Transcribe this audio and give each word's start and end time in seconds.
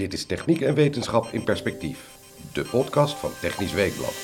Dit 0.00 0.12
is 0.12 0.24
Techniek 0.24 0.60
en 0.60 0.74
Wetenschap 0.74 1.28
in 1.32 1.44
Perspectief, 1.44 1.98
de 2.52 2.62
podcast 2.62 3.18
van 3.18 3.30
Technisch 3.40 3.72
Weekblad. 3.72 4.14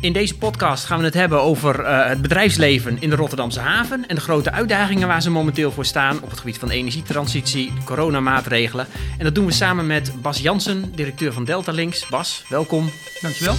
In 0.00 0.12
deze 0.12 0.38
podcast 0.38 0.84
gaan 0.84 0.98
we 0.98 1.04
het 1.04 1.14
hebben 1.14 1.42
over 1.42 1.80
uh, 1.80 2.06
het 2.06 2.22
bedrijfsleven 2.22 3.00
in 3.00 3.10
de 3.10 3.16
Rotterdamse 3.16 3.60
haven 3.60 4.08
en 4.08 4.14
de 4.14 4.20
grote 4.20 4.50
uitdagingen 4.50 5.08
waar 5.08 5.22
ze 5.22 5.30
momenteel 5.30 5.72
voor 5.72 5.84
staan 5.84 6.22
op 6.22 6.30
het 6.30 6.38
gebied 6.38 6.58
van 6.58 6.70
energietransitie, 6.70 7.72
coronamaatregelen. 7.84 8.86
En 9.18 9.24
dat 9.24 9.34
doen 9.34 9.46
we 9.46 9.52
samen 9.52 9.86
met 9.86 10.22
Bas 10.22 10.40
Jansen, 10.40 10.92
directeur 10.94 11.32
van 11.32 11.44
Delta 11.44 11.72
Links. 11.72 12.08
Bas, 12.08 12.44
welkom. 12.48 12.90
Dankjewel. 13.20 13.54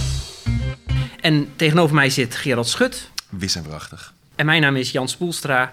En 1.26 1.48
tegenover 1.56 1.94
mij 1.94 2.10
zit 2.10 2.34
Gerald 2.34 2.68
Schut. 2.68 3.10
Wis 3.28 3.54
en 3.54 3.62
prachtig. 3.62 4.12
En 4.34 4.46
mijn 4.46 4.60
naam 4.62 4.76
is 4.76 4.90
Jan 4.90 5.08
Spoelstra. 5.08 5.72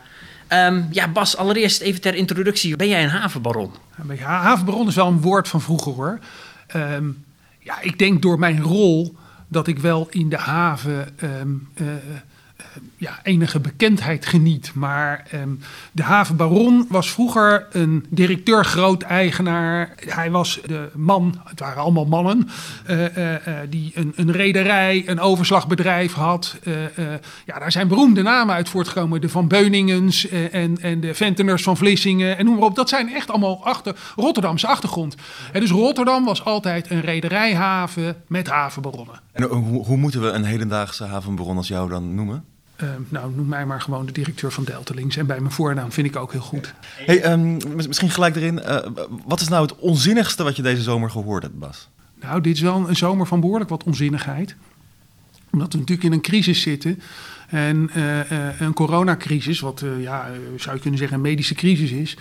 Um, 0.49 0.87
ja, 0.91 1.07
Bas, 1.07 1.37
allereerst 1.37 1.81
even 1.81 2.01
ter 2.01 2.15
introductie. 2.15 2.75
Ben 2.75 2.87
jij 2.87 3.03
een 3.03 3.09
havenbaron? 3.09 3.71
Ja, 4.17 4.41
havenbaron 4.41 4.87
is 4.87 4.95
wel 4.95 5.07
een 5.07 5.21
woord 5.21 5.47
van 5.47 5.61
vroeger 5.61 5.91
hoor. 5.93 6.19
Um, 6.75 7.25
ja, 7.59 7.81
ik 7.81 7.99
denk 7.99 8.21
door 8.21 8.39
mijn 8.39 8.61
rol 8.61 9.15
dat 9.47 9.67
ik 9.67 9.79
wel 9.79 10.07
in 10.09 10.29
de 10.29 10.37
haven 10.37 11.09
um, 11.23 11.67
uh, 11.75 11.87
ja, 12.97 13.19
enige 13.23 13.59
bekendheid 13.59 14.25
geniet. 14.25 14.71
Maar 14.73 15.27
um, 15.33 15.59
de 15.91 16.03
havenbaron 16.03 16.85
was 16.89 17.11
vroeger 17.11 17.67
een 17.71 18.05
directeur 18.09 18.65
groot-eigenaar. 18.65 19.93
Hij 19.95 20.31
was 20.31 20.59
de 20.65 20.89
man, 20.93 21.41
het 21.43 21.59
waren 21.59 21.81
allemaal 21.81 22.05
mannen, 22.05 22.49
uh, 22.89 23.17
uh, 23.17 23.35
die 23.69 23.91
een, 23.95 24.13
een 24.15 24.31
rederij, 24.31 25.03
een 25.05 25.19
overslagbedrijf 25.19 26.13
had. 26.13 26.57
ja, 27.45 27.59
daar 27.59 27.71
zijn 27.71 27.87
beroemde 27.87 28.21
namen 28.21 28.55
uit 28.55 28.69
voortgekomen. 28.69 29.21
De 29.21 29.29
Van 29.29 29.47
Beuningens 29.47 30.29
en, 30.29 30.77
en 30.81 30.99
de 30.99 31.13
Venteners 31.13 31.63
van 31.63 31.77
Vlissingen 31.77 32.37
en 32.37 32.45
noem 32.45 32.55
maar 32.55 32.63
op. 32.63 32.75
Dat 32.75 32.89
zijn 32.89 33.13
echt 33.13 33.29
allemaal 33.29 33.65
achter, 33.65 33.95
Rotterdamse 34.15 34.67
achtergrond. 34.67 35.15
Dus 35.53 35.69
Rotterdam 35.69 36.25
was 36.25 36.45
altijd 36.45 36.89
een 36.89 37.01
rederijhaven 37.01 38.15
met 38.27 38.47
havenbaronnen. 38.47 39.21
En 39.31 39.43
hoe, 39.43 39.85
hoe 39.85 39.97
moeten 39.97 40.21
we 40.21 40.29
een 40.29 40.43
hedendaagse 40.43 41.03
havenbaron 41.03 41.57
als 41.57 41.67
jou 41.67 41.89
dan 41.89 42.15
noemen? 42.15 42.52
Uh, 42.83 42.89
nou, 43.09 43.35
noem 43.35 43.47
mij 43.47 43.65
maar 43.65 43.81
gewoon 43.81 44.05
de 44.05 44.11
directeur 44.11 44.51
van 44.51 44.63
Delta 44.63 44.93
Links. 44.93 45.17
En 45.17 45.25
bij 45.25 45.39
mijn 45.39 45.51
voornaam 45.51 45.91
vind 45.91 46.07
ik 46.07 46.15
ook 46.15 46.31
heel 46.31 46.41
goed. 46.41 46.73
Hey, 47.05 47.31
um, 47.31 47.57
misschien 47.75 48.09
gelijk 48.09 48.35
erin. 48.35 48.59
Uh, 48.65 48.77
wat 49.25 49.41
is 49.41 49.47
nou 49.47 49.61
het 49.61 49.75
onzinnigste 49.75 50.43
wat 50.43 50.55
je 50.55 50.61
deze 50.61 50.81
zomer 50.81 51.09
gehoord 51.09 51.43
hebt, 51.43 51.59
Bas? 51.59 51.89
Nou, 52.21 52.41
dit 52.41 52.55
is 52.55 52.61
wel 52.61 52.89
een 52.89 52.95
zomer 52.95 53.27
van 53.27 53.39
behoorlijk 53.39 53.69
wat 53.69 53.83
onzinnigheid. 53.83 54.55
Omdat 55.51 55.73
we 55.73 55.79
natuurlijk 55.79 56.07
in 56.07 56.13
een 56.13 56.21
crisis 56.21 56.61
zitten. 56.61 57.01
En 57.47 57.89
uh, 57.95 58.61
een 58.61 58.73
coronacrisis, 58.73 59.59
wat 59.59 59.83
ja, 59.99 60.27
zou 60.55 60.75
je 60.75 60.81
kunnen 60.81 60.99
zeggen 60.99 61.17
een 61.17 61.23
medische 61.23 61.55
crisis 61.55 61.91
is. 61.91 62.17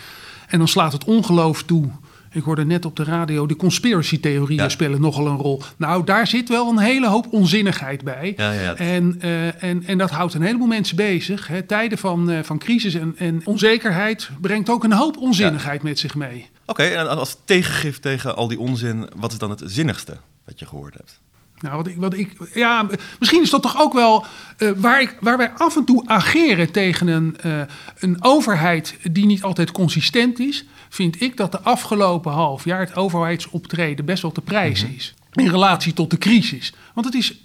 En 0.48 0.58
dan 0.58 0.68
slaat 0.68 0.92
het 0.92 1.04
ongeloof 1.04 1.62
toe 1.62 1.90
ik 2.32 2.42
hoorde 2.42 2.64
net 2.64 2.84
op 2.84 2.96
de 2.96 3.04
radio, 3.04 3.46
de 3.46 3.56
conspiracy-theorieën 3.56 4.70
spelen 4.70 5.00
nogal 5.00 5.26
een 5.26 5.36
rol. 5.36 5.62
Nou, 5.76 6.04
daar 6.04 6.26
zit 6.26 6.48
wel 6.48 6.68
een 6.68 6.78
hele 6.78 7.08
hoop 7.08 7.26
onzinnigheid 7.30 8.04
bij. 8.04 8.34
Ja, 8.36 8.52
ja. 8.52 8.74
En, 8.74 9.18
uh, 9.24 9.62
en, 9.62 9.84
en 9.86 9.98
dat 9.98 10.10
houdt 10.10 10.34
een 10.34 10.42
heleboel 10.42 10.66
mensen 10.66 10.96
bezig. 10.96 11.46
Hè. 11.46 11.62
Tijden 11.62 11.98
van, 11.98 12.30
uh, 12.30 12.38
van 12.42 12.58
crisis 12.58 12.94
en, 12.94 13.14
en 13.16 13.40
onzekerheid 13.44 14.30
brengt 14.40 14.70
ook 14.70 14.84
een 14.84 14.92
hoop 14.92 15.16
onzinnigheid 15.16 15.82
met 15.82 15.98
zich 15.98 16.14
mee. 16.14 16.50
Oké, 16.66 16.82
okay, 16.82 16.94
en 16.96 17.08
als 17.08 17.36
tegengif 17.44 17.98
tegen 17.98 18.36
al 18.36 18.48
die 18.48 18.58
onzin, 18.58 19.08
wat 19.16 19.32
is 19.32 19.38
dan 19.38 19.50
het 19.50 19.62
zinnigste 19.64 20.16
wat 20.44 20.58
je 20.58 20.66
gehoord 20.66 20.94
hebt? 20.94 21.20
Nou, 21.62 21.76
wat 21.76 21.86
ik, 21.86 21.96
wat 21.96 22.14
ik, 22.14 22.32
ja, 22.54 22.86
misschien 23.18 23.42
is 23.42 23.50
dat 23.50 23.62
toch 23.62 23.80
ook 23.80 23.92
wel 23.92 24.24
uh, 24.58 24.70
waar, 24.76 25.00
ik, 25.00 25.16
waar 25.20 25.36
wij 25.36 25.50
af 25.50 25.76
en 25.76 25.84
toe 25.84 26.02
ageren 26.06 26.72
tegen 26.72 27.06
een, 27.06 27.36
uh, 27.46 27.60
een 27.98 28.16
overheid 28.24 28.96
die 29.10 29.26
niet 29.26 29.42
altijd 29.42 29.72
consistent 29.72 30.38
is. 30.38 30.64
Vind 30.88 31.20
ik 31.20 31.36
dat 31.36 31.52
de 31.52 31.60
afgelopen 31.60 32.32
half 32.32 32.64
jaar 32.64 32.80
het 32.80 32.96
overheidsoptreden 32.96 34.04
best 34.04 34.22
wel 34.22 34.32
te 34.32 34.40
prijzen 34.40 34.86
mhm. 34.86 34.96
is. 34.96 35.14
In 35.32 35.48
relatie 35.48 35.92
tot 35.92 36.10
de 36.10 36.18
crisis. 36.18 36.72
Want 36.94 37.06
het 37.06 37.14
is 37.14 37.40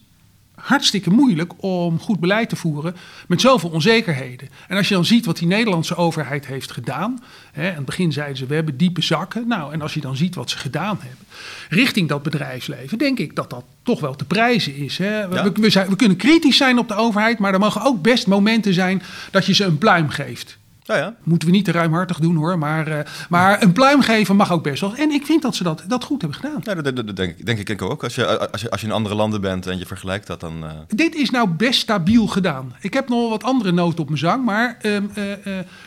hartstikke 0.68 1.10
moeilijk 1.10 1.54
om 1.58 2.00
goed 2.00 2.20
beleid 2.20 2.50
te 2.50 2.56
voeren 2.56 2.96
met 3.28 3.42
zoveel 3.42 3.70
onzekerheden. 3.70 4.50
En 4.68 4.78
als 4.78 4.88
je 4.88 4.94
dan 4.94 5.06
ziet 5.06 5.26
wat 5.26 5.38
die 5.38 5.48
Nederlandse 5.48 5.96
overheid 5.96 6.46
heeft 6.46 6.72
gedaan. 6.72 7.24
Hè, 7.52 7.70
aan 7.70 7.76
het 7.76 7.86
begin 7.86 8.12
zeiden 8.12 8.38
ze 8.38 8.46
we 8.46 8.56
hebben 8.56 8.78
diepe 8.78 9.02
zakken. 9.02 9.48
Nou, 9.48 9.74
en 9.74 9.82
als 9.82 9.94
je 9.94 10.02
dan 10.02 10.16
ziet 10.16 10.36
wat 10.36 10.50
ze 10.50 10.58
gedaan 10.58 10.98
hebben 11.02 11.26
richting 11.70 12.10
dat 12.10 12.24
bedrijfsleven, 12.24 12.98
denk 12.98 13.20
ik 13.20 13.36
dat 13.36 13.50
dat 13.50 13.64
toch 13.84 14.00
wel 14.00 14.16
te 14.16 14.26
prijzen 14.26 14.76
is. 14.76 14.98
Hè. 14.98 15.28
We, 15.28 15.52
we, 15.54 15.70
zijn, 15.70 15.90
we 15.90 15.96
kunnen 15.96 16.18
kritisch 16.18 16.58
zijn 16.58 16.80
op 16.80 16.88
de 16.88 16.96
overheid, 16.96 17.40
maar 17.40 17.54
er 17.54 17.60
mogen 17.60 17.82
ook 17.82 18.02
best 18.02 18.28
momenten 18.28 18.74
zijn 18.74 19.02
dat 19.32 19.46
je 19.46 19.54
ze 19.54 19.64
een 19.64 19.78
pluim 19.78 20.10
geeft. 20.10 20.58
Ja, 20.88 20.98
ja. 20.98 21.16
Moeten 21.24 21.48
we 21.48 21.54
niet 21.54 21.66
te 21.66 21.72
ruimhartig 21.72 22.20
doen 22.20 22.36
hoor. 22.36 22.58
Maar, 22.58 22.88
uh, 22.88 23.00
maar 23.30 23.62
een 23.64 23.74
pluim 23.74 24.02
geven 24.02 24.36
mag 24.36 24.52
ook 24.52 24.64
best 24.64 24.82
wel. 24.82 24.96
En 24.96 25.12
ik 25.12 25.26
vind 25.26 25.42
dat 25.42 25.56
ze 25.56 25.64
dat, 25.64 25.84
dat 25.88 26.04
goed 26.04 26.22
hebben 26.22 26.40
gedaan. 26.40 26.62
Ja, 26.64 26.82
dat, 26.82 26.96
dat, 26.96 27.08
dat 27.08 27.16
denk, 27.16 27.46
denk, 27.46 27.70
ik 27.70 27.82
ook. 27.82 28.04
Als 28.04 28.16
je, 28.16 28.52
als, 28.52 28.62
je, 28.62 28.70
als 28.70 28.82
je 28.82 28.88
in 28.88 28.94
andere 28.94 29.16
landen 29.16 29.42
bent 29.42 29.68
en 29.68 29.80
je 29.80 29.86
vergelijkt 29.86 30.28
dat, 30.28 30.40
dan. 30.40 30.64
Uh... 30.64 30.72
Dit 30.88 31.16
is 31.16 31.30
nou 31.30 31.50
best 31.50 31.80
stabiel 31.80 32.28
gedaan. 32.28 32.76
Ik 32.80 32.94
heb 32.94 33.10
nog 33.10 33.30
wat 33.30 33.44
andere 33.44 33.72
noten 33.72 34.00
op 34.00 34.08
mijn 34.08 34.20
zang. 34.20 34.46
Maar 34.46 34.78
uh, 34.82 34.98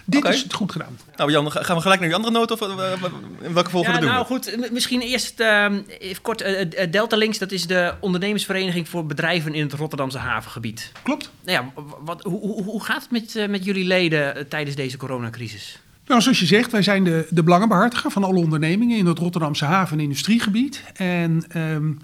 dit 0.05 0.21
okay. 0.21 0.33
is 0.33 0.43
het 0.43 0.53
goed 0.53 0.73
gedaan. 0.73 0.99
Nou, 1.17 1.31
Jan, 1.31 1.53
gaan 1.53 1.77
we 1.77 1.83
gelijk 1.83 2.01
naar 2.01 2.09
die 2.09 2.19
andere 2.19 2.35
noten? 2.35 2.61
Of 2.61 2.69
in 3.41 3.53
welke 3.55 3.71
volgorde 3.71 3.99
ja, 3.99 4.01
doen 4.01 4.11
nou, 4.11 4.27
goed, 4.27 4.73
misschien 4.73 5.01
eerst 5.01 5.41
ehm, 5.41 5.81
even 5.99 6.23
kort. 6.23 6.45
Delta 6.91 7.17
Links, 7.17 7.39
dat 7.39 7.53
is 7.53 7.67
de 7.67 7.95
ondernemersvereniging 8.01 8.89
voor 8.89 9.07
bedrijven 9.07 9.55
in 9.55 9.63
het 9.63 9.73
Rotterdamse 9.73 10.19
havengebied. 10.19 10.93
Klopt. 11.03 11.31
Nou 11.45 11.65
ja, 11.65 11.83
wat, 12.01 12.23
hoe, 12.23 12.41
hoe, 12.41 12.65
hoe 12.65 12.85
gaat 12.85 13.03
het 13.03 13.11
met, 13.11 13.51
met 13.51 13.65
jullie 13.65 13.85
leden 13.85 14.49
tijdens 14.49 14.77
deze 14.77 14.90
coronacrisis? 14.97 15.81
Nou, 16.07 16.23
zoals 16.23 16.41
je 16.41 16.47
zegt, 16.47 16.71
wij 16.71 16.83
zijn 16.83 17.05
de, 17.05 17.27
de 17.31 17.43
belangenbehartiger 17.43 18.11
van 18.11 18.25
alle 18.25 18.39
ondernemingen 18.39 18.99
in 18.99 19.07
het 19.07 19.19
Rotterdamse 19.19 19.65
haven- 19.65 19.99
en 19.99 20.03
industriegebied. 20.03 20.85
En 20.95 21.45
um, 21.57 22.01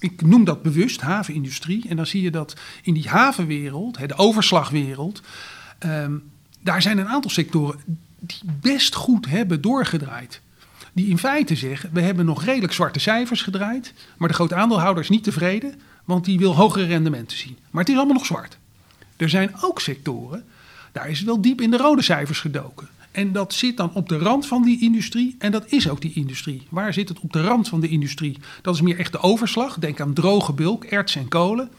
ik 0.00 0.22
noem 0.22 0.44
dat 0.44 0.62
bewust 0.62 1.00
havenindustrie. 1.00 1.88
En 1.88 1.96
dan 1.96 2.06
zie 2.06 2.22
je 2.22 2.30
dat 2.30 2.56
in 2.82 2.94
die 2.94 3.08
havenwereld, 3.08 4.08
de 4.08 4.16
overslagwereld, 4.16 5.22
um, 5.86 6.22
daar 6.60 6.82
zijn 6.82 6.98
een 6.98 7.08
aantal 7.08 7.30
sectoren 7.30 7.80
die 8.18 8.40
best 8.60 8.94
goed 8.94 9.26
hebben 9.26 9.60
doorgedraaid. 9.60 10.40
Die 10.92 11.08
in 11.08 11.18
feite 11.18 11.56
zeggen, 11.56 11.90
we 11.92 12.00
hebben 12.00 12.26
nog 12.26 12.44
redelijk 12.44 12.72
zwarte 12.72 12.98
cijfers 12.98 13.42
gedraaid, 13.42 13.92
maar 14.16 14.28
de 14.28 14.34
grote 14.34 14.54
aandeelhouder 14.54 15.02
is 15.02 15.08
niet 15.08 15.24
tevreden, 15.24 15.80
want 16.04 16.24
die 16.24 16.38
wil 16.38 16.54
hogere 16.54 16.84
rendementen 16.84 17.36
zien. 17.36 17.56
Maar 17.70 17.80
het 17.80 17.90
is 17.90 17.96
allemaal 17.96 18.16
nog 18.16 18.26
zwart. 18.26 18.58
Er 19.16 19.28
zijn 19.28 19.54
ook 19.60 19.80
sectoren, 19.80 20.44
daar 20.96 21.08
is 21.10 21.18
het 21.18 21.26
wel 21.26 21.40
diep 21.40 21.60
in 21.60 21.70
de 21.70 21.76
rode 21.76 22.02
cijfers 22.02 22.40
gedoken. 22.40 22.88
En 23.10 23.32
dat 23.32 23.54
zit 23.54 23.76
dan 23.76 23.90
op 23.92 24.08
de 24.08 24.18
rand 24.18 24.46
van 24.46 24.62
die 24.62 24.80
industrie. 24.80 25.36
En 25.38 25.52
dat 25.52 25.72
is 25.72 25.88
ook 25.88 26.00
die 26.00 26.12
industrie. 26.14 26.66
Waar 26.68 26.92
zit 26.92 27.08
het 27.08 27.20
op 27.20 27.32
de 27.32 27.42
rand 27.42 27.68
van 27.68 27.80
de 27.80 27.88
industrie? 27.88 28.38
Dat 28.62 28.74
is 28.74 28.80
meer 28.80 28.98
echt 28.98 29.12
de 29.12 29.20
overslag. 29.20 29.78
Denk 29.78 30.00
aan 30.00 30.12
droge 30.12 30.52
bulk, 30.52 30.84
erts 30.84 31.16
en 31.16 31.28
kolen. 31.28 31.70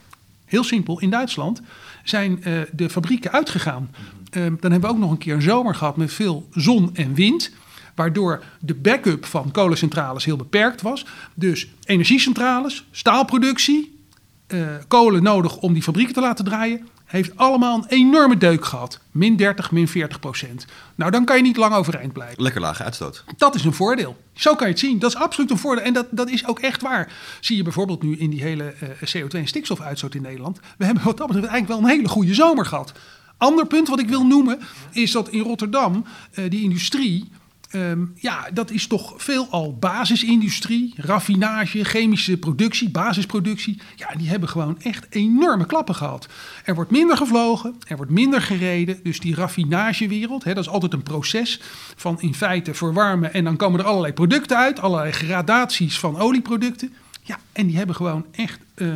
Heel 0.46 0.64
simpel, 0.64 1.00
in 1.00 1.10
Duitsland 1.10 1.62
zijn 2.04 2.40
uh, 2.40 2.62
de 2.72 2.90
fabrieken 2.90 3.32
uitgegaan. 3.32 3.90
Uh, 4.32 4.44
dan 4.60 4.72
hebben 4.72 4.82
we 4.82 4.96
ook 4.96 4.98
nog 4.98 5.12
een 5.12 5.18
keer 5.18 5.36
een 5.36 5.42
zomer 5.42 5.76
gehad 5.76 5.98
met 5.98 6.14
veel 6.14 6.48
zon 6.52 6.96
en 6.96 7.14
wind. 7.14 7.52
Waardoor 7.96 8.44
de 8.60 8.76
backup 8.76 9.26
van 9.26 9.52
kolencentrales 9.52 10.26
heel 10.26 10.38
beperkt 10.38 10.82
was. 10.82 11.06
Dus 11.34 11.68
energiecentrales, 11.86 12.86
staalproductie, 12.92 13.97
uh, 14.48 14.68
kolen 14.88 15.24
nodig 15.24 15.58
om 15.58 15.74
die 15.74 15.84
fabrieken 15.84 16.14
te 16.14 16.22
laten 16.22 16.46
draaien 16.46 16.88
heeft 17.08 17.38
allemaal 17.38 17.78
een 17.78 17.86
enorme 17.88 18.38
deuk 18.38 18.66
gehad. 18.66 19.00
Min 19.12 19.36
30, 19.36 19.72
min 19.72 19.88
40 19.88 20.20
procent. 20.20 20.66
Nou, 20.96 21.12
dan 21.12 21.26
kan 21.26 21.36
je 21.36 21.42
niet 21.42 21.58
lang 21.58 21.74
overeind 21.74 22.14
blijven. 22.14 22.44
Lekker 22.44 22.62
lage 22.62 22.84
uitstoot. 22.84 23.24
Dat 23.38 23.56
is 23.56 23.64
een 23.64 23.74
voordeel. 23.74 24.18
Zo 24.34 24.56
kan 24.56 24.68
je 24.68 24.74
het 24.74 24.82
zien. 24.82 25.00
Dat 25.00 25.10
is 25.10 25.18
absoluut 25.18 25.52
een 25.52 25.58
voordeel. 25.58 25.84
En 25.84 25.94
dat, 25.94 26.08
dat 26.10 26.30
is 26.30 26.48
ook 26.48 26.60
echt 26.60 26.82
waar. 26.82 27.14
Zie 27.40 27.58
je 27.58 27.64
bijvoorbeeld 27.64 28.04
nu 28.04 28.18
in 28.18 28.30
die 28.30 28.42
hele 28.42 28.74
uh, 29.04 29.24
CO2- 29.24 29.28
en 29.28 29.48
stikstofuitstoot 29.48 30.16
in 30.16 30.22
Nederland. 30.22 30.60
We 30.78 30.86
hebben 30.86 31.04
wat 31.04 31.18
dat 31.18 31.28
betreft 31.28 31.48
eigenlijk 31.50 31.82
wel 31.82 31.90
een 31.90 31.96
hele 31.98 32.10
goede 32.10 32.34
zomer 32.34 32.66
gehad. 32.66 32.92
Ander 33.38 33.68
punt 33.68 33.88
wat 33.88 34.00
ik 34.00 34.10
wil 34.10 34.26
noemen 34.26 34.60
is 34.92 35.12
dat 35.12 35.30
in 35.30 35.42
Rotterdam 35.42 36.06
uh, 36.34 36.50
die 36.50 36.64
industrie 36.64 37.30
Um, 37.72 38.14
ja, 38.16 38.50
dat 38.54 38.72
is 38.72 38.88
toch 38.88 39.14
veelal 39.18 39.78
basisindustrie, 39.80 40.94
raffinage, 40.98 41.84
chemische 41.84 42.38
productie, 42.38 42.90
basisproductie. 42.90 43.82
Ja, 43.96 44.08
die 44.18 44.30
hebben 44.30 44.50
gewoon 44.50 44.82
echt 44.82 45.08
enorme 45.10 45.66
klappen 45.66 45.96
gehad. 45.96 46.28
Er 46.64 46.76
wordt 46.76 46.92
minder 46.92 47.18
gevlogen, 47.18 47.76
er 47.88 47.96
wordt 47.96 48.12
minder 48.12 48.42
gereden. 48.42 49.00
Dus 49.04 49.20
die 49.20 49.36
raffinagewereld, 49.36 50.44
hè, 50.44 50.54
dat 50.54 50.64
is 50.64 50.70
altijd 50.70 50.94
een 50.94 51.04
proces 51.04 51.62
van 51.96 52.22
in 52.22 52.36
feite 52.36 52.74
verwarmen. 52.74 53.34
En 53.34 53.44
dan 53.44 53.58
komen 53.58 53.80
er 53.80 53.86
allerlei 53.86 54.14
producten 54.14 54.58
uit, 54.58 54.80
allerlei 54.80 55.12
gradaties 55.12 56.00
van 56.00 56.18
olieproducten. 56.18 56.94
Ja, 57.24 57.40
en 57.52 57.68
die 57.68 57.78
hebben 57.78 57.96
gewoon 57.96 58.26
echt, 58.32 58.60
uh, 58.76 58.96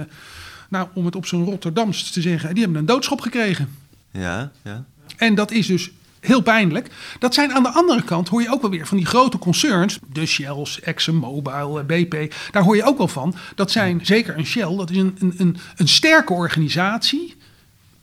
nou 0.69 0.87
om 0.93 1.05
het 1.05 1.15
op 1.15 1.25
zo'n 1.25 1.45
Rotterdams 1.45 2.11
te 2.11 2.21
zeggen, 2.21 2.53
die 2.53 2.63
hebben 2.63 2.79
een 2.79 2.87
doodschop 2.87 3.21
gekregen. 3.21 3.75
Ja, 4.11 4.51
ja. 4.63 4.85
En 5.17 5.35
dat 5.35 5.51
is 5.51 5.67
dus 5.67 5.91
heel 6.21 6.41
pijnlijk. 6.41 6.87
Dat 7.19 7.33
zijn 7.33 7.53
aan 7.53 7.63
de 7.63 7.69
andere 7.69 8.03
kant, 8.03 8.27
hoor 8.27 8.41
je 8.41 8.51
ook 8.51 8.61
wel 8.61 8.69
weer 8.69 8.87
van 8.87 8.97
die 8.97 9.05
grote 9.05 9.37
concerns, 9.37 9.99
de 10.13 10.25
Shells, 10.25 10.79
ExxonMobil, 10.79 11.83
BP, 11.85 12.33
daar 12.51 12.63
hoor 12.63 12.75
je 12.75 12.83
ook 12.83 12.97
wel 12.97 13.07
van. 13.07 13.35
Dat 13.55 13.71
zijn 13.71 14.05
zeker 14.05 14.37
een 14.37 14.45
Shell, 14.45 14.75
dat 14.75 14.89
is 14.89 14.97
een, 14.97 15.15
een, 15.19 15.33
een, 15.37 15.57
een 15.75 15.87
sterke 15.87 16.33
organisatie 16.33 17.35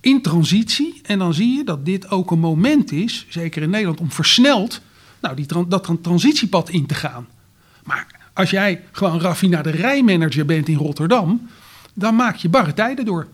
in 0.00 0.22
transitie. 0.22 1.00
En 1.02 1.18
dan 1.18 1.34
zie 1.34 1.56
je 1.56 1.64
dat 1.64 1.84
dit 1.84 2.10
ook 2.10 2.30
een 2.30 2.38
moment 2.38 2.92
is, 2.92 3.26
zeker 3.28 3.62
in 3.62 3.70
Nederland, 3.70 4.00
om 4.00 4.12
versneld 4.12 4.80
nou, 5.20 5.36
die 5.36 5.46
dat 5.68 5.82
tran- 5.82 6.00
transitiepad 6.00 6.68
in 6.68 6.86
te 6.86 6.94
gaan. 6.94 7.26
Maar 7.84 8.06
als 8.32 8.50
jij 8.50 8.82
gewoon 8.92 9.20
raffinaderijmanager 9.20 10.44
bent 10.44 10.68
in 10.68 10.76
Rotterdam, 10.76 11.48
dan 11.94 12.14
maak 12.14 12.36
je 12.36 12.48
barre 12.48 12.74
tijden 12.74 13.04
door. 13.04 13.26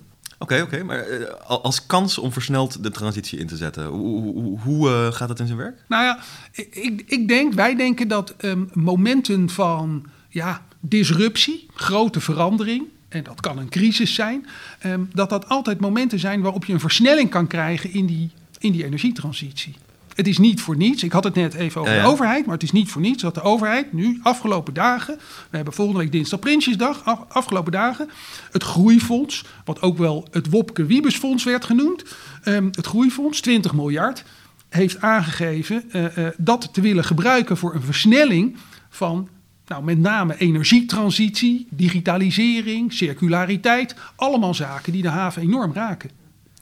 Oké, 0.44 0.62
oké, 0.62 0.82
maar 0.82 0.98
eh, 0.98 1.26
al- 1.46 1.62
als 1.62 1.86
kans 1.86 2.18
om 2.18 2.32
versneld 2.32 2.82
de 2.82 2.90
transitie 2.90 3.38
in 3.38 3.46
te 3.46 3.56
zetten, 3.56 3.86
hoe, 3.86 4.22
hoe, 4.22 4.60
hoe, 4.60 4.88
eh, 4.90 5.12
gaat 5.12 5.28
dat 5.28 5.40
in 5.40 5.46
zijn 5.46 5.58
werk? 5.58 5.84
Nou 5.88 6.04
ja, 6.04 6.18
ik, 6.52 7.02
ik 7.06 7.28
denk, 7.28 7.52
wij 7.52 7.76
denken 7.76 8.08
dat 8.08 8.34
ehm, 8.36 8.64
momenten 8.72 9.50
van 9.50 10.04
ja, 10.28 10.62
disruptie, 10.80 11.66
grote 11.74 12.20
verandering, 12.20 12.84
en 13.08 13.22
dat 13.22 13.40
kan 13.40 13.58
een 13.58 13.68
crisis 13.68 14.14
zijn, 14.14 14.46
ehm, 14.78 15.00
dat 15.12 15.30
dat 15.30 15.48
altijd 15.48 15.80
momenten 15.80 16.18
zijn 16.18 16.40
waarop 16.40 16.64
je 16.64 16.72
een 16.72 16.80
versnelling 16.80 17.30
kan 17.30 17.46
krijgen 17.46 17.92
in 17.92 18.06
die, 18.06 18.30
in 18.58 18.72
die 18.72 18.84
energietransitie. 18.84 19.74
Het 20.14 20.26
is 20.26 20.38
niet 20.38 20.60
voor 20.60 20.76
niets. 20.76 21.02
Ik 21.02 21.12
had 21.12 21.24
het 21.24 21.34
net 21.34 21.54
even 21.54 21.80
over 21.80 21.92
Ja, 21.92 21.98
ja. 21.98 22.04
de 22.04 22.10
overheid, 22.12 22.44
maar 22.44 22.54
het 22.54 22.62
is 22.62 22.72
niet 22.72 22.90
voor 22.90 23.00
niets 23.02 23.22
dat 23.22 23.34
de 23.34 23.42
overheid 23.42 23.92
nu 23.92 24.20
afgelopen 24.22 24.74
dagen, 24.74 25.18
we 25.50 25.56
hebben 25.56 25.74
volgende 25.74 26.00
week 26.00 26.12
dinsdag 26.12 26.38
Prinsjesdag, 26.40 27.04
af- 27.04 27.24
afgelopen 27.28 27.72
dagen, 27.72 28.08
het 28.52 28.62
Groeifonds, 28.62 29.44
wat 29.64 29.82
ook 29.82 29.98
wel 29.98 30.28
het 30.30 30.50
Wopke 30.50 30.86
Wiebesfonds 30.86 31.44
werd 31.44 31.64
genoemd, 31.64 32.04
ehm, 32.42 32.66
het 32.70 32.86
Groeifonds, 32.86 33.40
20 33.40 33.74
miljard, 33.74 34.24
heeft 34.68 35.00
aangegeven 35.00 35.84
eh, 35.90 36.26
eh, 36.26 36.32
dat 36.36 36.68
te 36.74 36.80
willen 36.80 37.04
gebruiken 37.04 37.56
voor 37.56 37.74
een 37.74 37.82
versnelling 37.82 38.56
van 38.90 39.28
nou, 39.66 39.84
met 39.84 39.98
name 39.98 40.36
energietransitie, 40.38 41.66
digitalisering, 41.70 42.92
circulariteit. 42.92 43.94
Allemaal 44.16 44.54
zaken 44.54 44.92
die 44.92 45.02
de 45.02 45.08
haven 45.08 45.42
enorm 45.42 45.72
raken. 45.72 46.10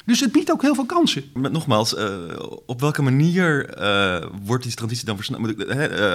Dus 0.04 0.20
het 0.20 0.32
biedt 0.32 0.52
ook 0.52 0.62
heel 0.62 0.75
veel 0.75 0.87
kansen. 0.87 1.25
Nogmaals, 1.34 1.94
eh, 1.94 2.14
op 2.66 2.81
welke 2.81 3.02
manier 3.02 3.69
eh, 3.69 4.26
wordt 4.44 4.62
die 4.62 4.75
transitie 4.75 5.06
dan 5.06 5.16
versneld? 5.16 5.64
Eh, 5.64 6.14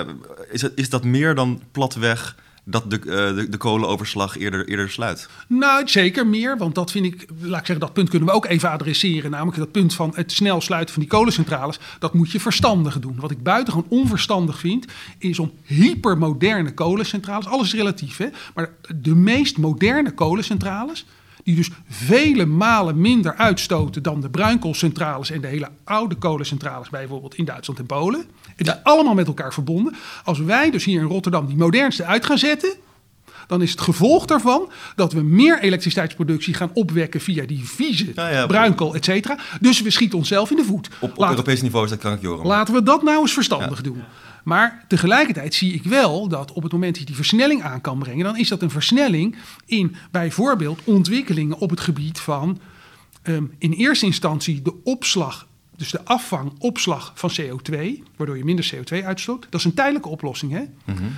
is, 0.51 0.61
het, 0.61 0.71
is 0.75 0.89
dat 0.89 1.03
meer 1.03 1.35
dan 1.35 1.61
platweg 1.71 2.35
dat 2.63 2.91
de, 2.91 2.99
de, 2.99 3.49
de 3.49 3.57
kolenoverslag 3.57 4.37
eerder, 4.37 4.67
eerder 4.67 4.89
sluit? 4.89 5.29
Nou, 5.47 5.87
zeker 5.87 6.27
meer, 6.27 6.57
want 6.57 6.75
dat 6.75 6.91
vind 6.91 7.05
ik, 7.05 7.25
laat 7.39 7.59
ik 7.59 7.65
zeggen, 7.65 7.79
dat 7.79 7.93
punt 7.93 8.09
kunnen 8.09 8.27
we 8.27 8.33
ook 8.33 8.45
even 8.45 8.69
adresseren. 8.69 9.31
Namelijk 9.31 9.57
dat 9.57 9.71
punt 9.71 9.93
van 9.93 10.11
het 10.15 10.31
snel 10.31 10.61
sluiten 10.61 10.93
van 10.93 11.03
die 11.03 11.11
kolencentrales. 11.11 11.79
Dat 11.99 12.13
moet 12.13 12.31
je 12.31 12.39
verstandig 12.39 12.99
doen. 12.99 13.19
Wat 13.19 13.31
ik 13.31 13.43
buitengewoon 13.43 13.89
onverstandig 13.89 14.59
vind, 14.59 14.85
is 15.17 15.39
om 15.39 15.51
hypermoderne 15.63 16.73
kolencentrales, 16.73 17.47
alles 17.47 17.67
is 17.67 17.73
relatief, 17.73 18.17
hè, 18.17 18.27
maar 18.55 18.69
de 18.95 19.15
meest 19.15 19.57
moderne 19.57 20.13
kolencentrales, 20.13 21.05
die 21.47 21.55
dus 21.55 21.69
vele 21.89 22.45
malen 22.45 23.01
minder 23.01 23.35
uitstoten 23.35 24.03
dan 24.03 24.21
de 24.21 24.29
bruinkoolcentrales 24.29 25.31
en 25.31 25.41
de 25.41 25.47
hele 25.47 25.69
oude 25.83 26.15
kolencentrales, 26.15 26.89
bijvoorbeeld 26.89 27.35
in 27.35 27.45
Duitsland 27.45 27.79
en 27.79 27.85
Polen. 27.85 28.25
Het 28.55 28.67
is 28.67 28.73
allemaal 28.83 29.13
met 29.13 29.27
elkaar 29.27 29.53
verbonden. 29.53 29.95
Als 30.23 30.39
wij 30.39 30.71
dus 30.71 30.85
hier 30.85 31.01
in 31.01 31.07
Rotterdam 31.07 31.47
die 31.47 31.57
modernste 31.57 32.05
uit 32.05 32.25
gaan 32.25 32.37
zetten, 32.37 32.73
dan 33.47 33.61
is 33.61 33.71
het 33.71 33.81
gevolg 33.81 34.25
daarvan 34.25 34.69
dat 34.95 35.13
we 35.13 35.21
meer 35.21 35.59
elektriciteitsproductie 35.59 36.53
gaan 36.53 36.71
opwekken 36.73 37.21
via 37.21 37.45
die 37.45 37.67
vieze 37.67 38.11
Ja, 38.15 38.29
ja. 38.29 38.45
bruinkool, 38.45 38.95
et 38.95 39.05
cetera. 39.05 39.37
Dus 39.61 39.81
we 39.81 39.89
schieten 39.89 40.17
onszelf 40.17 40.49
in 40.51 40.57
de 40.57 40.63
voet. 40.63 40.87
Op, 40.99 41.09
op 41.11 41.17
Laten- 41.17 41.29
Europees 41.35 41.61
niveau 41.61 41.83
is 41.85 41.89
dat 41.91 41.99
krankjoren. 41.99 42.47
Laten 42.47 42.73
we 42.73 42.83
dat 42.83 43.03
nou 43.03 43.19
eens 43.21 43.33
verstandig 43.33 43.81
doen. 43.81 44.03
Maar 44.47 44.85
tegelijkertijd 44.87 45.53
zie 45.53 45.73
ik 45.73 45.83
wel 45.83 46.27
dat 46.27 46.51
op 46.51 46.63
het 46.63 46.71
moment 46.71 46.91
dat 46.91 46.99
je 46.99 47.05
die 47.05 47.15
versnelling 47.15 47.63
aan 47.63 47.81
kan 47.81 47.99
brengen, 47.99 48.25
dan 48.25 48.37
is 48.37 48.47
dat 48.47 48.61
een 48.61 48.69
versnelling 48.69 49.35
in 49.65 49.95
bijvoorbeeld 50.11 50.81
ontwikkelingen 50.83 51.57
op 51.57 51.69
het 51.69 51.79
gebied 51.79 52.19
van 52.19 52.59
ehm, 53.21 53.43
in 53.57 53.71
eerste 53.71 54.05
instantie 54.05 54.61
de 54.61 54.73
opslag, 54.83 55.47
dus 55.75 55.91
de 55.91 56.03
afvang, 56.03 56.51
opslag 56.59 57.11
van 57.15 57.31
CO2, 57.41 57.75
waardoor 58.15 58.37
je 58.37 58.43
minder 58.43 58.73
CO2 58.75 59.05
uitstoot. 59.05 59.47
Dat 59.49 59.59
is 59.59 59.65
een 59.65 59.73
tijdelijke 59.73 60.09
oplossing. 60.09 60.51
Hè? 60.51 60.63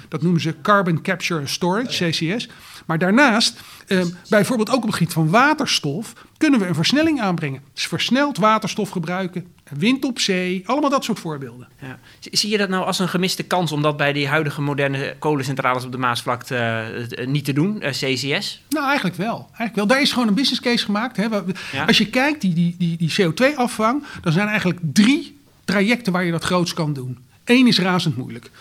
Dat 0.07 0.21
noemen 0.21 0.41
ze 0.41 0.61
Carbon 0.61 1.01
Capture 1.01 1.39
and 1.39 1.49
Storage, 1.49 2.09
CCS. 2.09 2.49
Maar 2.85 2.97
daarnaast, 2.97 3.61
ehm, 3.87 4.07
bijvoorbeeld 4.29 4.69
ook 4.69 4.83
op 4.83 4.87
het 4.87 4.95
gebied 4.95 5.13
van 5.13 5.29
waterstof, 5.29 6.13
kunnen 6.37 6.59
we 6.59 6.65
een 6.65 6.75
versnelling 6.75 7.21
aanbrengen. 7.21 7.61
Dus 7.73 7.87
versneld 7.87 8.37
waterstof 8.37 8.89
gebruiken, 8.89 9.47
wind 9.77 10.05
op 10.05 10.19
zee, 10.19 10.63
allemaal 10.65 10.89
dat 10.89 11.03
soort 11.03 11.19
voorbeelden. 11.19 11.67
Ja. 11.81 11.99
Zie 12.31 12.49
je 12.49 12.57
dat 12.57 12.69
nou 12.69 12.85
als 12.85 12.99
een 12.99 13.09
gemiste 13.09 13.43
kans 13.43 13.71
om 13.71 13.81
dat 13.81 13.97
bij 13.97 14.13
die 14.13 14.27
huidige 14.27 14.61
moderne 14.61 15.15
kolencentrales 15.19 15.85
op 15.85 15.91
de 15.91 15.97
Maasvlakte 15.97 16.55
eh, 16.55 17.27
niet 17.27 17.45
te 17.45 17.53
doen, 17.53 17.81
eh, 17.81 17.91
CCS? 17.91 18.61
Nou, 18.69 18.85
eigenlijk 18.85 19.15
wel. 19.15 19.37
Eigenlijk 19.37 19.75
wel. 19.75 19.87
Daar 19.87 20.01
is 20.01 20.11
gewoon 20.11 20.27
een 20.27 20.33
business 20.33 20.61
case 20.61 20.85
gemaakt. 20.85 21.17
Hè. 21.17 21.23
Ja. 21.71 21.85
Als 21.85 21.97
je 21.97 22.09
kijkt, 22.09 22.41
die, 22.41 22.53
die, 22.53 22.75
die, 22.77 22.97
die 22.97 23.13
CO2-afvang, 23.21 24.03
dan 24.21 24.31
zijn 24.31 24.43
er 24.45 24.51
eigenlijk 24.51 24.79
drie 24.93 25.37
trajecten 25.65 26.13
waar 26.13 26.25
je 26.25 26.31
dat 26.31 26.43
groots 26.43 26.73
kan 26.73 26.93
doen. 26.93 27.17
Eén 27.45 27.67
is 27.67 27.79
razend 27.79 28.17
moeilijk. 28.17 28.51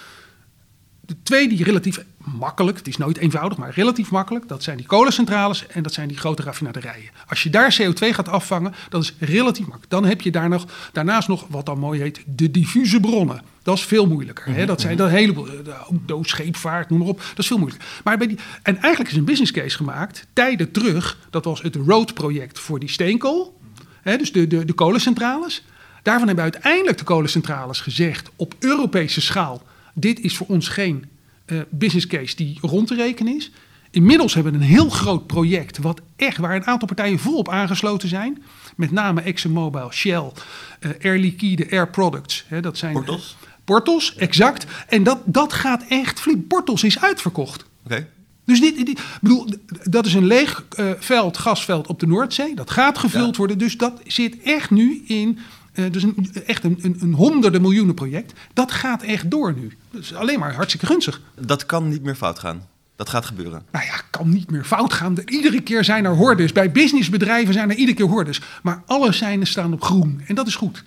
De 1.00 1.16
twee 1.22 1.48
die 1.48 1.64
relatief 1.64 2.04
makkelijk, 2.36 2.78
het 2.78 2.88
is 2.88 2.96
nooit 2.96 3.16
eenvoudig, 3.16 3.58
maar 3.58 3.70
relatief 3.74 4.10
makkelijk, 4.10 4.48
dat 4.48 4.62
zijn 4.62 4.76
die 4.76 4.86
kolencentrales 4.86 5.66
en 5.66 5.82
dat 5.82 5.92
zijn 5.92 6.08
die 6.08 6.16
grote 6.16 6.42
raffinaderijen. 6.42 7.10
Als 7.28 7.42
je 7.42 7.50
daar 7.50 7.76
CO2 7.80 8.08
gaat 8.14 8.28
afvangen, 8.28 8.74
dat 8.88 9.02
is 9.02 9.14
relatief 9.18 9.64
makkelijk. 9.64 9.90
Dan 9.90 10.04
heb 10.04 10.20
je 10.20 10.30
daar 10.30 10.48
nog, 10.48 10.64
daarnaast 10.92 11.28
nog 11.28 11.46
wat 11.48 11.66
dan 11.66 11.78
mooi 11.78 12.00
heet 12.00 12.22
de 12.26 12.50
diffuse 12.50 13.00
bronnen. 13.00 13.42
Dat 13.62 13.76
is 13.76 13.84
veel 13.84 14.06
moeilijker. 14.06 14.54
Hè? 14.54 14.66
Dat 14.66 14.80
zijn 14.80 14.96
dat 14.96 15.10
heleboel, 15.10 15.46
eh, 15.48 15.72
auto, 15.90 16.22
scheepvaart, 16.22 16.90
noem 16.90 16.98
maar 16.98 17.08
op. 17.08 17.18
Dat 17.18 17.38
is 17.38 17.46
veel 17.46 17.58
moeilijker. 17.58 17.88
Maar 18.04 18.18
en 18.62 18.76
eigenlijk 18.76 19.10
is 19.10 19.16
een 19.16 19.24
business 19.24 19.52
case 19.52 19.76
gemaakt, 19.76 20.26
tijden 20.32 20.70
terug, 20.70 21.18
dat 21.30 21.44
was 21.44 21.62
het 21.62 21.76
Road-project 21.76 22.58
voor 22.58 22.78
die 22.78 22.88
steenkool. 22.88 23.60
Hè, 24.02 24.16
dus 24.16 24.32
de, 24.32 24.46
de, 24.46 24.64
de 24.64 24.72
kolencentrales. 24.72 25.64
Daarvan 26.02 26.26
hebben 26.26 26.44
uiteindelijk 26.44 26.98
de 26.98 27.04
kolencentrales 27.04 27.80
gezegd 27.80 28.30
op 28.36 28.54
Europese 28.58 29.20
schaal: 29.20 29.62
dit 29.94 30.20
is 30.20 30.36
voor 30.36 30.46
ons 30.46 30.68
geen 30.68 31.04
eh, 31.48 31.58
business 31.70 32.06
case 32.06 32.36
die 32.36 32.58
rond 32.60 32.86
te 32.86 32.94
rekenen 32.94 33.36
is. 33.36 33.50
Inmiddels 33.90 34.34
hebben 34.34 34.52
we 34.52 34.58
een 34.58 34.64
heel 34.64 34.88
groot 34.88 35.26
project, 35.26 35.78
wat 35.78 36.00
echt, 36.16 36.36
waar 36.36 36.56
een 36.56 36.66
aantal 36.66 36.88
partijen 36.88 37.18
volop 37.18 37.48
aangesloten 37.48 38.08
zijn. 38.08 38.42
Met 38.76 38.90
name 38.90 39.20
ExxonMobil, 39.20 39.90
Shell, 39.92 40.32
eh, 40.80 40.90
Air 41.02 41.18
Liquide, 41.18 41.66
Air 41.70 41.88
Products. 41.90 42.44
Hè, 42.46 42.60
dat 42.60 42.78
zijn, 42.78 42.92
Portos? 42.92 43.36
Portos, 43.64 44.14
exact. 44.16 44.66
En 44.88 45.02
dat, 45.02 45.18
dat 45.24 45.52
gaat 45.52 45.84
echt 45.88 46.20
flink. 46.20 46.46
Portos 46.46 46.82
is 46.84 47.00
uitverkocht. 47.00 47.64
Oké. 47.84 48.08
Dus 48.44 48.60
dit, 48.60 48.86
dit- 48.86 49.00
bedoel, 49.20 49.48
dat 49.82 50.06
is 50.06 50.14
een 50.14 50.26
leeg 50.26 50.64
eh, 50.70 50.90
veld, 50.98 51.38
gasveld 51.38 51.86
op 51.86 52.00
de 52.00 52.06
Noordzee. 52.06 52.54
Dat 52.54 52.70
gaat 52.70 52.98
gevuld 52.98 53.30
Ja. 53.30 53.36
worden. 53.38 53.58
Dus 53.58 53.76
dat 53.76 54.00
zit 54.06 54.42
echt 54.42 54.70
nu 54.70 55.02
in. 55.06 55.38
Eh, 55.78 55.84
dus 55.90 56.02
een, 56.02 56.30
echt 56.46 56.64
een, 56.64 56.78
een, 56.82 56.96
een 57.00 57.12
honderden 57.12 57.60
miljoenen 57.60 57.94
project. 57.94 58.32
Dat 58.52 58.72
gaat 58.72 59.02
echt 59.02 59.30
door 59.30 59.54
nu. 59.54 59.76
Dus 59.90 60.14
alleen 60.14 60.38
maar 60.38 60.54
hartstikke 60.54 60.86
gunstig. 60.86 61.20
Dat 61.40 61.66
kan 61.66 61.88
niet 61.88 62.02
meer 62.02 62.14
fout 62.14 62.38
gaan. 62.38 62.66
Dat 62.96 63.08
gaat 63.08 63.26
gebeuren. 63.26 63.62
Nou 63.72 63.84
ja, 63.84 64.00
kan 64.10 64.28
niet 64.28 64.50
meer 64.50 64.64
fout 64.64 64.92
gaan. 64.92 65.16
Iedere 65.24 65.60
keer 65.60 65.84
zijn 65.84 66.04
er 66.04 66.14
hordes. 66.14 66.52
Bij 66.52 66.72
businessbedrijven 66.72 67.54
zijn 67.54 67.70
er 67.70 67.76
iedere 67.76 67.96
keer 67.96 68.06
hordes. 68.06 68.40
Maar 68.62 68.82
alle 68.86 69.12
seinen 69.12 69.46
staan 69.46 69.72
op 69.72 69.82
groen. 69.82 70.22
En 70.26 70.34
dat 70.34 70.46
is 70.46 70.54
goed. 70.54 70.84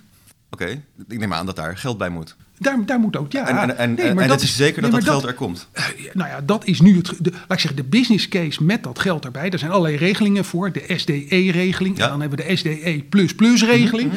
Oké, 0.50 0.82
ik 1.08 1.18
neem 1.18 1.32
aan 1.32 1.46
dat 1.46 1.56
daar 1.56 1.76
geld 1.76 1.98
bij 1.98 2.08
moet. 2.08 2.36
Daar, 2.58 2.86
daar 2.86 2.98
moet 2.98 3.16
ook, 3.16 3.32
ja. 3.32 3.48
en 3.48 3.58
en, 3.58 3.76
en, 3.78 3.94
Nee, 3.94 4.06
en 4.06 4.14
maar 4.14 4.28
het 4.28 4.42
is 4.42 4.56
zeker 4.56 4.82
dat 4.82 4.90
nee, 4.90 5.00
dat 5.00 5.08
geld 5.08 5.24
er 5.24 5.34
komt. 5.34 5.68
Eh, 5.72 5.84
nou 6.12 6.28
ja, 6.28 6.40
dat 6.40 6.64
is 6.66 6.80
nu 6.80 6.96
het. 6.96 7.14
De, 7.18 7.30
laat 7.30 7.52
ik 7.52 7.58
zeggen, 7.58 7.76
de 7.76 7.84
business 7.88 8.28
case 8.28 8.64
met 8.64 8.82
dat 8.82 8.98
geld 8.98 9.24
erbij. 9.24 9.50
Daar 9.50 9.58
zijn 9.58 9.70
allerlei 9.70 9.96
regelingen 9.96 10.44
voor. 10.44 10.72
De 10.72 10.84
SDE-regeling. 10.96 11.96
Ja. 11.96 12.04
En 12.04 12.10
dan 12.10 12.20
hebben 12.20 12.38
we 12.38 12.44
de 12.44 12.56
SDE-regeling. 12.56 14.12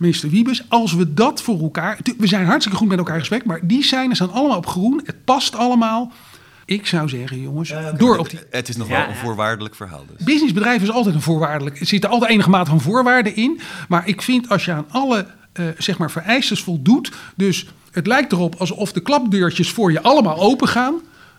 Minister 0.00 0.30
Wiebes, 0.30 0.64
als 0.68 0.94
we 0.94 1.14
dat 1.14 1.42
voor 1.42 1.60
elkaar. 1.60 1.98
We 2.18 2.26
zijn 2.26 2.46
hartstikke 2.46 2.78
goed 2.78 2.88
met 2.88 2.98
elkaar 2.98 3.14
in 3.14 3.20
gesprek. 3.20 3.44
Maar 3.44 3.60
die 3.62 3.84
zijn 3.84 4.14
staan 4.14 4.32
allemaal 4.32 4.56
op 4.56 4.66
groen. 4.66 5.00
Het 5.04 5.24
past 5.24 5.54
allemaal. 5.54 6.12
Ik 6.64 6.86
zou 6.86 7.08
zeggen, 7.08 7.40
jongens, 7.40 7.72
door 7.96 8.16
op 8.18 8.30
die. 8.30 8.38
Het, 8.38 8.48
het 8.50 8.68
is 8.68 8.76
nog 8.76 8.88
Ja, 8.88 9.00
wel 9.00 9.08
een 9.08 9.14
voorwaardelijk 9.16 9.74
verhaal 9.74 10.04
dus. 10.16 10.24
Businessbedrijf 10.24 10.82
is 10.82 10.90
altijd 10.90 11.14
een 11.14 11.22
voorwaardelijk. 11.22 11.80
Er 11.80 11.86
zitten 11.86 12.10
altijd 12.10 12.30
enige 12.30 12.50
mate 12.50 12.70
van 12.70 12.80
voorwaarden 12.80 13.36
in. 13.36 13.60
Maar 13.88 14.08
ik 14.08 14.22
vind 14.22 14.48
als 14.48 14.64
je 14.64 14.72
aan 14.72 14.86
alle 14.90 15.26
eh, 15.52 15.64
zeg 15.78 15.98
maar 15.98 16.10
vereistes 16.10 16.62
voldoet. 16.62 17.12
Dus 17.36 17.66
het 17.90 18.06
lijkt 18.06 18.32
erop 18.32 18.54
alsof 18.54 18.92
de 18.92 19.00
klapdeurtjes 19.00 19.70
voor 19.70 19.92
je 19.92 20.02
allemaal 20.02 20.38
open 20.40 20.68
gaan. 20.68 20.94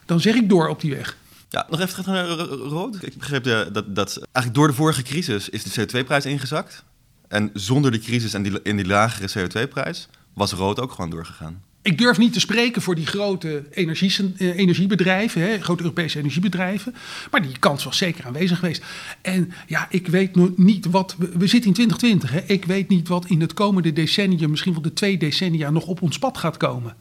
Dan 0.06 0.20
zeg 0.20 0.36
ik 0.36 0.50
door 0.50 0.68
op 0.68 0.82
die 0.82 0.96
weg. 0.96 1.18
Ja, 1.50 1.66
nog 1.70 1.80
even 1.80 1.92
terug 1.92 2.06
naar 2.06 2.28
rood. 2.48 2.98
Ik 3.02 3.18
begreep 3.18 3.46
eh, 3.46 3.60
dat, 3.74 3.96
dat 3.96 4.18
eigenlijk 4.18 4.56
door 4.56 4.68
de 4.68 4.74
vorige 4.74 5.02
crisis 5.02 5.50
is 5.50 5.64
de 5.64 5.88
CO2-prijs 5.88 6.26
ingezakt. 6.26 6.84
En 7.32 7.50
zonder 7.54 7.92
die 7.92 8.00
crisis 8.00 8.34
en 8.34 8.44
die, 8.44 8.62
in 8.64 8.76
die 8.76 8.86
lagere 8.86 9.30
CO2-prijs 9.30 10.08
was 10.34 10.52
rood 10.52 10.80
ook 10.80 10.92
gewoon 10.92 11.10
doorgegaan. 11.10 11.62
Ik 11.82 11.98
durf 11.98 12.18
niet 12.18 12.34
te 12.34 12.40
spreken 12.40 12.82
voor 12.82 12.96
die 12.96 13.06
grote 13.06 13.64
energie, 13.72 14.34
eh, 14.38 14.58
energiebedrijven, 14.58 15.42
hè, 15.42 15.60
grote 15.60 15.84
Europese 15.84 16.18
energiebedrijven. 16.18 16.96
Maar 17.32 17.42
die 17.42 17.60
kans 17.60 17.84
was 17.84 17.98
zeker 17.98 18.26
aanwezig 18.26 18.60
geweest. 18.60 18.84
En 19.22 19.52
ja, 19.68 19.88
ik 19.90 20.08
weet 20.08 20.36
nog 20.36 20.50
niet 20.56 20.86
wat. 20.86 21.16
We, 21.18 21.30
we 21.38 21.48
zitten 21.48 21.70
in 21.70 21.76
2020. 21.76 22.32
Hè, 22.32 22.54
ik 22.54 22.66
weet 22.66 22.90
niet 22.90 23.08
wat 23.08 23.26
in 23.26 23.42
het 23.42 23.54
komende 23.54 23.94
decennium, 23.94 24.50
misschien 24.50 24.74
wel 24.74 24.82
de 24.82 24.94
twee 24.94 25.18
decennia, 25.18 25.70
nog 25.70 25.86
op 25.86 26.02
ons 26.02 26.20
pad 26.20 26.38
gaat 26.38 26.58
komen. 26.58 26.96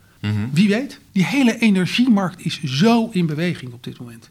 Wie 0.51 0.69
weet? 0.69 0.99
Die 1.11 1.25
hele 1.25 1.57
energiemarkt 1.57 2.45
is 2.45 2.63
zo 2.63 3.09
in 3.11 3.25
beweging 3.25 3.73
op 3.73 3.83
dit 3.83 3.99
moment. 3.99 4.29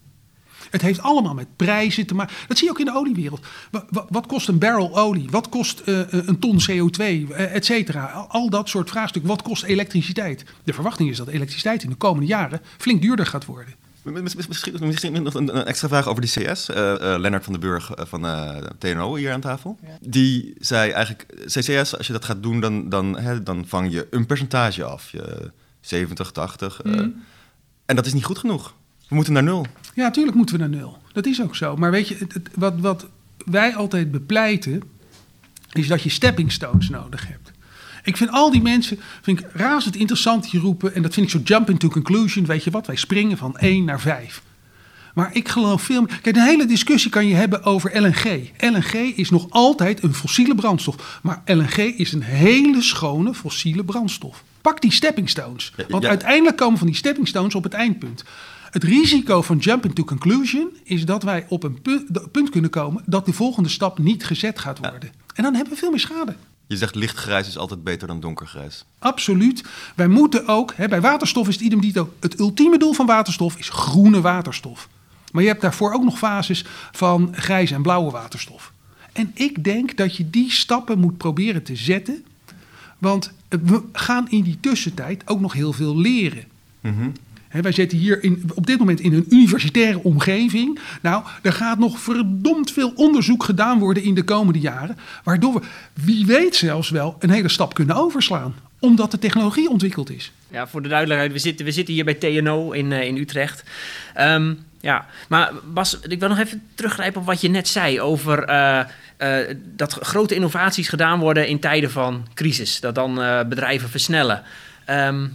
Het 0.70 0.82
heeft 0.82 1.00
allemaal 1.02 1.34
met 1.34 1.46
prijzen 1.56 2.06
te 2.06 2.14
maken. 2.14 2.34
Dat 2.48 2.56
zie 2.58 2.66
je 2.66 2.72
ook 2.72 2.78
in 2.78 2.84
de 2.84 2.94
oliewereld. 2.94 3.46
Wa- 3.70 3.84
wa- 3.90 4.06
Wat, 4.08 4.26
kost 4.26 4.48
een 4.48 4.58
barrel 4.58 4.98
olie? 4.98 5.28
Wat 5.30 5.48
kost 5.48 5.80
eh, 5.80 6.00
een 6.10 6.38
ton 6.38 6.58
CO2? 6.70 6.98
eh, 6.98 7.54
et 7.54 7.64
cetera. 7.64 8.04
Al- 8.28 8.50
dat 8.50 8.68
soort 8.68 8.88
vraagstukken. 8.90 9.30
Wat 9.30 9.42
kost 9.42 9.62
elektriciteit? 9.62 10.44
De 10.64 10.72
verwachting 10.72 11.10
is 11.10 11.16
dat 11.16 11.28
elektriciteit 11.28 11.82
in 11.82 11.90
de 11.90 11.96
komende 11.96 12.26
jaren 12.26 12.60
flink 12.78 13.02
duurder 13.02 13.26
gaat 13.26 13.44
worden. 13.44 13.74
Mis- 14.02 14.34
mis- 14.34 14.46
Misschien, 14.46 14.76
misschien 14.80 15.22
nog 15.22 15.34
een, 15.34 15.56
een 15.56 15.64
extra 15.64 15.88
vraag 15.88 16.06
over 16.08 16.20
die 16.22 16.30
CS. 16.30 16.68
Eh, 16.68 16.92
eh, 17.14 17.20
Lennart 17.20 17.44
van 17.44 17.52
den 17.52 17.62
Burg 17.62 17.90
eh, 17.90 18.04
van 18.06 18.26
eh, 18.26 18.56
TNO 18.78 19.14
hier 19.14 19.32
aan 19.32 19.40
tafel. 19.40 19.78
Die 20.00 20.54
zei 20.58 20.90
eigenlijk, 20.90 21.26
CCS, 21.46 21.96
als 21.96 22.06
je 22.06 22.12
dat 22.12 22.24
gaat 22.24 22.42
doen, 22.42 22.60
dan, 22.60 22.88
dan, 22.88 23.18
hè, 23.18 23.42
dan 23.42 23.64
vang 23.66 23.92
je 23.92 24.06
een 24.10 24.26
percentage 24.26 24.84
af. 24.84 25.10
Je 25.10 25.50
70, 25.80 26.30
80. 26.32 26.82
eh, 26.82 26.92
En 27.86 27.96
dat 27.96 28.06
is 28.06 28.12
niet 28.12 28.24
goed 28.24 28.38
genoeg. 28.38 28.74
We 29.10 29.16
moeten 29.16 29.32
naar 29.32 29.42
nul. 29.42 29.66
Ja, 29.94 30.02
natuurlijk 30.02 30.36
moeten 30.36 30.54
we 30.54 30.60
naar 30.60 30.78
nul. 30.80 30.98
Dat 31.12 31.26
is 31.26 31.42
ook 31.42 31.56
zo. 31.56 31.76
Maar 31.76 31.90
weet 31.90 32.08
je, 32.08 32.16
het, 32.18 32.34
het- 32.34 32.48
wat, 32.54 32.74
wat 32.80 33.06
wij 33.44 33.74
altijd 33.74 34.10
bepleiten, 34.10 34.82
is 35.72 35.86
dat 35.88 36.02
je 36.02 36.08
stepping 36.10 36.52
stones 36.52 36.88
nodig 36.88 37.28
hebt. 37.28 37.50
Ik 38.04 38.16
vind 38.16 38.30
al 38.30 38.50
die 38.50 38.62
mensen 38.62 38.98
vind 39.22 39.40
ik 39.40 39.46
razend 39.52 39.96
interessant 39.96 40.50
die 40.50 40.60
roepen. 40.60 40.94
En 40.94 41.02
dat 41.02 41.14
vind 41.14 41.26
ik 41.26 41.32
zo 41.32 41.40
jump 41.44 41.70
into 41.70 41.88
conclusion. 41.88 42.46
Weet 42.46 42.64
je 42.64 42.70
wat, 42.70 42.86
wij 42.86 42.96
springen 42.96 43.36
van 43.36 43.56
1 43.58 43.84
naar 43.84 44.00
5. 44.00 44.42
Maar 45.14 45.30
ik 45.34 45.48
geloof 45.48 45.82
veel 45.82 46.00
meer. 46.02 46.18
Kijk, 46.22 46.34
de 46.34 46.42
hele 46.42 46.66
discussie 46.66 47.10
kan 47.10 47.26
je 47.26 47.34
hebben 47.34 47.62
over 47.64 48.00
LNG. 48.00 48.50
LNG 48.58 48.92
is 49.16 49.30
nog 49.30 49.46
altijd 49.50 50.02
een 50.02 50.14
fossiele 50.14 50.54
brandstof. 50.54 51.18
Maar 51.22 51.42
LNG 51.44 51.76
is 51.76 52.12
een 52.12 52.22
hele 52.22 52.82
schone 52.82 53.34
fossiele 53.34 53.84
brandstof. 53.84 54.44
Pak 54.60 54.80
die 54.80 54.92
stepping 54.92 55.28
stones. 55.28 55.72
Want 55.88 56.02
ja. 56.02 56.08
uiteindelijk 56.08 56.56
komen 56.56 56.78
van 56.78 56.86
die 56.86 56.96
stepping 56.96 57.28
stones 57.28 57.54
op 57.54 57.62
het 57.64 57.72
eindpunt. 57.72 58.24
Het 58.70 58.84
risico 58.84 59.42
van 59.42 59.58
jump 59.58 59.84
into 59.84 60.04
conclusion 60.04 60.68
is 60.84 61.04
dat 61.04 61.22
wij 61.22 61.46
op 61.48 61.62
een 61.62 61.78
punt 62.32 62.50
kunnen 62.50 62.70
komen 62.70 63.02
dat 63.06 63.26
de 63.26 63.32
volgende 63.32 63.68
stap 63.68 63.98
niet 63.98 64.24
gezet 64.24 64.58
gaat 64.58 64.78
worden. 64.78 65.10
En 65.34 65.42
dan 65.42 65.54
hebben 65.54 65.72
we 65.72 65.78
veel 65.78 65.90
meer 65.90 66.00
schade. 66.00 66.36
Je 66.66 66.76
zegt 66.76 66.94
lichtgrijs 66.94 67.48
is 67.48 67.58
altijd 67.58 67.84
beter 67.84 68.08
dan 68.08 68.20
donkergrijs. 68.20 68.84
Absoluut. 68.98 69.64
Wij 69.94 70.08
moeten 70.08 70.46
ook, 70.46 70.72
hè, 70.76 70.88
bij 70.88 71.00
waterstof 71.00 71.48
is 71.48 71.54
het 71.54 71.64
idem 71.64 71.80
dito. 71.80 72.12
Het 72.20 72.38
ultieme 72.38 72.78
doel 72.78 72.92
van 72.92 73.06
waterstof 73.06 73.56
is 73.56 73.68
groene 73.68 74.20
waterstof. 74.20 74.88
Maar 75.32 75.42
je 75.42 75.48
hebt 75.48 75.60
daarvoor 75.60 75.92
ook 75.92 76.04
nog 76.04 76.18
fases 76.18 76.64
van 76.92 77.28
grijze 77.32 77.74
en 77.74 77.82
blauwe 77.82 78.10
waterstof. 78.10 78.72
En 79.12 79.30
ik 79.34 79.64
denk 79.64 79.96
dat 79.96 80.16
je 80.16 80.30
die 80.30 80.50
stappen 80.50 80.98
moet 80.98 81.16
proberen 81.16 81.62
te 81.62 81.76
zetten. 81.76 82.24
Want 82.98 83.32
we 83.48 83.82
gaan 83.92 84.28
in 84.28 84.42
die 84.42 84.58
tussentijd 84.60 85.28
ook 85.28 85.40
nog 85.40 85.52
heel 85.52 85.72
veel 85.72 85.98
leren. 85.98 86.44
Wij 87.50 87.72
zitten 87.72 87.98
hier 87.98 88.22
in, 88.22 88.50
op 88.54 88.66
dit 88.66 88.78
moment 88.78 89.00
in 89.00 89.12
een 89.12 89.26
universitaire 89.28 90.02
omgeving. 90.02 90.78
Nou, 91.02 91.24
er 91.42 91.52
gaat 91.52 91.78
nog 91.78 91.98
verdomd 91.98 92.72
veel 92.72 92.92
onderzoek 92.94 93.44
gedaan 93.44 93.78
worden 93.78 94.02
in 94.02 94.14
de 94.14 94.22
komende 94.22 94.58
jaren. 94.58 94.98
Waardoor 95.24 95.54
we, 95.54 95.60
wie 95.94 96.26
weet 96.26 96.56
zelfs 96.56 96.90
wel, 96.90 97.16
een 97.18 97.30
hele 97.30 97.48
stap 97.48 97.74
kunnen 97.74 97.96
overslaan. 97.96 98.54
Omdat 98.78 99.10
de 99.10 99.18
technologie 99.18 99.68
ontwikkeld 99.68 100.10
is. 100.10 100.32
Ja, 100.50 100.68
voor 100.68 100.82
de 100.82 100.88
duidelijkheid, 100.88 101.32
we 101.32 101.38
zitten, 101.38 101.64
we 101.64 101.72
zitten 101.72 101.94
hier 101.94 102.04
bij 102.04 102.14
TNO 102.14 102.70
in, 102.70 102.92
eh, 102.92 103.06
in 103.06 103.16
Utrecht. 103.16 103.62
Ehm, 104.14 104.54
ja, 104.80 105.06
maar 105.28 105.52
Bas, 105.72 105.98
ik 106.00 106.20
wil 106.20 106.28
nog 106.28 106.38
even 106.38 106.62
teruggrijpen 106.74 107.20
op 107.20 107.26
wat 107.26 107.40
je 107.40 107.48
net 107.48 107.68
zei 107.68 108.00
over 108.00 108.44
eh, 108.44 108.80
eh, 109.16 109.56
dat 109.76 109.92
grote 109.92 110.34
innovaties 110.34 110.88
gedaan 110.88 111.18
worden 111.18 111.46
in 111.46 111.60
tijden 111.60 111.90
van 111.90 112.26
crisis. 112.34 112.80
Dat 112.80 112.94
dan 112.94 113.14
bedrijven 113.48 113.88
versnellen. 113.88 114.42
Ehm, 114.84 115.26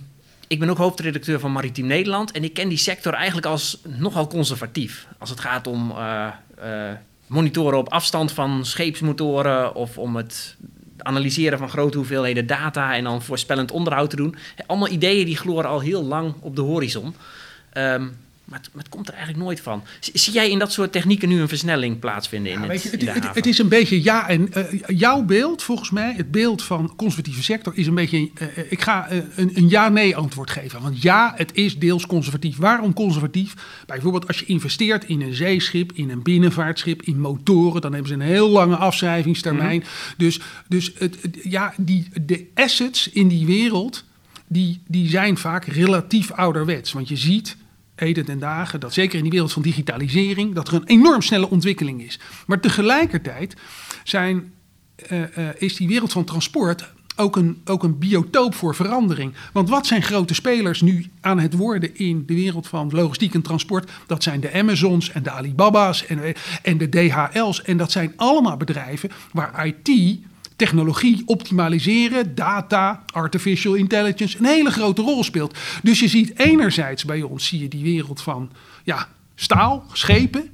ik 0.48 0.60
ben 0.60 0.70
ook 0.70 0.78
hoofdredacteur 0.78 1.40
van 1.40 1.52
Maritiem 1.52 1.86
Nederland 1.86 2.32
en 2.32 2.44
ik 2.44 2.54
ken 2.54 2.70
die 2.70 2.78
sector 2.78 3.14
eigenlijk 3.14 3.48
als 3.48 3.82
nogal 3.84 4.28
conservatief. 4.28 5.08
Als 5.18 5.30
het 5.30 5.40
gaat 5.40 5.68
om 5.68 5.92
eh, 5.92 6.28
eh, 6.58 6.96
monitoren 7.28 7.78
op 7.78 7.90
afstand 7.90 8.32
van 8.32 8.66
scheepsmotoren 8.66 9.76
of 9.76 9.98
om 9.98 10.16
het 10.16 10.56
analyseren 10.98 11.58
van 11.58 11.70
grote 11.70 11.98
hoeveelheden 11.98 12.48
data 12.48 12.96
en 12.96 13.04
dan 13.04 13.22
voorspellend 13.22 13.72
onderhoud 13.72 14.10
te 14.10 14.16
doen. 14.16 14.36
Allemaal 14.66 14.90
ideeën 14.90 15.26
die 15.26 15.38
gloren 15.38 15.70
al 15.70 15.80
heel 15.80 16.04
lang 16.04 16.34
op 16.40 16.56
de 16.56 16.62
horizon. 16.62 17.16
Ehm, 17.72 18.08
maar, 18.46 18.60
het, 18.60 18.70
maar 18.74 18.84
het 18.84 18.92
komt 18.92 19.08
er 19.08 19.14
eigenlijk 19.14 19.44
nooit 19.44 19.60
van. 19.62 19.84
Zie 20.00 20.34
jij 20.34 20.50
in 20.50 20.60
dat 20.60 20.72
soort 20.72 20.92
technieken 20.92 21.30
nu 21.30 21.42
een 21.42 21.48
versnelling 21.48 22.00
plaatsvinden 22.00 22.52
in, 22.52 22.58
Ja, 22.62 22.64
het, 22.68 22.72
weet 22.72 22.84
je, 22.84 22.98
in 22.98 23.08
het, 23.08 23.22
de 23.22 23.30
het- 23.34 23.46
is 23.46 23.58
een 23.58 23.68
beetje 23.68 24.04
ja 24.04 24.28
en 24.30 24.54
eh, 24.54 24.64
jouw 24.88 25.22
beeld, 25.24 25.64
volgens 25.64 25.90
mij, 25.90 26.14
het 26.18 26.32
beeld 26.32 26.64
van 26.64 26.94
conservatieve 26.96 27.44
sector 27.44 27.74
is 27.76 27.88
een 27.88 27.96
beetje. 27.96 28.30
eh, 28.36 28.58
eh, 28.58 28.66
ik 28.72 28.82
ga 28.82 29.12
een, 29.12 29.52
een 29.54 29.70
ja-nee 29.70 30.16
antwoord 30.16 30.50
geven. 30.52 30.82
Want 30.82 31.02
ja, 31.02 31.34
het 31.36 31.52
is 31.54 31.80
deels 31.80 32.06
conservatief. 32.08 32.58
Waarom 32.58 32.94
conservatief? 32.94 33.54
Bijvoorbeeld 33.86 34.28
als 34.28 34.40
je 34.40 34.46
investeert 34.46 35.04
in 35.06 35.22
een 35.22 35.34
zeeschip, 35.34 35.92
in 35.94 36.10
een 36.10 36.22
binnenvaartschip, 36.24 37.02
in 37.02 37.20
motoren, 37.20 37.82
dan 37.82 37.92
hebben 37.94 38.10
ze 38.10 38.16
een 38.16 38.22
heel 38.22 38.50
lange 38.50 38.76
afschrijvingstermijn. 38.76 39.84
Dus, 40.18 40.40
dus 40.68 40.92
het, 40.98 41.18
het- 41.22 41.38
ja, 41.44 41.74
die, 41.78 42.08
de 42.22 42.46
assets 42.54 43.10
in 43.10 43.28
die 43.28 43.46
wereld, 43.46 44.04
die, 44.48 44.82
die 44.88 45.10
zijn 45.10 45.38
vaak 45.38 45.66
relatief 45.66 46.32
ouderwets. 46.32 46.92
Want 46.94 47.08
je 47.08 47.16
ziet 47.18 47.58
heden 47.96 48.26
ten 48.26 48.40
dagen 48.40 48.80
dat 48.80 48.94
zeker 48.94 49.18
in 49.18 49.24
die 49.24 49.32
wereld 49.32 49.54
van 49.54 49.62
digitalisering, 49.62 50.54
dat 50.54 50.68
er 50.68 50.74
een 50.74 50.88
enorm 50.88 51.22
snelle 51.22 51.50
ontwikkeling 51.50 52.02
is. 52.02 52.20
Maar 52.48 52.60
tegelijkertijd 52.60 53.56
zijn, 54.04 54.54
eh, 54.96 55.38
eh, 55.38 55.56
is 55.58 55.76
die 55.76 55.88
wereld 55.88 56.12
van 56.12 56.24
transport 56.24 56.94
ook 57.16 57.36
een, 57.36 57.62
ook 57.66 57.84
een 57.84 57.98
biotoop 57.98 58.56
voor 58.56 58.76
verandering. 58.76 59.34
Want 59.54 59.70
wat 59.70 59.88
zijn 59.88 60.04
grote 60.04 60.34
spelers 60.34 60.82
nu 60.82 61.12
aan 61.22 61.40
het 61.40 61.54
worden 61.54 61.96
in 61.96 62.24
de 62.26 62.34
wereld 62.34 62.68
van 62.68 62.90
logistiek 62.94 63.34
en 63.34 63.42
transport? 63.42 63.92
Dat 64.08 64.24
zijn 64.24 64.40
de 64.40 64.54
Amazons 64.54 65.12
en 65.12 65.24
de 65.24 65.32
Alibaba's 65.32 66.06
en, 66.06 66.20
en 66.62 66.78
de 66.78 66.90
DHL's. 66.90 67.62
En 67.62 67.78
dat 67.78 67.92
zijn 67.92 68.14
allemaal 68.16 68.58
bedrijven 68.58 69.10
waar 69.32 69.68
IT 69.68 70.20
technologie 70.56 71.24
optimaliseren, 71.26 72.36
data, 72.36 73.04
artificial 73.14 73.74
intelligence 73.74 74.38
een 74.38 74.46
hele 74.46 74.72
grote 74.72 75.02
rol 75.02 75.24
speelt. 75.24 75.58
Dus 75.84 76.00
je 76.00 76.08
ziet 76.08 76.40
enerzijds 76.40 77.06
bij 77.06 77.22
ons 77.22 77.48
zie 77.48 77.60
je 77.60 77.68
die 77.68 77.84
wereld 77.84 78.22
van 78.22 78.52
ja, 78.84 79.08
staal, 79.36 79.86
schepen. 79.94 80.50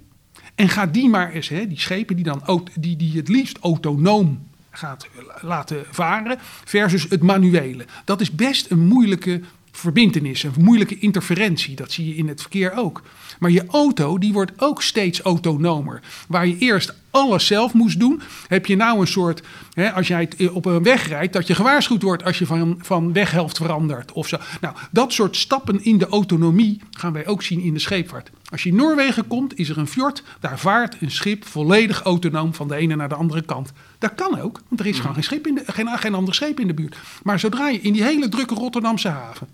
En 0.55 0.69
ga 0.69 0.85
die 0.85 1.09
maar 1.09 1.31
eens, 1.31 1.49
hè, 1.49 1.67
die 1.67 1.79
schepen 1.79 2.15
die, 2.15 2.25
dan, 2.25 2.67
die, 2.79 2.95
die 2.95 3.17
het 3.17 3.27
liefst 3.27 3.57
autonoom 3.61 4.49
gaat 4.71 5.07
laten 5.41 5.85
varen, 5.91 6.37
versus 6.65 7.05
het 7.09 7.21
manuele. 7.21 7.85
Dat 8.05 8.21
is 8.21 8.31
best 8.31 8.71
een 8.71 8.87
moeilijke 8.87 9.41
verbindenis, 9.71 10.43
een 10.43 10.53
moeilijke 10.57 10.99
interferentie. 10.99 11.75
Dat 11.75 11.91
zie 11.91 12.07
je 12.07 12.15
in 12.15 12.27
het 12.27 12.41
verkeer 12.41 12.73
ook. 12.73 13.01
Maar 13.41 13.51
je 13.51 13.65
auto, 13.67 14.17
die 14.17 14.33
wordt 14.33 14.51
ook 14.57 14.81
steeds 14.81 15.21
autonomer. 15.21 16.01
Waar 16.27 16.47
je 16.47 16.57
eerst 16.57 16.93
alles 17.09 17.45
zelf 17.45 17.73
moest 17.73 17.99
doen, 17.99 18.21
heb 18.47 18.65
je 18.65 18.75
nou 18.75 18.99
een 18.99 19.07
soort, 19.07 19.43
hè, 19.73 19.91
als 19.91 20.07
jij 20.07 20.29
het 20.37 20.51
op 20.51 20.65
een 20.65 20.83
weg 20.83 21.07
rijdt, 21.07 21.33
dat 21.33 21.47
je 21.47 21.55
gewaarschuwd 21.55 22.01
wordt 22.01 22.23
als 22.23 22.39
je 22.39 22.45
van, 22.45 22.79
van 22.81 23.13
weghelft 23.13 23.57
verandert 23.57 24.11
of 24.11 24.27
zo. 24.27 24.37
Nou, 24.61 24.75
dat 24.91 25.13
soort 25.13 25.35
stappen 25.35 25.83
in 25.83 25.97
de 25.97 26.07
autonomie 26.07 26.81
gaan 26.91 27.13
wij 27.13 27.27
ook 27.27 27.43
zien 27.43 27.61
in 27.61 27.73
de 27.73 27.79
scheepvaart. 27.79 28.31
Als 28.51 28.63
je 28.63 28.69
in 28.69 28.75
Noorwegen 28.75 29.27
komt, 29.27 29.57
is 29.57 29.69
er 29.69 29.77
een 29.77 29.87
fjord, 29.87 30.23
daar 30.39 30.59
vaart 30.59 30.95
een 30.99 31.11
schip 31.11 31.45
volledig 31.45 32.01
autonoom 32.01 32.53
van 32.53 32.67
de 32.67 32.75
ene 32.75 32.95
naar 32.95 33.09
de 33.09 33.15
andere 33.15 33.41
kant. 33.41 33.71
Dat 33.97 34.15
kan 34.15 34.39
ook, 34.39 34.61
want 34.67 34.79
er 34.81 34.87
is 34.87 34.99
gewoon 34.99 35.13
geen, 35.13 35.23
schip 35.23 35.47
in 35.47 35.55
de, 35.55 35.63
geen, 35.65 35.87
geen 35.87 36.13
ander 36.13 36.33
schip 36.33 36.59
in 36.59 36.67
de 36.67 36.73
buurt. 36.73 36.97
Maar 37.23 37.39
zodra 37.39 37.67
je 37.67 37.81
in 37.81 37.93
die 37.93 38.03
hele 38.03 38.29
drukke 38.29 38.53
Rotterdamse 38.53 39.07
haven, 39.07 39.47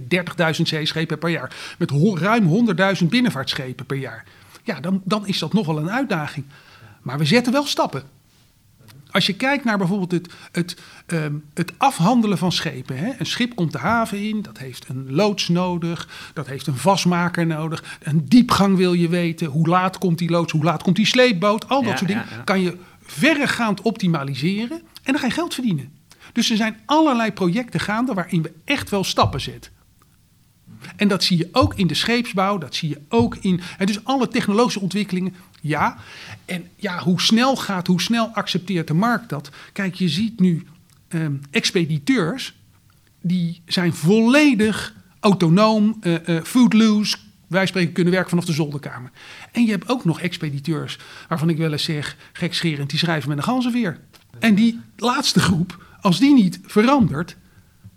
met 0.00 0.26
30.000 0.56 0.62
zeeschepen 0.62 1.18
per 1.18 1.30
jaar. 1.30 1.56
Met 1.78 1.90
ruim 2.14 2.68
100.000 3.00 3.06
binnenvaartschepen 3.08 3.86
per 3.86 3.96
jaar. 3.96 4.24
Ja, 4.62 4.80
dan, 4.80 5.02
dan 5.04 5.26
is 5.26 5.38
dat 5.38 5.52
nog 5.52 5.66
wel 5.66 5.78
een 5.78 5.90
uitdaging. 5.90 6.46
Maar 7.02 7.18
we 7.18 7.24
zetten 7.24 7.52
wel 7.52 7.66
stappen. 7.66 8.02
Als 9.10 9.26
je 9.26 9.32
kijkt 9.36 9.64
naar 9.64 9.78
bijvoorbeeld 9.78 10.10
het, 10.10 10.32
het, 10.52 10.76
ehm, 11.06 11.34
het 11.54 11.72
afhandelen 11.76 12.38
van 12.38 12.52
schepen. 12.52 12.96
Hè? 12.96 13.12
Een 13.18 13.26
schip 13.26 13.54
komt 13.54 13.72
de 13.72 13.78
haven 13.78 14.28
in, 14.28 14.42
dat 14.42 14.58
heeft 14.58 14.88
een 14.88 15.12
loods 15.12 15.48
nodig, 15.48 16.08
dat 16.32 16.46
heeft 16.46 16.66
een 16.66 16.76
vasmaker 16.76 17.46
nodig. 17.46 17.98
Een 18.02 18.28
diepgang 18.28 18.76
wil 18.76 18.92
je 18.92 19.08
weten, 19.08 19.46
hoe 19.46 19.68
laat 19.68 19.98
komt 19.98 20.18
die 20.18 20.30
loods, 20.30 20.52
hoe 20.52 20.64
laat 20.64 20.82
komt 20.82 20.96
die 20.96 21.06
sleepboot. 21.06 21.68
Al 21.68 21.80
dat 21.82 21.90
Ja, 21.90 21.96
soort 21.96 22.08
dingen 22.10 22.26
ja, 22.30 22.36
ja. 22.36 22.42
kan 22.42 22.60
je 22.60 22.76
verregaand 23.02 23.82
optimaliseren 23.82 24.78
en 25.02 25.12
dan 25.12 25.18
ga 25.18 25.26
je 25.26 25.32
geld 25.32 25.54
verdienen. 25.54 25.92
Dus 26.32 26.50
er 26.50 26.56
zijn 26.56 26.80
allerlei 26.86 27.32
projecten 27.32 27.80
gaande 27.80 28.14
waarin 28.14 28.42
we 28.42 28.52
echt 28.64 28.90
wel 28.90 29.04
stappen 29.04 29.40
zetten. 29.40 29.72
En 30.96 31.08
dat 31.08 31.24
zie 31.24 31.38
je 31.38 31.48
ook 31.52 31.74
in 31.74 31.86
de 31.86 31.94
scheepsbouw, 31.94 32.58
dat 32.58 32.74
zie 32.74 32.88
je 32.88 33.00
ook 33.08 33.36
in. 33.36 33.60
En 33.78 33.86
dus 33.86 34.04
alle 34.04 34.28
technologische 34.28 34.80
ontwikkelingen, 34.80 35.34
ja. 35.60 35.96
En 36.44 36.68
ja, 36.76 36.98
hoe 36.98 37.20
snel 37.20 37.56
gaat, 37.56 37.86
hoe 37.86 38.00
snel 38.00 38.28
accepteert 38.28 38.86
de 38.86 38.94
markt 38.94 39.28
dat? 39.28 39.50
Kijk, 39.72 39.94
je 39.94 40.08
ziet 40.08 40.40
nu 40.40 40.66
ehm, 41.08 41.32
expediteurs, 41.50 42.54
die 43.20 43.62
zijn 43.66 43.94
volledig 43.94 44.94
autonoom, 45.20 45.96
eh 46.00 46.28
eh 46.28 46.44
foodloose. 46.44 47.16
Wij 47.46 47.66
spreken 47.66 47.92
kunnen 47.92 48.12
werken 48.12 48.30
vanaf 48.30 48.44
de 48.44 48.52
zolderkamer. 48.52 49.10
En 49.52 49.64
je 49.64 49.70
hebt 49.70 49.88
ook 49.88 50.04
nog 50.04 50.20
expediteurs, 50.20 50.98
waarvan 51.28 51.48
ik 51.48 51.56
wel 51.56 51.72
eens 51.72 51.82
zeg, 51.82 52.16
gekscherend, 52.32 52.90
die 52.90 52.98
schrijven 52.98 53.28
met 53.28 53.38
een 53.38 53.44
ganzenveer. 53.44 53.98
En 54.38 54.54
die 54.54 54.80
laatste 54.96 55.40
groep, 55.40 55.84
als 56.00 56.18
die 56.18 56.34
niet 56.34 56.60
verandert, 56.62 57.36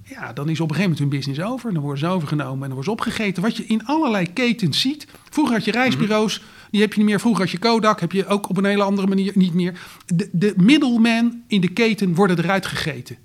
Ja, 0.09 0.33
dan 0.33 0.49
is 0.49 0.59
op 0.59 0.69
een 0.69 0.75
gegeven 0.75 0.81
moment 0.81 0.99
hun 0.99 1.09
business 1.09 1.41
over. 1.51 1.73
Dan 1.73 1.81
worden 1.81 1.99
ze 1.99 2.07
overgenomen 2.07 2.53
en 2.53 2.59
dan 2.59 2.69
worden 2.69 2.83
ze 2.83 2.91
opgegeten. 2.91 3.43
Wat 3.43 3.57
je 3.57 3.65
in 3.65 3.85
allerlei 3.85 4.33
ketens 4.33 4.79
ziet. 4.79 5.07
Vroeger 5.29 5.55
had 5.55 5.65
je 5.65 5.71
reisbureaus, 5.71 6.41
die 6.71 6.81
heb 6.81 6.91
je 6.91 6.97
niet 6.97 7.09
meer. 7.09 7.19
Vroeger 7.19 7.41
had 7.41 7.51
je 7.51 7.57
Kodak, 7.57 7.99
heb 7.99 8.11
je 8.11 8.27
ook 8.27 8.49
op 8.49 8.57
een 8.57 8.65
hele 8.65 8.83
andere 8.83 9.07
manier 9.07 9.31
niet 9.35 9.53
meer. 9.53 9.79
De, 10.05 10.29
de 10.31 10.53
middlemen 10.57 11.43
in 11.47 11.61
de 11.61 11.67
keten 11.67 12.15
worden 12.15 12.37
eruit 12.37 12.65
gegeten. 12.65 13.17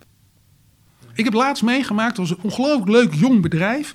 Ik 1.14 1.24
heb 1.24 1.32
laatst 1.32 1.62
meegemaakt, 1.62 2.16
dat 2.16 2.28
was 2.28 2.36
een 2.36 2.44
ongelooflijk 2.44 2.90
leuk 2.90 3.14
jong 3.14 3.42
bedrijf. 3.42 3.94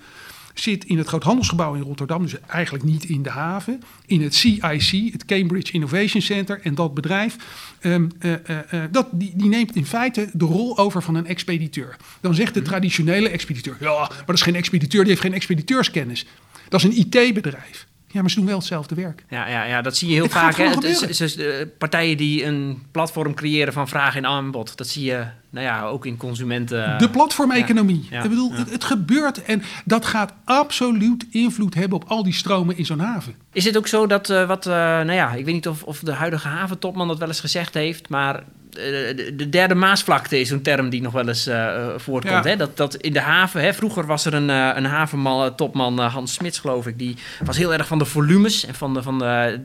Zit 0.60 0.86
in 0.86 0.98
het 0.98 1.08
groothandelsgebouw 1.08 1.74
in 1.74 1.82
Rotterdam, 1.82 2.22
dus 2.22 2.40
eigenlijk 2.48 2.84
niet 2.84 3.04
in 3.04 3.22
de 3.22 3.30
haven. 3.30 3.82
In 4.06 4.22
het 4.22 4.36
CIC, 4.36 5.12
het 5.12 5.26
Cambridge 5.26 5.72
Innovation 5.72 6.22
Center. 6.22 6.60
En 6.64 6.76
dat 6.76 6.94
bedrijf, 6.94 7.36
ehm, 7.80 8.08
eh, 8.20 8.34
eh, 8.34 8.74
eh, 8.74 8.92
dat, 8.92 9.08
die, 9.12 9.34
die 9.36 9.50
neemt 9.50 9.76
in 9.76 9.86
feite 9.86 10.30
de 10.34 10.46
rol 10.46 10.78
over 10.78 11.04
van 11.04 11.16
een 11.16 11.26
expediteur. 11.26 11.98
Dan 12.22 12.36
zegt 12.36 12.54
de 12.54 12.62
traditionele 12.62 13.30
expediteur, 13.30 13.78
ja, 13.80 13.98
maar 13.98 14.24
dat 14.26 14.36
is 14.36 14.42
geen 14.42 14.56
expediteur, 14.56 15.00
die 15.02 15.10
heeft 15.10 15.22
geen 15.22 15.34
expediteurskennis. 15.34 16.26
Dat 16.70 16.84
is 16.84 16.86
een 16.86 16.98
IT-bedrijf. 16.98 17.87
Ja, 18.12 18.22
maar 18.22 18.30
ze 18.30 18.36
doen 18.36 18.46
wel 18.46 18.58
hetzelfde 18.58 18.96
werk. 18.96 19.24
Ja, 19.30 19.48
ja, 19.48 19.64
ja, 19.64 19.82
dat 19.82 19.98
zie 19.98 20.08
je 20.08 20.14
heel 20.14 20.24
Het 20.24 20.32
vaak. 20.32 20.56
Hè. 20.56 20.64
Het 20.70 20.84
is- 21.20 21.38
eh, 21.38 21.46
partijen 21.78 22.18
die 22.18 22.46
een 22.46 22.82
platform 22.92 23.34
creëren 23.34 23.74
van 23.74 23.88
vraag 23.88 24.16
en 24.16 24.26
aanbod. 24.26 24.78
Dat 24.78 24.88
zie 24.88 25.04
je 25.06 25.26
nou 25.50 25.66
ja, 25.66 25.84
ook 25.86 26.06
in 26.06 26.18
consumenten. 26.18 26.98
De 26.98 27.10
platformeconomie. 27.10 28.08
ja, 28.10 28.24
Ik 28.24 28.30
bedoel, 28.30 28.52
ja. 28.52 28.58
het, 28.58 28.70
het 28.72 28.84
gebeurt 28.84 29.44
en 29.44 29.62
dat 29.86 30.06
gaat 30.06 30.34
absoluut 30.46 31.26
invloed 31.30 31.74
hebben 31.74 31.98
op 32.02 32.10
al 32.10 32.24
die 32.24 32.34
stromen 32.34 32.78
in 32.78 32.86
zo'n 32.86 33.00
haven. 33.00 33.36
Is 33.54 33.66
het 33.66 33.78
ook 33.78 33.88
zo 33.88 34.08
dat 34.08 34.30
eh, 34.30 34.48
wat, 34.48 34.66
eh, 34.66 34.74
nou 34.74 35.12
ja, 35.14 35.34
ik 35.34 35.46
weet 35.46 35.54
niet 35.54 35.68
of, 35.68 35.84
of 35.84 36.00
de 36.00 36.12
huidige 36.14 36.48
haventopman 36.48 37.08
dat 37.08 37.18
wel 37.18 37.28
eens 37.28 37.40
gezegd 37.40 37.74
heeft, 37.74 38.10
maar 38.10 38.44
de, 38.70 39.34
de 39.36 39.50
derde 39.50 39.76
Maasvlakte 39.76 40.40
is 40.40 40.48
zo'n 40.50 40.62
term 40.62 40.90
die 40.90 41.02
nog 41.02 41.14
wel 41.14 41.28
eens 41.28 41.48
eh, 41.48 41.76
eh, 41.76 42.00
voortkomt. 42.00 42.44
Ja. 42.44 42.50
Hè? 42.50 42.56
Dat, 42.56 42.78
dat 42.78 42.96
in 42.96 43.14
de 43.14 43.20
haven, 43.22 43.62
hè, 43.62 43.74
vroeger 43.74 44.06
was 44.06 44.26
er 44.26 44.34
een, 44.34 44.50
eh, 44.50 44.72
een 44.76 44.86
havenman, 44.86 45.46
eh, 45.46 45.54
topman 45.54 46.00
eh, 46.00 46.14
Hans 46.14 46.34
Smits 46.34 46.60
geloof 46.60 46.88
ik, 46.88 46.98
die 46.98 47.16
was 47.46 47.58
heel 47.58 47.74
erg 47.74 47.88
van 47.88 47.98
de 47.98 48.06
volumes 48.06 48.66
en 48.66 48.76
van 48.76 48.94
de, 48.94 49.02
van 49.04 49.20
de, 49.20 49.60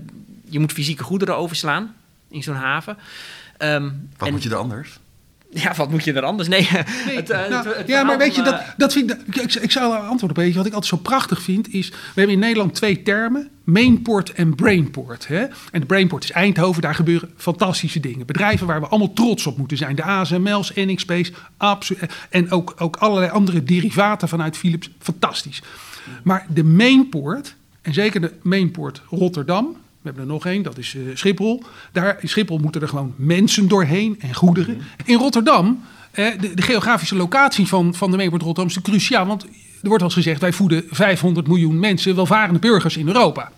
je 0.49 0.59
moet 0.59 0.73
fysieke 0.73 1.03
goederen 1.03 1.37
overslaan 1.37 1.95
in 2.31 2.43
zo'n 2.43 2.55
haven. 2.55 2.97
Ehm, 3.59 3.83
Wat 4.17 4.27
en- 4.29 4.33
moet 4.35 4.43
je 4.43 4.51
er 4.51 4.57
anders? 4.57 4.99
Ja, 5.55 5.75
wat 5.77 5.91
moet 5.91 6.05
je 6.05 6.13
er 6.13 6.23
anders? 6.23 6.49
Nee, 6.49 6.69
Nee, 7.07 7.17
het, 7.17 7.31
eh, 7.31 7.49
nou, 7.49 7.69
het- 7.69 7.77
het 7.77 7.87
ja, 7.89 8.03
maar 8.03 8.19
weet 8.19 8.35
je, 8.35 8.43
dat, 8.43 8.55
eh, 8.55 8.61
dat 8.77 8.93
vind 8.93 9.11
ik, 9.13 9.37
ik, 9.37 9.55
ik 9.55 9.71
zou 9.71 9.95
er 9.95 10.01
antwoord 10.01 10.31
op 10.33 10.37
weten. 10.39 10.57
Wat 10.57 10.67
ik 10.67 10.73
altijd 10.73 10.91
zo 10.91 10.97
prachtig 10.97 11.43
vind 11.43 11.73
is, 11.75 11.89
we 11.89 11.97
hebben 12.15 12.35
in 12.35 12.39
Nederland 12.41 12.75
twee 12.75 13.03
termen. 13.03 13.49
Mainport 13.65 14.33
en 14.33 14.55
Brainport. 14.55 15.27
Hè? 15.29 15.41
En 15.73 15.81
de 15.81 15.87
Brainport 15.87 16.25
is 16.25 16.31
Eindhoven, 16.31 16.83
daar 16.83 16.95
gebeuren 16.95 17.31
fantastische 17.37 18.01
dingen. 18.01 18.27
Bedrijven 18.27 18.67
waar 18.67 18.81
we 18.81 18.87
allemaal 18.87 19.13
trots 19.13 19.47
op 19.47 19.59
moeten 19.59 19.77
zijn. 19.77 19.97
De 19.97 20.03
ASML's, 20.03 20.73
NXP's, 20.75 21.31
absoluut. 21.57 22.13
En 22.31 22.51
ook, 22.51 22.75
ook 22.79 22.97
allerlei 22.97 23.31
andere 23.31 23.65
derivaten 23.65 24.29
vanuit 24.29 24.57
Philips, 24.57 24.91
fantastisch. 24.99 25.63
Maar 26.23 26.47
de 26.49 26.65
Mainport, 26.65 27.55
en 27.83 27.95
zeker 27.95 28.21
de 28.21 28.33
Mainport 28.43 29.03
Rotterdam... 29.11 29.77
We 30.03 30.09
hebben 30.09 30.23
er 30.23 30.33
nog 30.33 30.47
één, 30.47 30.63
dat 30.63 30.79
is 30.79 30.95
eh, 30.95 31.03
Schiphol. 31.15 31.63
Daar, 31.93 32.19
in 32.21 32.29
Schiphol 32.29 32.59
moeten 32.59 32.81
er 32.81 32.89
gewoon 32.89 33.15
mensen 33.17 33.69
doorheen 33.69 34.17
en 34.21 34.35
goederen. 34.35 34.83
In 35.05 35.17
Rotterdam, 35.17 35.85
eh, 36.11 36.27
de, 36.41 36.55
de 36.55 36.63
geografische 36.63 37.17
locatie 37.17 37.67
van, 37.67 37.95
van 37.95 38.11
de 38.11 38.17
Mainport 38.17 38.43
Rotterdam 38.43 38.77
is 38.77 38.83
cruciaal. 38.83 39.27
Want 39.27 39.43
er 39.43 39.49
wordt 39.89 40.03
wel 40.03 40.03
eens 40.03 40.15
gezegd, 40.15 40.41
wij 40.41 40.53
voeden 40.53 40.85
500 40.89 41.47
miljoen 41.47 41.79
mensen, 41.79 42.15
welvarende 42.15 42.59
burgers 42.59 42.97
in 42.97 43.07
Europa. 43.07 43.53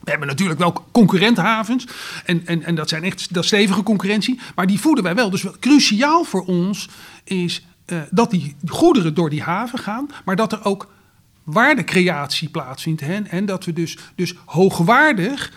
We 0.00 0.10
hebben 0.10 0.28
natuurlijk 0.28 0.58
wel 0.58 0.84
concurrenthavens. 0.92 1.86
En, 2.24 2.46
en, 2.46 2.62
en 2.62 2.74
dat 2.74 2.88
zijn 2.88 3.04
echt 3.04 3.34
dat 3.34 3.44
stevige 3.44 3.82
concurrentie. 3.82 4.40
Maar 4.54 4.66
die 4.66 4.80
voeden 4.80 5.04
wij 5.04 5.14
wel. 5.14 5.30
Dus 5.30 5.42
wel 5.42 5.56
cruciaal 5.60 6.24
voor 6.24 6.44
ons 6.44 6.88
is 7.24 7.66
eh, 7.84 7.98
dat 8.10 8.30
die 8.30 8.56
goederen 8.66 9.14
door 9.14 9.30
die 9.30 9.42
haven 9.42 9.78
gaan. 9.78 10.10
Maar 10.24 10.36
dat 10.36 10.52
er 10.52 10.64
ook 10.64 10.92
waardecreatie 11.44 12.48
plaatsvindt. 12.48 13.00
Hè? 13.00 13.14
En 13.14 13.46
dat 13.46 13.64
we 13.64 13.72
dus, 13.72 13.98
dus 14.14 14.34
hoogwaardig 14.44 15.52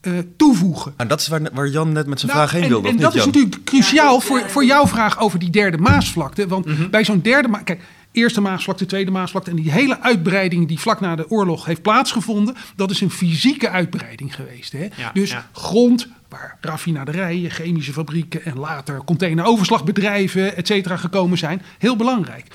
eh, 0.00 0.12
toevoegen. 0.36 0.94
En 0.96 1.08
dat 1.08 1.20
is 1.20 1.28
waar, 1.28 1.40
waar 1.52 1.68
Jan 1.68 1.92
net 1.92 2.06
met 2.06 2.20
zijn 2.20 2.32
Nou, 2.32 2.48
vraag 2.48 2.60
heen 2.60 2.62
en, 2.62 2.68
wilde, 2.68 2.88
en 2.88 2.94
of 2.94 3.00
dat 3.00 3.14
niet, 3.14 3.18
is 3.18 3.24
Jan? 3.32 3.42
natuurlijk 3.42 3.64
cruciaal 3.64 4.20
voor, 4.20 4.50
voor 4.50 4.64
jouw 4.64 4.86
vraag 4.86 5.18
over 5.18 5.38
die 5.38 5.50
derde 5.50 5.78
Maasvlakte. 5.78 6.48
Want 6.48 6.90
bij 6.90 7.04
zo'n 7.04 7.20
derde 7.20 7.48
Ma- 7.48 7.62
Kijk, 7.62 7.82
eerste 8.12 8.40
Maasvlakte, 8.40 8.86
tweede 8.86 9.10
Maasvlakte... 9.10 9.50
en 9.50 9.56
die 9.56 9.70
hele 9.70 10.00
uitbreiding 10.00 10.68
die 10.68 10.78
vlak 10.78 11.00
na 11.00 11.16
de 11.16 11.30
oorlog 11.30 11.64
heeft 11.64 11.82
plaatsgevonden... 11.82 12.56
dat 12.76 12.90
is 12.90 13.00
een 13.00 13.10
fysieke 13.10 13.68
uitbreiding 13.68 14.34
geweest. 14.34 14.72
Hè? 14.72 14.88
Ja, 14.96 15.10
dus 15.12 15.30
ja. 15.30 15.48
grond 15.52 16.08
waar 16.28 16.58
raffinaderijen, 16.60 17.50
chemische 17.50 17.92
fabrieken... 17.92 18.44
en 18.44 18.58
later 18.58 19.04
containeroverslagbedrijven, 19.04 20.56
et 20.56 20.66
cetera, 20.66 20.96
gekomen 20.96 21.38
zijn. 21.38 21.62
Heel 21.78 21.96
belangrijk. 21.96 22.46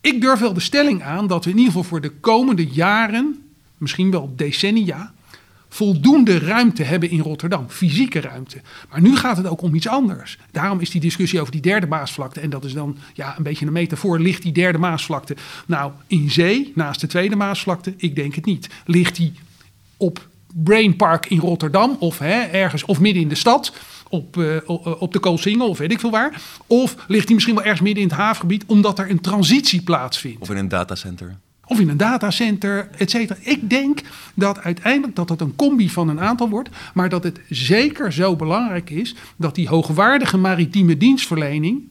Ik 0.00 0.20
durf 0.20 0.40
wel 0.40 0.52
de 0.52 0.60
stelling 0.60 1.02
aan 1.02 1.26
dat 1.26 1.44
we 1.44 1.50
in 1.50 1.56
ieder 1.56 1.72
geval 1.72 1.88
voor 1.88 2.00
de 2.00 2.10
komende 2.10 2.66
jaren... 2.66 3.52
misschien 3.78 4.10
wel 4.10 4.32
decennia 4.36 5.12
voldoende 5.70 6.38
ruimte 6.38 6.82
hebben 6.82 7.10
in 7.10 7.20
Rotterdam, 7.20 7.68
fysieke 7.68 8.20
ruimte. 8.20 8.60
Maar 8.90 9.00
nu 9.00 9.16
gaat 9.16 9.36
het 9.36 9.46
ook 9.46 9.62
om 9.62 9.74
iets 9.74 9.88
anders. 9.88 10.38
Daarom 10.50 10.80
is 10.80 10.90
die 10.90 11.00
discussie 11.00 11.40
over 11.40 11.52
die 11.52 11.60
derde 11.60 11.86
Maasvlakte, 11.86 12.40
en 12.40 12.50
dat 12.50 12.64
is 12.64 12.72
dan 12.72 12.96
ja, 13.14 13.36
een 13.36 13.42
beetje 13.42 13.66
een 13.66 13.72
metafoor, 13.72 14.20
ligt 14.20 14.42
die 14.42 14.52
derde 14.52 14.78
Maasvlakte 14.78 15.36
nou 15.66 15.92
in 16.06 16.30
zee, 16.30 16.72
naast 16.74 17.00
de 17.00 17.06
tweede 17.06 17.36
Maasvlakte? 17.36 17.94
Ik 17.96 18.14
denk 18.14 18.34
het 18.34 18.44
niet. 18.44 18.68
Ligt 18.84 19.16
die 19.16 19.32
op 19.96 20.28
Brain 20.54 20.96
Park 20.96 21.26
in 21.26 21.38
Rotterdam, 21.38 21.96
of 21.98 22.18
hè, 22.18 22.40
ergens, 22.40 22.84
of 22.84 23.00
midden 23.00 23.22
in 23.22 23.28
de 23.28 23.34
stad, 23.34 23.72
op, 24.10 24.36
eh, 24.38 24.56
o- 24.66 24.96
op 24.98 25.12
de 25.12 25.18
Koolsingel, 25.18 25.68
of 25.68 25.78
weet 25.78 25.92
ik 25.92 26.00
veel 26.00 26.10
waar? 26.10 26.42
Of 26.66 26.96
ligt 27.08 27.26
die 27.26 27.34
misschien 27.34 27.54
wel 27.54 27.64
ergens 27.64 27.82
midden 27.82 28.02
in 28.02 28.08
het 28.08 28.18
havengebied, 28.18 28.64
omdat 28.66 28.98
er 28.98 29.10
een 29.10 29.20
transitie 29.20 29.82
plaatsvindt? 29.82 30.40
Of 30.40 30.50
in 30.50 30.56
een 30.56 30.68
datacenter. 30.68 31.36
of 31.66 31.80
in 31.80 31.88
een 31.88 31.96
datacenter, 31.96 32.88
et 32.98 33.10
cetera. 33.10 33.38
Ik 33.42 33.70
denk 33.70 34.00
dat 34.34 34.58
uiteindelijk 34.60 35.16
dat 35.16 35.28
het 35.28 35.40
een 35.40 35.56
combi 35.56 35.90
van 35.90 36.08
een 36.08 36.20
aantal 36.20 36.48
wordt, 36.48 36.68
maar 36.94 37.08
dat 37.08 37.24
het 37.24 37.40
zeker 37.48 38.12
zo 38.12 38.36
belangrijk 38.36 38.90
is 38.90 39.14
dat 39.36 39.54
die 39.54 39.68
hoogwaardige 39.68 40.36
maritieme 40.36 40.96
dienstverlening, 40.96 41.82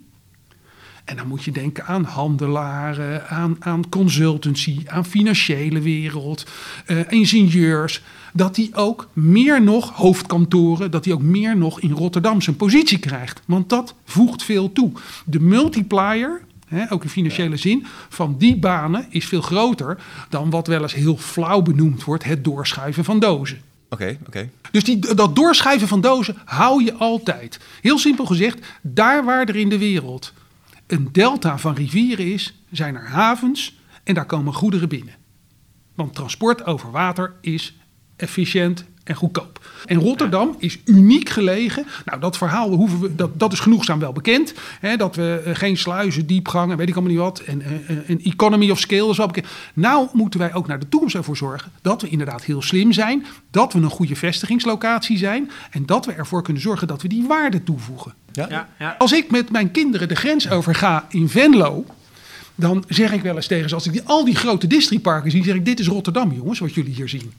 en 1.10 1.16
dan 1.16 1.28
moet 1.28 1.44
je 1.44 1.52
denken 1.52 1.86
aan 1.86 2.04
handelaren, 2.04 3.28
aan, 3.28 3.56
aan 3.60 3.90
consultancy, 3.90 4.82
aan 4.86 5.06
financiële 5.06 5.82
wereld, 5.82 6.46
eh, 6.86 6.98
ingenieurs, 7.10 8.02
dat 8.34 8.56
die 8.56 8.76
ook 8.76 9.08
meer 9.14 9.62
nog 9.62 9.90
hoofdkantoren, 9.90 10.92
dat 10.92 11.04
die 11.04 11.14
ook 11.14 11.22
meer 11.22 11.58
nog 11.58 11.82
in 11.82 11.92
Rotterdam 11.92 12.42
zijn 12.42 12.56
positie 12.56 13.00
krijgt. 13.00 13.42
Want 13.46 13.70
dat 13.70 13.96
voegt 14.06 14.44
veel 14.44 14.72
toe. 14.72 14.92
De 15.26 15.40
multiplier, 15.40 16.42
ook 16.90 17.04
in 17.04 17.10
financiële 17.10 17.58
zin, 17.58 17.86
van 18.10 18.36
die 18.38 18.58
banen 18.58 19.06
is 19.10 19.26
veel 19.26 19.42
groter 19.42 19.98
dan 20.30 20.50
wat 20.50 20.68
wel 20.68 20.82
eens 20.82 20.94
heel 20.94 21.18
flauw 21.18 21.62
benoemd 21.62 22.04
wordt, 22.04 22.24
het 22.24 22.44
doorschuiven 22.44 23.04
van 23.04 23.20
dozen. 23.20 23.62
Oké, 23.90 24.18
oké. 24.28 24.50
Dus 24.72 24.84
die, 24.84 25.16
dat 25.16 25.36
doorschuiven 25.36 25.88
van 25.88 26.02
dozen 26.02 26.36
hou 26.46 26.84
je 26.84 26.94
altijd. 26.94 27.60
Heel 27.82 27.98
simpel 27.98 28.26
gezegd, 28.26 28.66
daar 28.82 29.26
waar 29.26 29.48
er 29.48 29.56
in 29.56 29.70
de 29.70 29.78
wereld 29.78 30.34
een 30.90 31.10
delta 31.12 31.58
van 31.58 31.76
rivieren 31.76 32.34
is, 32.34 32.64
zijn 32.72 32.96
er 32.96 33.08
havens 33.08 33.78
en 34.04 34.14
daar 34.14 34.26
komen 34.26 34.54
goederen 34.54 34.90
binnen. 34.90 35.14
Want 35.96 36.16
transport 36.16 36.66
over 36.66 36.92
water 36.92 37.34
is 37.42 37.78
efficiënt 38.16 38.86
en 39.04 39.16
goedkoop. 39.16 39.72
En 39.86 40.00
Rotterdam 40.00 40.56
is 40.58 40.80
uniek 40.86 41.30
gelegen. 41.30 41.86
Nou, 42.06 42.20
dat 42.20 42.38
verhaal 42.38 42.72
hoeven 42.72 43.00
we, 43.00 43.16
dat, 43.16 43.40
dat 43.40 43.54
is 43.54 43.60
genoegzaam 43.60 44.00
wel 44.00 44.12
bekend. 44.12 44.54
Hè, 44.80 44.98
dat 44.98 45.16
we 45.16 45.42
eh, 45.46 45.56
geen 45.56 45.78
sluizen, 45.78 46.26
diepgang 46.26 46.72
en 46.72 46.78
weet 46.78 46.90
ik 46.90 46.96
allemaal 46.96 47.14
niet 47.14 47.22
wat. 47.22 47.40
En 47.40 47.62
eh, 47.62 47.90
eh, 47.90 48.10
een 48.10 48.24
economy 48.24 48.70
of 48.70 48.80
scale 48.80 49.10
is 49.10 49.18
wel 49.18 49.28
bekend. 49.28 49.48
Nou 49.74 50.08
moeten 50.14 50.40
wij 50.40 50.54
ook 50.54 50.68
naar 50.68 50.80
de 50.80 50.90
toekomst 50.90 51.16
ervoor 51.16 51.38
zorgen 51.38 51.72
dat 51.82 52.02
we 52.02 52.10
inderdaad 52.10 52.44
heel 52.44 52.62
slim 52.62 52.92
zijn. 52.92 53.26
Dat 53.52 53.74
we 53.74 53.80
een 53.80 53.90
goede 53.90 54.16
vestigingslocatie 54.16 55.18
zijn. 55.18 55.52
En 55.72 55.86
dat 55.86 56.06
we 56.06 56.12
ervoor 56.12 56.44
kunnen 56.44 56.62
zorgen 56.62 56.88
dat 56.88 57.02
we 57.02 57.08
die 57.08 57.28
waarde 57.28 57.64
toevoegen. 57.64 58.14
Ja? 58.40 58.48
Ja, 58.50 58.70
ja. 58.80 58.96
Als 58.98 59.12
ik 59.12 59.32
met 59.32 59.52
mijn 59.52 59.72
kinderen 59.72 60.08
de 60.08 60.16
grens 60.16 60.50
overga 60.50 61.06
in 61.10 61.30
Venlo, 61.30 61.86
dan 62.56 62.84
zeg 62.88 63.12
ik 63.12 63.22
wel 63.22 63.36
eens 63.36 63.48
tegen 63.48 63.70
ze, 63.70 63.76
als 63.76 63.86
ik 63.86 63.92
die, 63.92 64.02
al 64.06 64.26
die 64.26 64.36
grote 64.36 64.68
districtparken 64.68 65.32
zie, 65.32 65.44
zeg 65.44 65.56
ik, 65.56 65.66
dit 65.66 65.80
is 65.80 65.88
Rotterdam 65.88 66.34
jongens, 66.34 66.60
wat 66.60 66.74
jullie 66.74 66.94
hier 66.94 67.10
zien. 67.10 67.34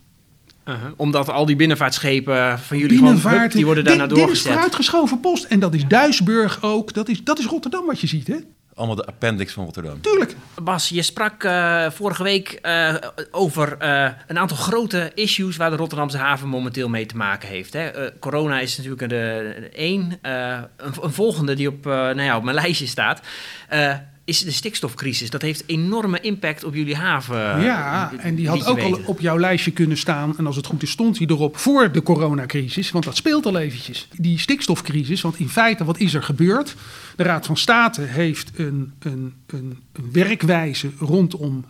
Uh-huh. 0.64 0.90
Omdat 0.96 1.28
al 1.28 1.46
die 1.46 1.56
binnenvaartschepen 1.56 2.58
van 2.58 2.78
jullie 2.78 2.96
gewoon, 2.96 3.12
hup, 3.12 3.22
Binnenvaart, 3.22 3.52
die 3.52 3.64
worden 3.64 3.84
daarna 3.84 4.06
dit, 4.06 4.08
dit 4.08 4.18
is 4.18 4.24
doorgezet. 4.24 4.52
vooruitgeschoven 4.52 5.20
post. 5.20 5.44
En 5.44 5.60
dat 5.60 5.74
is 5.74 5.86
Duisburg 5.86 6.62
ook, 6.62 6.94
dat 6.94 7.08
is, 7.08 7.24
dat 7.24 7.38
is 7.38 7.46
Rotterdam 7.46 7.86
wat 7.86 8.00
je 8.00 8.06
ziet 8.06 8.26
hè. 8.26 8.36
Allemaal 8.74 8.96
de 8.96 9.04
appendix 9.06 9.52
van 9.52 9.64
Rotterdam. 9.64 10.00
Tuurlijk. 10.00 10.36
Bas, 10.62 10.88
je 10.88 11.02
sprak 11.02 11.44
eh, 11.44 11.90
vorige 11.90 12.22
week 12.22 12.48
eh, 12.48 12.94
over 13.30 13.76
eh, 13.78 14.10
een 14.26 14.38
aantal 14.38 14.56
grote 14.56 15.10
issues 15.14 15.56
waar 15.56 15.70
de 15.70 15.76
Rotterdamse 15.76 16.18
haven 16.18 16.48
momenteel 16.48 16.88
mee 16.88 17.06
te 17.06 17.16
maken 17.16 17.48
heeft. 17.48 17.72
Hè. 17.72 17.88
Eh, 17.88 18.10
corona 18.20 18.60
is 18.60 18.76
natuurlijk 18.76 19.02
de, 19.02 19.08
de 19.08 19.68
één. 19.68 20.18
Eh, 20.22 20.58
een, 20.76 20.92
een 21.00 21.12
volgende 21.12 21.54
die 21.54 21.68
op, 21.68 21.86
eh, 21.86 21.92
nou 21.92 22.22
ja, 22.22 22.36
op 22.36 22.42
mijn 22.42 22.56
lijstje 22.56 22.86
staat, 22.86 23.20
eh, 23.68 23.94
is 24.30 24.44
de 24.44 24.50
stikstofcrisis. 24.50 25.30
Dat 25.30 25.42
heeft 25.42 25.62
enorme 25.66 26.20
impact 26.20 26.64
op 26.64 26.74
jullie 26.74 26.96
haven. 26.96 27.62
ja, 27.62 28.12
en 28.18 28.34
die 28.34 28.48
had 28.48 28.66
ook 28.66 28.80
al 28.80 29.00
op 29.06 29.20
jouw 29.20 29.38
lijstje 29.38 29.70
kunnen 29.70 29.96
staan. 29.96 30.38
En 30.38 30.46
als 30.46 30.56
het 30.56 30.66
goed 30.66 30.82
is, 30.82 30.90
stond 30.90 31.18
hij 31.18 31.26
erop 31.26 31.56
voor 31.56 31.92
de 31.92 32.02
coronacrisis. 32.02 32.90
Want 32.90 33.04
dat 33.04 33.16
speelt 33.16 33.46
al 33.46 33.58
eventjes. 33.58 34.08
Die 34.16 34.38
stikstofcrisis, 34.38 35.20
want 35.20 35.38
in 35.38 35.48
feite, 35.48 35.84
wat 35.84 35.98
is 35.98 36.14
er 36.14 36.22
gebeurd? 36.22 36.74
De 37.16 37.22
Raad 37.22 37.46
van 37.46 37.56
State 37.56 38.00
heeft 38.02 38.50
een, 38.54 38.92
een, 38.98 39.34
een, 39.46 39.78
een 39.92 40.12
werkwijze 40.12 40.90
rondom 40.98 41.64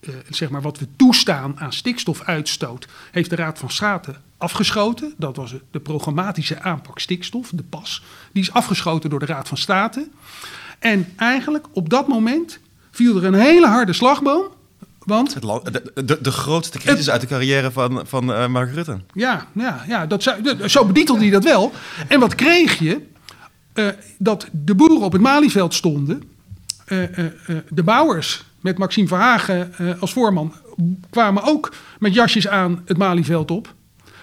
eh, 0.00 0.14
zeg 0.30 0.50
maar 0.50 0.62
wat 0.62 0.78
we 0.78 0.86
toestaan 0.96 1.60
aan 1.60 1.72
stikstofuitstoot, 1.72 2.88
heeft 3.10 3.30
de 3.30 3.36
Raad 3.36 3.58
van 3.58 3.70
State 3.70 4.14
afgeschoten. 4.36 5.14
Dat 5.16 5.36
was 5.36 5.54
de 5.70 5.80
programmatische 5.80 6.60
aanpak 6.60 6.98
stikstof, 6.98 7.50
de 7.54 7.62
PAS. 7.62 8.02
Die 8.32 8.42
is 8.42 8.52
afgeschoten 8.52 9.10
door 9.10 9.18
de 9.18 9.26
Raad 9.26 9.48
van 9.48 9.56
State. 9.56 10.08
En 10.78 11.06
eigenlijk 11.16 11.66
op 11.72 11.88
dat 11.90 12.08
moment 12.08 12.58
viel 12.90 13.16
er 13.16 13.24
een 13.24 13.34
hele 13.34 13.66
harde 13.66 13.92
slagboom. 13.92 14.44
Want 14.98 15.34
Het 15.34 15.42
land- 15.42 15.72
de, 15.72 16.04
de, 16.04 16.18
de 16.20 16.30
grootste 16.30 16.78
crisis 16.78 17.10
uit 17.10 17.20
de 17.20 17.26
carrière 17.26 17.70
van, 17.70 18.02
van 18.06 18.32
eh, 18.32 18.46
Mark 18.46 18.74
Rutte. 18.74 19.00
ja, 19.12 19.46
ja, 19.52 19.84
ja 19.88 20.06
dat 20.06 20.34
zo 20.66 20.84
betitelde 20.84 21.20
hij 21.20 21.30
dat 21.30 21.44
wel. 21.44 21.72
En 22.08 22.20
wat 22.20 22.34
kreeg 22.34 22.78
je? 22.78 23.00
Eh, 23.72 23.88
dat 24.18 24.48
de 24.52 24.74
boeren 24.74 25.00
op 25.00 25.12
het 25.12 25.20
Malieveld 25.20 25.74
stonden. 25.74 26.22
Eh, 26.86 26.98
de 27.68 27.82
bouwers 27.82 28.44
met 28.60 28.78
Maxime 28.78 29.08
Verhagen 29.08 29.72
als 30.00 30.12
voorman 30.12 30.52
kwamen 31.10 31.42
ook 31.42 31.72
met 31.98 32.14
jasjes 32.14 32.48
aan 32.48 32.82
het 32.84 32.96
Malieveld 32.96 33.50
op. 33.50 33.74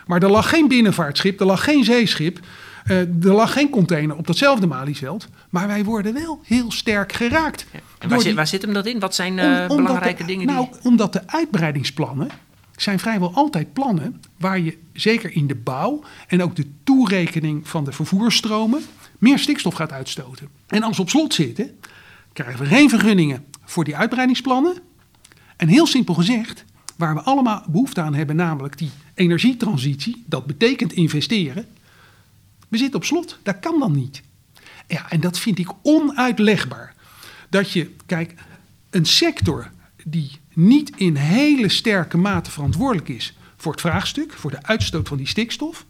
Maar 0.06 0.24
er 0.24 0.30
lag 0.32 0.50
geen 0.50 0.68
binnenvaartschip, 0.68 1.40
er 1.40 1.46
lag 1.46 1.64
geen 1.64 1.84
zeeschip. 1.84 2.40
Eh, 2.86 3.00
er 3.00 3.34
lag 3.34 3.54
geen 3.54 3.70
container 3.70 4.16
op 4.18 4.28
datzelfde 4.28 4.68
Malieveld. 4.68 5.28
Maar 5.50 5.68
wij 5.68 5.84
worden 5.84 6.14
wel 6.14 6.40
heel 6.44 6.72
sterk 6.72 7.14
geraakt. 7.14 7.66
En 8.00 8.10
waar, 8.10 8.18
zit, 8.18 8.28
die- 8.28 8.36
waar 8.36 8.48
zit 8.48 8.62
hem 8.62 8.74
dat 8.74 8.86
in? 8.86 9.00
Wat 9.00 9.16
zijn 9.16 9.34
om- 9.34 9.40
eh, 9.40 9.68
belangrijke 9.68 10.22
de- 10.22 10.28
dingen 10.28 10.46
Nou, 10.48 10.68
die... 10.72 10.82
omdat 10.84 11.14
de 11.14 11.28
uitbreidingsplannen 11.28 12.28
zijn 12.78 13.00
vrijwel 13.00 13.34
altijd 13.34 13.74
plannen 13.74 14.22
waar 14.38 14.60
je 14.60 14.78
zeker 14.94 15.32
in 15.36 15.48
de 15.48 15.56
bouw 15.56 16.04
en 16.28 16.44
ook 16.44 16.56
de 16.56 16.66
toerekening 16.84 17.68
van 17.68 17.84
de 17.84 17.92
vervoersstromen 17.92 18.82
meer 19.20 19.40
stikstof 19.40 19.74
gaat 19.74 19.92
uitstoten. 19.92 20.48
En 20.68 20.84
als 20.84 20.96
we 20.96 21.02
op 21.02 21.10
slot 21.10 21.34
zitten, 21.34 21.80
krijgen 22.34 22.60
we 22.60 22.66
geen 22.66 22.90
vergunningen 22.90 23.46
voor 23.66 23.84
die 23.84 23.96
uitbreidingsplannen. 23.96 24.74
En 25.58 25.68
heel 25.68 25.88
simpel 25.88 26.14
gezegd, 26.14 26.66
waar 26.96 27.14
we 27.14 27.22
allemaal 27.22 27.64
behoefte 27.70 28.02
aan 28.02 28.14
hebben, 28.16 28.36
namelijk 28.36 28.78
die 28.78 28.90
energietransitie, 29.14 30.24
dat 30.26 30.46
betekent 30.46 30.94
investeren. 30.94 31.66
We 32.74 32.80
zitten 32.80 33.00
op 33.00 33.06
slot, 33.06 33.40
dat 33.44 33.60
kan 33.60 33.80
dan 33.80 33.92
niet. 33.92 34.22
Ja, 34.88 35.10
en 35.10 35.20
dat 35.20 35.40
vind 35.40 35.60
ik 35.60 35.70
onuitlegbaar. 35.82 36.96
Dat 37.50 37.72
je, 37.72 37.92
kijk, 38.06 38.34
een 38.90 39.06
sector 39.06 39.70
die 40.04 40.32
niet 40.54 40.92
in 40.96 41.16
hele 41.16 41.70
sterke 41.70 42.18
mate 42.18 42.52
verantwoordelijk 42.52 43.10
is 43.10 43.38
voor 43.58 43.72
het 43.72 43.82
vraagstuk, 43.82 44.34
voor 44.34 44.52
de 44.52 44.64
uitstoot 44.64 45.08
van 45.08 45.18
die 45.18 45.28
stikstof, 45.28 45.86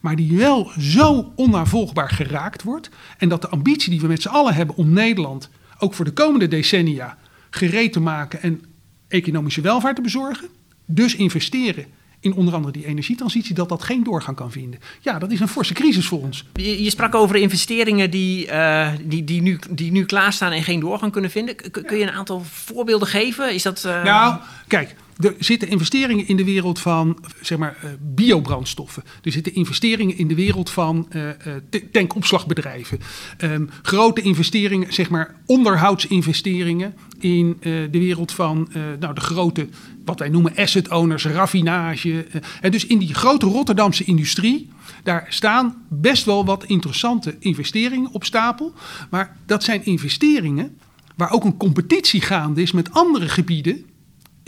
maar 0.00 0.16
die 0.16 0.36
wel 0.36 0.70
zo 0.78 1.32
onnavolgbaar 1.36 2.10
geraakt 2.10 2.62
wordt. 2.62 2.90
En 3.18 3.28
dat 3.28 3.42
de 3.42 3.48
ambitie 3.48 3.90
die 3.90 4.00
we 4.00 4.06
met 4.06 4.22
z'n 4.22 4.28
allen 4.28 4.54
hebben 4.54 4.76
om 4.76 4.90
Nederland 4.90 5.50
ook 5.78 5.94
voor 5.94 6.04
de 6.04 6.12
komende 6.12 6.48
decennia 6.48 7.18
gereed 7.50 7.92
te 7.92 8.00
maken 8.00 8.42
en 8.42 8.64
economische 9.08 9.60
welvaart 9.60 9.96
te 9.96 10.02
bezorgen, 10.02 10.48
dus 10.86 11.14
investeren 11.14 11.86
in 12.30 12.34
onder 12.36 12.54
andere 12.54 12.72
die 12.72 12.86
energietransitie, 12.86 13.54
dat 13.54 13.68
dat 13.68 13.82
geen 13.82 14.02
doorgang 14.04 14.36
kan 14.36 14.50
vinden. 14.52 14.80
Ja, 15.00 15.18
dat 15.18 15.30
is 15.30 15.40
een 15.40 15.48
forse 15.48 15.74
crisis 15.74 16.06
voor 16.06 16.22
ons. 16.22 16.44
Je, 16.52 16.82
je 16.82 16.90
sprak 16.90 17.14
over 17.14 17.36
investeringen 17.36 18.10
die, 18.10 18.46
eh, 18.46 18.88
die, 19.02 19.24
die, 19.24 19.42
nu, 19.42 19.58
die 19.70 19.90
nu 19.92 20.04
klaarstaan 20.04 20.52
en 20.52 20.62
geen 20.62 20.80
doorgang 20.80 21.12
kunnen 21.12 21.30
vinden. 21.30 21.56
K- 21.56 21.82
kun 21.86 21.96
je 21.98 22.02
een 22.06 22.10
aantal 22.12 22.42
voorbeelden 22.44 23.08
geven? 23.08 23.54
Is 23.54 23.62
dat, 23.62 23.84
eh, 23.84 24.02
Nou, 24.04 24.36
kijk, 24.66 24.94
er 25.18 25.34
zitten 25.38 25.68
investeringen 25.68 26.28
in 26.28 26.36
de 26.36 26.44
wereld 26.44 26.78
van 26.78 27.18
zeg 27.40 27.58
maar, 27.58 27.76
eh, 27.82 27.90
biobrandstoffen. 28.00 29.02
Er 29.22 29.32
zitten 29.32 29.54
investeringen 29.54 30.18
in 30.18 30.28
de 30.28 30.34
wereld 30.34 30.70
van 30.70 31.06
eh, 31.10 31.28
eh, 31.28 31.82
tankopslagbedrijven. 31.92 32.98
Ehm, 33.36 33.66
grote 33.82 34.20
investeringen, 34.20 34.92
zeg 34.92 35.10
maar 35.10 35.34
onderhoudsinvesteringen 35.46 36.94
in 37.18 37.56
de 37.60 37.88
wereld 37.90 38.32
van 38.32 38.68
nou, 39.00 39.14
de 39.14 39.20
grote, 39.20 39.68
wat 40.04 40.18
wij 40.18 40.28
noemen 40.28 40.56
asset 40.56 40.90
owners, 40.90 41.24
raffinage. 41.24 42.26
en 42.60 42.70
dus 42.70 42.86
in 42.86 42.98
die 42.98 43.14
grote 43.14 43.46
Rotterdamse 43.46 44.04
industrie, 44.04 44.70
daar 45.02 45.26
staan 45.28 45.84
best 45.88 46.24
wel 46.24 46.44
wat 46.44 46.64
interessante 46.64 47.36
investeringen 47.38 48.12
op 48.12 48.24
stapel. 48.24 48.72
Maar 49.10 49.36
dat 49.46 49.64
zijn 49.64 49.84
investeringen 49.84 50.76
waar 51.16 51.30
ook 51.30 51.44
een 51.44 51.56
competitie 51.56 52.20
gaande 52.20 52.62
is 52.62 52.72
met 52.72 52.92
andere 52.92 53.28
gebieden 53.28 53.84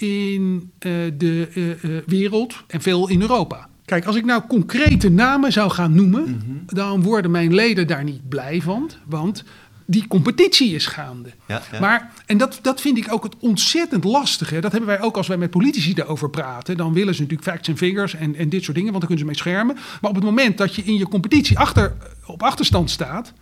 in 0.00 0.70
eh, 0.78 0.92
de 1.14 1.48
eh, 1.54 1.70
eh, 1.70 2.02
wereld 2.06 2.64
en 2.66 2.80
veel 2.80 3.08
in 3.08 3.20
Europa. 3.20 3.68
Kijk, 3.84 4.04
als 4.04 4.16
ik 4.16 4.24
nou 4.24 4.42
concrete 4.48 5.08
namen 5.10 5.52
zou 5.52 5.70
gaan 5.70 5.94
noemen, 5.94 6.42
dan 6.66 7.02
worden 7.02 7.30
mijn 7.30 7.54
leden 7.54 7.86
daar 7.86 8.04
niet 8.04 8.28
blij 8.28 8.60
van, 8.60 8.90
want 9.06 9.44
die 9.86 10.06
competitie 10.06 10.74
is 10.74 10.86
gaande. 10.86 11.30
Ja, 11.46 11.62
ja. 11.72 11.80
Maar, 11.80 12.12
en 12.26 12.38
dat, 12.38 12.58
dat 12.62 12.80
vind 12.80 12.98
ik 12.98 13.12
ook 13.12 13.22
het 13.22 13.36
ontzettend 13.38 14.04
lastige. 14.04 14.60
Dat 14.60 14.72
hebben 14.72 14.90
wij 14.90 15.00
ook 15.00 15.16
als 15.16 15.26
wij 15.26 15.36
met 15.36 15.50
politici 15.50 15.94
daarover 15.94 16.30
praten. 16.30 16.76
Dan 16.76 16.92
willen 16.92 17.14
ze 17.14 17.20
natuurlijk 17.20 17.48
facts 17.48 17.68
en 17.68 17.76
figures 17.76 18.14
en, 18.14 18.36
en 18.36 18.48
dit 18.48 18.64
soort 18.64 18.76
dingen, 18.76 18.92
want 18.92 19.06
dan 19.06 19.16
kunnen 19.16 19.18
ze 19.18 19.24
mee 19.24 19.54
schermen. 19.54 19.74
Maar 20.00 20.10
op 20.10 20.16
het 20.16 20.24
moment 20.24 20.58
dat 20.58 20.74
je 20.74 20.82
in 20.82 20.96
je 20.96 21.08
competitie 21.08 21.58
achter, 21.58 21.96
op 22.26 22.42
achterstand 22.42 22.90
staat, 22.90 23.32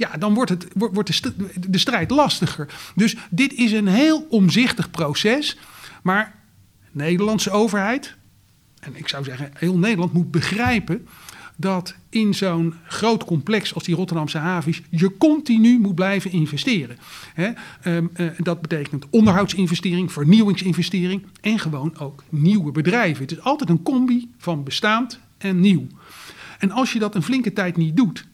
ja, 0.00 0.16
dan 0.18 0.34
wordt, 0.34 0.50
het, 0.50 0.66
wordt 0.74 1.22
de 1.72 1.78
strijd 1.78 2.10
lastiger. 2.10 2.68
Dus 2.94 3.16
dit 3.30 3.52
is 3.52 3.72
een 3.72 3.88
heel 3.88 4.26
omzichtig 4.30 4.90
proces. 4.90 5.56
Maar 6.02 6.34
de 6.92 6.98
Nederlandse 6.98 7.50
overheid, 7.50 8.16
en 8.80 8.96
ik 8.96 9.08
zou 9.08 9.24
zeggen 9.24 9.50
heel 9.54 9.78
Nederland, 9.78 10.12
moet 10.12 10.30
begrijpen 10.30 11.06
dat 11.60 11.94
in 12.08 12.34
zo'n 12.34 12.74
groot 12.86 13.24
complex 13.24 13.74
als 13.74 13.84
die 13.84 13.94
Rotterdamse 13.94 14.38
haven 14.38 14.70
is, 14.70 14.82
je 14.90 15.16
continu 15.16 15.78
moet 15.78 15.94
blijven 15.94 16.32
investeren. 16.32 16.98
Ehm, 17.34 18.06
eh, 18.12 18.26
dat 18.38 18.60
betekent 18.60 19.06
onderhoudsinvestering, 19.10 20.12
vernieuwingsinvestering 20.12 21.22
en 21.40 21.58
gewoon 21.58 21.98
ook 21.98 22.22
nieuwe 22.28 22.72
bedrijven. 22.72 23.22
Het 23.22 23.32
is 23.32 23.40
altijd 23.40 23.70
een 23.70 23.82
combi 23.82 24.30
van 24.38 24.64
bestaand 24.64 25.20
en 25.38 25.60
nieuw. 25.60 25.86
En 26.58 26.70
als 26.70 26.92
je 26.92 26.98
dat 26.98 27.14
een 27.14 27.22
flinke 27.22 27.52
tijd 27.52 27.76
niet 27.76 27.96
doet, 27.96 28.26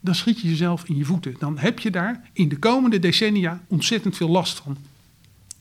dan 0.00 0.14
schiet 0.14 0.40
je 0.40 0.48
jezelf 0.48 0.84
in 0.84 0.96
je 0.96 1.04
voeten. 1.04 1.34
Dan 1.38 1.58
heb 1.58 1.78
je 1.78 1.90
daar 1.90 2.30
in 2.32 2.48
de 2.48 2.58
komende 2.58 2.98
decennia 2.98 3.60
ontzettend 3.66 4.16
veel 4.16 4.28
last 4.28 4.60
van. 4.60 4.76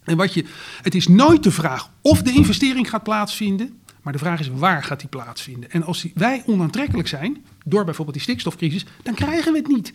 En 0.04 0.18
wat 0.18 0.34
je, 0.34 0.46
het 0.82 0.96
is 0.96 1.08
nooit 1.08 1.44
de 1.44 1.52
vraag 1.52 1.90
of 2.02 2.22
de 2.22 2.32
investering 2.32 2.90
gaat 2.90 3.04
plaatsvinden, 3.04 3.80
maar 4.02 4.14
de 4.14 4.20
vraag 4.20 4.40
is 4.40 4.50
waar 4.56 4.84
gaat 4.84 5.00
die 5.00 5.10
plaatsvinden. 5.10 5.72
En 5.72 5.84
als 5.84 6.02
die- 6.02 6.12
wij 6.16 6.44
onaantrekkelijk 6.46 7.08
zijn, 7.08 7.46
door 7.66 7.84
bijvoorbeeld 7.86 8.16
die 8.18 8.26
stikstofcrisis, 8.26 8.86
dan 9.04 9.14
krijgen 9.14 9.52
we 9.52 9.58
het 9.58 9.68
niet. 9.68 9.94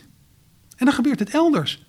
En 0.76 0.84
dan 0.84 0.94
gebeurt 0.94 1.18
het 1.18 1.30
elders. 1.30 1.84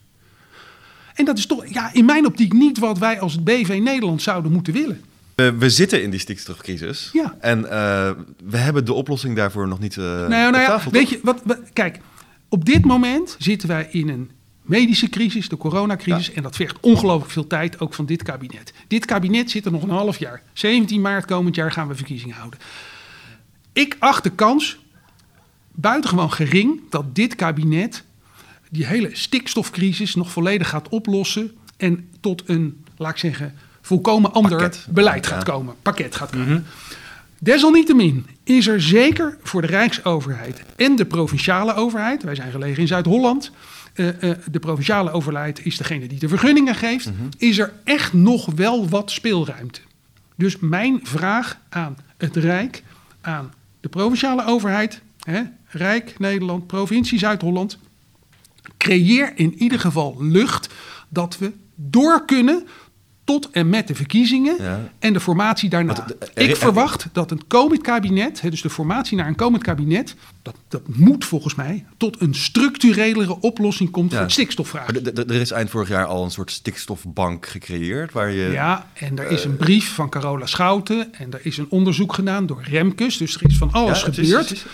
En 1.14 1.26
dat 1.26 1.38
is 1.38 1.46
toch 1.46 1.68
ja, 1.68 1.94
in 1.94 2.06
mijn 2.06 2.26
optiek 2.26 2.54
niet 2.54 2.78
wat 2.80 2.98
wij 2.98 3.20
als 3.20 3.44
BV 3.44 3.80
Nederland 3.84 4.22
zouden 4.22 4.52
moeten 4.52 4.74
willen. 4.74 5.02
We, 5.36 5.54
we 5.58 5.70
zitten 5.70 6.04
in 6.04 6.10
die 6.10 6.20
stikstofcrisis. 6.20 7.10
Ja. 7.14 7.36
En 7.40 7.70
eh, 7.72 8.12
we 8.44 8.58
hebben 8.58 8.86
de 8.86 8.94
oplossing 8.94 9.36
daarvoor 9.36 9.68
nog 9.68 9.80
niet 9.80 9.98
eh 9.98 10.04
nou 10.04 10.24
op 10.24 10.30
nou 10.30 10.58
ja, 10.58 10.66
tafel. 10.68 10.92
weet 10.92 11.10
je, 11.10 11.20
wat, 11.24 11.42
wat- 11.44 11.60
kijk, 11.74 12.00
op 12.50 12.66
dit 12.66 12.86
moment 12.86 13.36
zitten 13.40 13.68
wij 13.68 13.88
in 13.92 14.10
een 14.10 14.32
medische 14.68 15.10
crisis, 15.10 15.50
de 15.50 15.58
coronacrisis. 15.58 16.32
En 16.32 16.44
dat 16.44 16.56
vergt 16.56 16.78
ongelooflijk 16.82 17.32
veel 17.32 17.48
tijd, 17.48 17.80
ook 17.80 17.94
van 17.94 18.06
dit 18.06 18.24
kabinet. 18.24 18.74
Dit 18.88 19.06
kabinet 19.06 19.52
zit 19.52 19.66
er 19.66 19.72
nog 19.72 19.84
een 19.84 19.90
half 19.90 20.18
jaar. 20.18 20.42
17 20.54 21.02
maart 21.02 21.26
komend 21.26 21.56
jaar 21.56 21.72
gaan 21.72 21.88
we 21.88 21.96
verkiezingen 21.96 22.36
houden. 22.36 22.60
Ik 23.74 23.96
acht 24.00 24.24
de 24.24 24.30
kans 24.30 24.78
buitengewoon 25.72 26.32
gering 26.32 26.82
dat 26.90 27.16
dit 27.16 27.36
kabinet 27.36 28.04
die 28.70 28.86
hele 28.86 29.10
stikstofcrisis 29.14 30.16
nog 30.16 30.32
volledig 30.32 30.70
gaat 30.70 30.90
oplossen. 30.90 31.52
En 31.78 32.10
tot 32.20 32.44
een, 32.46 32.84
laat 32.98 33.12
ik 33.12 33.18
zeggen, 33.18 33.56
volkomen 33.82 34.34
ander 34.34 34.52
Pakket. 34.52 34.88
beleid 34.90 35.28
gaat 35.28 35.44
komen. 35.44 35.76
Pakket 35.82 36.16
gaat 36.16 36.30
komen. 36.30 36.66
Desalniettemin 37.40 38.26
is 38.44 38.68
er 38.68 38.82
zeker 38.82 39.38
voor 39.44 39.62
de 39.62 39.68
Rijksoverheid 39.68 40.64
en 40.76 40.96
de 40.96 41.06
provinciale 41.06 41.74
overheid, 41.74 42.24
wij 42.24 42.36
zijn 42.36 42.52
gelegen 42.52 42.82
in 42.82 42.88
Zuid-Holland, 42.88 43.52
eh, 43.98 44.30
eh, 44.30 44.38
de 44.52 44.60
provinciale 44.60 45.12
overheid 45.12 45.66
is 45.66 45.78
degene 45.78 46.08
die 46.08 46.20
de 46.20 46.28
vergunningen 46.28 46.76
geeft, 46.76 47.10
is 47.38 47.58
er 47.58 47.74
echt 47.84 48.14
nog 48.14 48.46
wel 48.56 48.90
wat 48.90 49.12
speelruimte. 49.12 49.80
Dus 50.36 50.58
mijn 50.60 51.00
vraag 51.04 51.60
aan 51.70 51.98
het 52.18 52.36
Rijk, 52.36 52.84
aan 53.22 53.54
de 53.80 53.90
provinciale 53.90 54.46
overheid, 54.46 55.02
hè, 55.20 55.42
Rijk 55.68 56.20
Nederland, 56.20 56.68
provincie 56.68 57.20
Zuid-Holland, 57.20 57.78
creëer 58.78 59.32
in 59.36 59.54
ieder 59.54 59.80
geval 59.80 60.16
lucht 60.20 60.70
dat 61.10 61.38
we 61.38 61.52
door 61.76 62.26
kunnen 62.26 62.68
tot 63.28 63.50
en 63.52 63.70
met 63.70 63.88
de 63.88 63.96
verkiezingen 63.96 64.56
Ja. 64.64 64.90
en 65.00 65.14
de 65.14 65.20
formatie 65.20 65.70
daarna. 65.70 65.94
Want, 65.94 66.18
eh, 66.18 66.44
Ik 66.46 66.50
er- 66.52 66.58
verwacht 66.58 67.08
dat 67.12 67.32
een 67.32 67.42
komend 67.48 67.82
kabinet, 67.82 68.42
hè, 68.42 68.50
dus 68.50 68.62
de 68.62 68.70
formatie 68.70 69.18
naar 69.18 69.28
een 69.28 69.36
komend 69.36 69.64
kabinet, 69.64 70.16
dat, 70.42 70.56
dat 70.68 70.82
moet 70.86 71.26
volgens 71.26 71.56
mij 71.56 71.86
tot 71.98 72.22
een 72.22 72.36
structurelere 72.36 73.40
oplossing 73.42 73.92
komt 73.92 74.12
voor 74.14 74.22
het 74.22 74.32
stikstofvraagstuk. 74.32 75.16
d- 75.16 75.18
er 75.32 75.42
is 75.42 75.52
eind 75.52 75.70
vorig 75.70 75.88
jaar 75.90 76.06
al 76.06 76.24
een 76.24 76.32
soort 76.32 76.52
stikstofbank 76.52 77.46
gecreëerd 77.46 78.12
waar 78.12 78.32
je... 78.32 78.50
Ja, 78.52 78.88
en 78.94 79.20
er 79.20 79.32
is 79.32 79.44
een 79.44 79.58
brief 79.58 79.94
van 79.94 80.10
Carola 80.10 80.46
Schouten 80.46 81.14
en 81.14 81.34
er 81.34 81.40
is 81.44 81.58
een 81.58 81.68
onderzoek 81.70 82.14
gedaan 82.14 82.46
door 82.46 82.64
Remkes, 82.64 83.18
dus 83.18 83.36
er 83.36 83.42
is 83.50 83.58
van 83.58 83.72
alles 83.72 84.00
Ja, 84.02 84.12
gebeurd. 84.12 84.66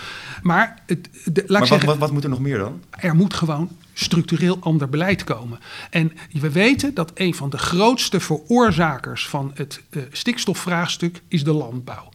Maar, 0.42 0.82
het, 0.86 1.10
de, 1.14 1.32
laat 1.32 1.38
ik 1.38 1.50
Maar 1.50 1.60
wat, 1.60 1.68
zeggen, 1.68 1.88
wat, 1.88 1.98
wat 1.98 2.12
moet 2.12 2.24
er 2.24 2.30
nog 2.30 2.40
meer 2.40 2.58
dan? 2.58 2.80
er 2.90 3.16
moet 3.16 3.34
gewoon 3.34 3.70
structureel 3.94 4.58
ander 4.60 4.90
beleid 4.90 5.24
komen. 5.24 5.60
En 5.90 6.12
we 6.32 6.52
weten 6.52 6.94
dat 6.94 7.12
een 7.14 7.36
van 7.36 7.50
de 7.50 7.58
grootste 7.58 8.20
veroorzakers 8.20 9.28
van 9.28 9.52
het 9.54 9.82
eh, 9.90 10.02
stikstofvraagstuk 10.12 11.22
is 11.28 11.44
de 11.44 11.54
landbouw. 11.54 12.12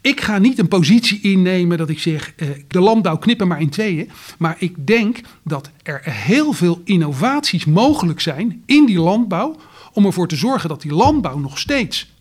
Ik 0.00 0.20
ga 0.20 0.38
niet 0.38 0.58
een 0.58 0.68
positie 0.68 1.20
innemen 1.20 1.78
dat 1.78 1.88
ik 1.88 1.98
zeg, 1.98 2.32
eh, 2.36 2.48
de 2.68 2.80
landbouw 2.80 3.16
knippen 3.16 3.48
maar 3.48 3.60
in 3.60 3.70
tweeën. 3.70 4.10
Maar 4.38 4.56
ik 4.58 4.86
denk 4.86 5.20
dat 5.42 5.70
er 5.82 6.00
heel 6.04 6.52
veel 6.52 6.80
innovaties 6.84 7.64
mogelijk 7.64 8.20
zijn 8.20 8.62
in 8.66 8.86
die 8.86 9.00
landbouw. 9.00 9.56
Om 9.92 10.06
ervoor 10.06 10.28
te 10.28 10.36
zorgen 10.36 10.68
dat 10.68 10.82
die 10.82 10.94
landbouw 10.94 11.38
nog 11.38 11.58
steeds 11.58 12.12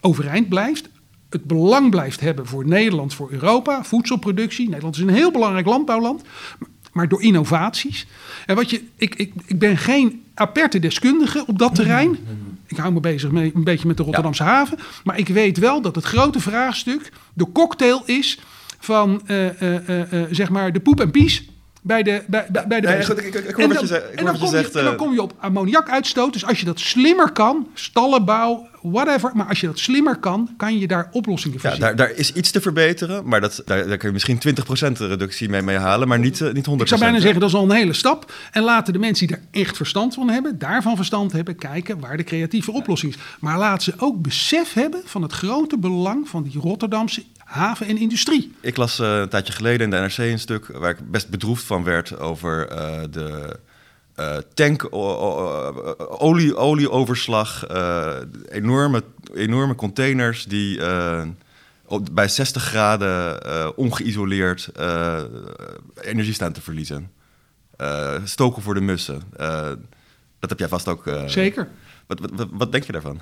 overeind 0.00 0.48
blijft. 0.48 0.88
Het 1.30 1.44
belang 1.44 1.90
blijft 1.90 2.20
hebben 2.20 2.46
voor 2.46 2.66
Nederland, 2.66 3.14
voor 3.14 3.30
Europa, 3.30 3.84
voedselproductie. 3.84 4.68
Nederland 4.68 4.96
is 4.96 5.02
een 5.02 5.08
heel 5.08 5.30
belangrijk 5.30 5.66
landbouwland. 5.66 6.22
Maar 6.92 7.08
door 7.08 7.22
innovaties. 7.22 8.06
En 8.46 8.56
wat 8.56 8.70
je, 8.70 8.82
ik, 8.96 9.14
ik, 9.14 9.32
ik 9.46 9.58
ben 9.58 9.76
geen 9.76 10.22
aperte 10.34 10.78
deskundige 10.78 11.44
op 11.46 11.58
dat 11.58 11.74
terrein. 11.74 12.18
Ik 12.66 12.76
hou 12.76 12.92
me 12.92 13.00
bezig 13.00 13.30
mee, 13.30 13.52
een 13.54 13.64
beetje 13.64 13.86
met 13.86 13.96
de 13.96 14.02
Rotterdamse 14.02 14.42
haven. 14.42 14.78
Maar 15.04 15.18
ik 15.18 15.28
weet 15.28 15.58
wel 15.58 15.82
dat 15.82 15.94
het 15.94 16.04
grote 16.04 16.40
vraagstuk 16.40 17.12
de 17.32 17.52
cocktail 17.52 18.02
is 18.04 18.38
van 18.78 19.22
eh, 19.26 19.62
eh, 19.62 20.12
eh, 20.12 20.28
zeg 20.30 20.50
maar 20.50 20.72
de 20.72 20.80
poep 20.80 21.00
en 21.00 21.10
pies 21.10 21.48
bij 21.82 22.02
de, 22.02 22.22
bij, 22.26 22.46
de 22.50 22.64
Nee, 22.68 22.80
beesten. 22.80 23.04
goed, 23.16 23.24
ik- 23.24 23.34
ik- 23.34 23.44
ik 23.44 23.54
hoor 23.54 23.62
En 23.62 23.68
wat 23.68 23.72
dan- 23.78 23.80
je 23.82 23.86
zegt- 23.86 24.04
ik 24.04 24.10
en 24.10 24.16
hoor 24.16 24.16
dan 24.16 24.24
wat 24.26 24.34
je 24.34 24.40
kom 24.40 24.50
zegt, 24.50 24.74
En 24.76 24.84
dan 24.84 24.92
eh. 24.92 24.98
kom 24.98 25.12
je 25.12 25.22
op 25.22 25.34
ammoniakuitstoot. 25.38 26.32
Dus 26.32 26.44
als 26.46 26.58
je 26.60 26.64
dat 26.66 26.80
slimmer 26.80 27.32
kan, 27.32 27.68
stallenbouw, 27.74 28.68
whatever. 28.82 29.30
Maar 29.34 29.46
als 29.46 29.60
je 29.60 29.66
dat 29.66 29.78
slimmer 29.78 30.16
kan, 30.16 30.48
kan 30.56 30.78
je 30.78 30.86
daar 30.86 31.08
oplossingen 31.12 31.60
voor 31.60 31.68
Ja, 31.68 31.74
zien. 31.76 31.84
daar, 31.84 31.96
daar 31.96 32.10
is 32.10 32.32
iets 32.32 32.50
te 32.50 32.60
verbeteren, 32.60 33.28
maar 33.28 33.40
dat, 33.40 33.62
daar, 33.64 33.86
daar 33.88 33.96
kun 33.96 34.08
je 34.08 34.12
misschien 34.12 34.38
20% 34.38 34.98
reductie 34.98 35.48
mee, 35.48 35.62
mee 35.62 35.76
halen, 35.76 36.08
maar 36.08 36.18
niet, 36.18 36.40
eh, 36.40 36.52
niet 36.52 36.66
100%. 36.66 36.80
Ik 36.80 36.86
zou 36.88 37.00
bijna 37.00 37.20
zeggen, 37.20 37.40
dat 37.40 37.48
is 37.48 37.54
al 37.54 37.62
een 37.64 37.70
hele 37.76 37.92
stap. 37.92 38.32
En 38.52 38.62
laten 38.62 38.92
de 38.92 38.98
mensen 38.98 39.26
die 39.26 39.36
er 39.36 39.42
echt 39.50 39.76
verstand 39.76 40.14
van 40.14 40.28
hebben, 40.28 40.58
daarvan 40.58 40.96
verstand 40.96 41.32
hebben, 41.32 41.56
kijken 41.56 42.00
waar 42.00 42.16
de 42.16 42.24
creatieve 42.24 42.72
oplossing 42.72 43.14
is. 43.14 43.18
Maar 43.40 43.58
laat 43.58 43.82
ze 43.82 43.92
ook 43.96 44.22
besef 44.22 44.72
hebben 44.72 45.00
van 45.04 45.22
het 45.22 45.32
grote 45.32 45.78
belang 45.78 46.28
van 46.28 46.42
die 46.42 46.60
Rotterdamse 46.60 47.22
haven 47.50 47.86
en 47.86 47.98
industrie. 47.98 48.54
Ik 48.60 48.76
las 48.76 48.98
eh, 48.98 49.18
een 49.18 49.28
tijdje 49.28 49.52
geleden 49.52 49.80
in 49.80 49.90
de 49.90 49.96
NRC 49.96 50.18
een 50.18 50.38
stuk 50.38 50.66
waar 50.66 50.90
ik 50.90 51.10
best 51.10 51.28
bedroefd 51.28 51.64
van 51.64 51.84
werd 51.84 52.18
over 52.18 52.68
eh, 52.68 53.00
de 53.10 53.58
eh, 54.14 54.36
tank 54.54 54.86
olie, 56.18 56.56
olieoverslag, 56.56 57.66
enorme, 58.48 59.02
enorme 59.34 59.74
containers 59.74 60.44
die 60.44 60.80
op, 61.90 62.08
bij 62.12 62.28
60 62.28 62.62
graden 62.62 63.42
eh, 63.42 63.68
ongeïsoleerd 63.76 64.70
energie 66.00 66.34
staan 66.34 66.52
te 66.52 66.60
verliezen. 66.60 67.10
Stoken 68.24 68.62
voor 68.62 68.74
de 68.74 68.80
mussen. 68.80 69.22
Dat 70.38 70.50
heb 70.50 70.58
jij 70.58 70.68
vast 70.68 70.88
ook. 70.88 71.04
Zeker. 71.26 71.68
Wat, 72.06 72.20
wat, 72.20 72.30
wat, 72.34 72.48
wat 72.50 72.72
denk 72.72 72.84
je 72.84 72.92
daarvan? 72.92 73.20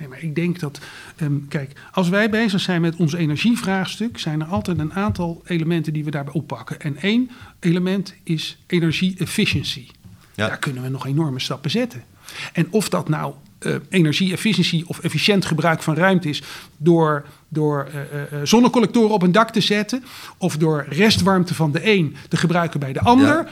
Nee, 0.00 0.08
maar 0.08 0.22
ik 0.22 0.34
denk 0.34 0.58
dat, 0.58 0.80
ehm, 1.16 1.34
kijk, 1.48 1.72
als 1.92 2.08
wij 2.08 2.30
bezig 2.30 2.60
zijn 2.60 2.80
met 2.80 2.96
ons 2.96 3.12
energievraagstuk, 3.12 4.18
zijn 4.18 4.40
er 4.40 4.46
altijd 4.46 4.78
een 4.78 4.94
aantal 4.94 5.42
elementen 5.44 5.92
die 5.92 6.04
we 6.04 6.10
daarbij 6.10 6.34
oppakken. 6.34 6.80
En 6.80 6.96
één 6.96 7.30
element 7.58 8.14
is 8.22 8.58
energie-efficiency. 8.66 9.86
Ja. 10.34 10.46
Daar 10.46 10.58
kunnen 10.58 10.82
we 10.82 10.88
nog 10.88 11.06
enorme 11.06 11.40
stappen 11.40 11.70
zetten. 11.70 12.04
En 12.52 12.66
of 12.70 12.88
dat 12.88 13.08
nou 13.08 13.34
eh 13.58 13.74
energie-efficiëntie 13.88 14.88
of 14.88 14.98
efficiënt 14.98 15.44
gebruik 15.44 15.82
van 15.82 15.94
ruimte 15.94 16.28
is 16.28 16.42
door, 16.76 17.26
door 17.52 17.88
eh, 17.92 18.00
eh, 18.00 18.32
eh, 18.32 18.38
zonnecollectoren 18.42 19.10
op 19.10 19.22
een 19.22 19.32
dak 19.32 19.50
te 19.50 19.60
zetten, 19.60 20.04
of 20.38 20.56
door 20.56 20.86
restwarmte 20.88 21.54
van 21.54 21.72
de 21.72 21.90
een 21.90 22.16
te 22.28 22.36
gebruiken 22.36 22.80
bij 22.80 22.92
de 22.92 23.00
ander, 23.00 23.48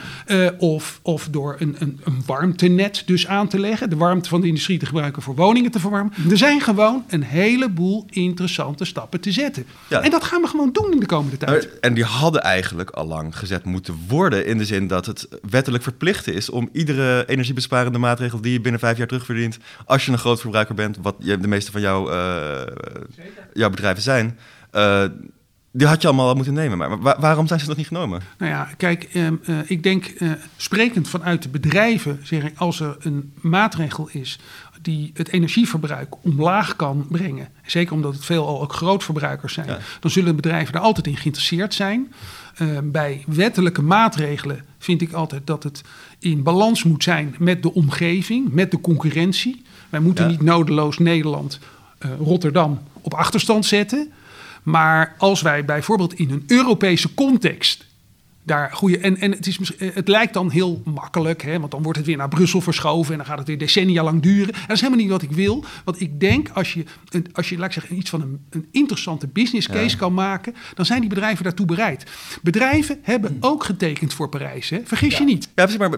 of, 0.57 0.99
of 1.01 1.27
door 1.31 1.55
een, 1.59 1.75
een, 1.79 1.99
een 2.03 2.23
warmtenet 2.25 3.03
dus 3.05 3.27
aan 3.27 3.47
te 3.47 3.59
leggen, 3.59 3.89
de 3.89 3.95
warmte 3.95 4.29
van 4.29 4.41
de 4.41 4.47
industrie 4.47 4.79
te 4.79 4.85
gebruiken 4.85 5.21
voor 5.21 5.35
woningen 5.35 5.71
te 5.71 5.79
verwarmen. 5.79 6.13
Er 6.29 6.37
zijn 6.37 6.61
gewoon 6.61 7.03
een 7.09 7.23
heleboel 7.23 8.05
interessante 8.09 8.85
stappen 8.85 9.19
te 9.19 9.31
zetten. 9.31 9.65
Ja. 9.89 10.01
En 10.01 10.11
dat 10.11 10.23
gaan 10.23 10.41
we 10.41 10.47
gewoon 10.47 10.71
doen 10.71 10.91
in 10.91 10.99
de 10.99 11.05
komende 11.05 11.37
tijd. 11.37 11.79
En 11.79 11.93
die 11.93 12.03
hadden 12.03 12.41
eigenlijk 12.41 12.89
al 12.89 13.07
lang 13.07 13.37
gezet 13.37 13.63
moeten 13.63 13.99
worden. 14.07 14.45
In 14.45 14.57
de 14.57 14.65
zin 14.65 14.87
dat 14.87 15.05
het 15.05 15.27
wettelijk 15.49 15.83
verplicht 15.83 16.27
is 16.27 16.49
om 16.49 16.69
iedere 16.71 17.23
energiebesparende 17.27 17.97
maatregel 17.97 18.41
die 18.41 18.51
je 18.51 18.61
binnen 18.61 18.79
vijf 18.79 18.97
jaar 18.97 19.07
terugverdient. 19.07 19.57
als 19.85 20.05
je 20.05 20.11
een 20.11 20.17
groot 20.17 20.41
verbruiker 20.41 20.75
bent, 20.75 20.97
wat 21.01 21.15
de 21.19 21.47
meeste 21.47 21.71
van 21.71 21.81
jou, 21.81 22.11
jouw 23.53 23.69
bedrijven 23.95 24.01
zijn. 24.03 24.37
eh, 24.71 25.03
die 25.71 25.87
had 25.87 26.01
je 26.01 26.07
allemaal 26.07 26.27
al 26.27 26.35
moeten 26.35 26.53
nemen. 26.53 26.77
Maar 26.77 26.99
wa- 27.01 27.19
waarom 27.19 27.47
zijn 27.47 27.59
ze 27.59 27.67
nog 27.67 27.77
niet 27.77 27.87
genomen? 27.87 28.21
Nou 28.37 28.51
ja, 28.51 28.69
kijk, 28.77 29.03
ehm, 29.03 29.33
eh, 29.45 29.55
ik 29.65 29.83
denk, 29.83 30.05
eh, 30.05 30.31
sprekend 30.57 31.07
vanuit 31.09 31.43
de 31.43 31.49
bedrijven, 31.49 32.19
zeg 32.23 32.43
ik, 32.43 32.57
als 32.57 32.79
er 32.79 32.95
een 32.99 33.33
maatregel 33.41 34.09
is 34.11 34.39
die 34.81 35.11
het 35.13 35.29
energieverbruik 35.31 36.15
omlaag 36.23 36.75
kan 36.75 37.05
brengen, 37.09 37.47
zeker 37.65 37.93
omdat 37.93 38.13
het 38.13 38.25
veelal 38.25 38.61
ook 38.61 38.73
grootverbruikers 38.73 39.53
zijn, 39.53 39.67
Ja. 39.67 39.77
dan 39.99 40.11
zullen 40.11 40.35
bedrijven 40.35 40.73
daar 40.73 40.81
altijd 40.81 41.07
in 41.07 41.17
geïnteresseerd 41.17 41.73
zijn. 41.73 42.13
Ehm, 42.55 42.91
bij 42.91 43.23
wettelijke 43.27 43.81
maatregelen 43.81 44.65
vind 44.77 45.01
ik 45.01 45.11
altijd 45.13 45.47
dat 45.47 45.63
het 45.63 45.81
in 46.19 46.43
balans 46.43 46.83
moet 46.83 47.03
zijn 47.03 47.35
met 47.39 47.63
de 47.63 47.73
omgeving, 47.73 48.51
met 48.53 48.71
de 48.71 48.81
concurrentie. 48.81 49.61
Wij 49.89 49.99
moeten 49.99 50.23
Ja. 50.25 50.29
niet 50.31 50.41
nodeloos 50.41 50.97
Nederland, 50.97 51.59
Rotterdam 52.19 52.79
op 53.01 53.13
achterstand 53.13 53.65
zetten. 53.65 54.11
Maar 54.63 55.15
als 55.17 55.41
wij 55.41 55.65
bijvoorbeeld 55.65 56.13
in 56.13 56.31
een 56.31 56.43
Europese 56.47 57.13
context 57.13 57.87
daar 58.43 58.69
goede. 58.73 58.97
En, 58.97 59.17
en 59.17 59.31
het, 59.31 59.47
is, 59.47 59.59
eh, 59.77 59.89
het 59.93 60.07
lijkt 60.07 60.33
dan 60.33 60.49
heel 60.51 60.81
makkelijk, 60.85 61.41
hè, 61.41 61.59
want 61.59 61.71
dan 61.71 61.81
wordt 61.83 61.97
het 61.97 62.07
weer 62.07 62.17
naar 62.17 62.27
Brussel 62.29 62.61
verschoven 62.61 63.11
en 63.11 63.17
dan 63.17 63.27
gaat 63.27 63.37
het 63.37 63.47
weer 63.47 63.57
decennia 63.57 64.03
lang 64.03 64.21
duren. 64.21 64.53
En 64.53 64.61
dat 64.67 64.75
is 64.75 64.81
helemaal 64.81 65.01
niet 65.03 65.11
wat 65.11 65.21
ik 65.21 65.31
wil. 65.31 65.63
Want 65.83 66.01
ik 66.01 66.19
denk 66.19 66.49
als 66.53 66.73
je, 66.73 66.83
een- 67.09 67.27
als 67.33 67.49
je 67.49 67.57
laat 67.57 67.65
ik 67.65 67.73
zeggen, 67.73 67.95
iets 67.97 68.09
van 68.09 68.21
een, 68.21 68.45
een 68.49 68.67
interessante 68.71 69.27
business 69.27 69.67
case 69.67 69.97
kan 69.97 70.13
maken, 70.13 70.55
dan 70.73 70.85
zijn 70.85 70.99
die 70.99 71.09
bedrijven 71.09 71.43
daartoe 71.43 71.65
bereid. 71.65 72.03
Bedrijven 72.41 72.99
hebben 73.01 73.37
ook 73.39 73.63
getekend 73.63 74.13
voor 74.13 74.29
Parijs, 74.29 74.69
hè? 74.69 74.79
vergis 74.83 75.17
je 75.17 75.23
niet. 75.23 75.43
Ja, 75.55 75.63
precies, 75.65 75.77
maar 75.77 75.91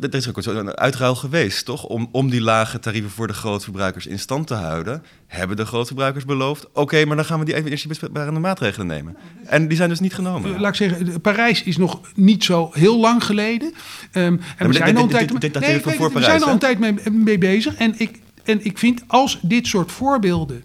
er 0.00 0.14
is 0.14 0.28
ook 0.28 0.42
zo'n 0.42 0.76
uitruil 0.76 1.14
geweest, 1.14 1.64
toch? 1.64 1.84
Om, 1.84 2.08
om 2.12 2.30
die 2.30 2.40
lage 2.40 2.78
tarieven 2.78 3.10
voor 3.10 3.26
de 3.26 3.32
grootverbruikers 3.32 4.06
in 4.06 4.18
stand 4.18 4.46
te 4.46 4.54
houden. 4.54 5.02
Hebben 5.26 5.56
de 5.56 5.66
grootverbruikers 5.66 6.24
beloofd, 6.24 6.66
oké, 6.72 7.04
maar 7.04 7.16
dan 7.16 7.24
gaan 7.24 7.38
we 7.38 7.44
die 7.44 7.54
energiebesparende 7.54 8.40
maatregelen 8.40 8.86
nemen. 8.86 9.16
En 9.46 9.68
die 9.68 9.76
zijn 9.76 9.88
dus 9.88 10.00
niet 10.00 10.14
genomen. 10.14 10.60
Laat 10.60 10.68
ik 10.68 10.74
zeggen, 10.74 11.20
Parijs 11.20 11.62
is 11.62 11.76
nog 11.76 12.00
niet 12.14 12.44
zo 12.44 12.70
heel 12.72 12.98
lang 12.98 13.24
geleden. 13.24 13.72
Ehm, 14.12 14.36
en 14.56 14.66
we 14.66 14.72
zijn 14.72 14.96
al 14.96 15.02
een 15.02 15.08
tijd, 15.08 15.32
het, 15.32 15.42
we 16.12 16.22
zijn 16.22 16.42
al 16.42 16.50
een 16.50 16.58
tijd 16.58 16.78
mee, 16.78 16.94
mee 17.10 17.38
bezig. 17.38 17.74
En 17.74 17.94
ik, 17.98 18.20
en 18.44 18.64
ik 18.64 18.78
vind 18.78 19.02
als 19.06 19.38
dit 19.42 19.66
soort 19.66 19.92
voorbeelden 19.92 20.62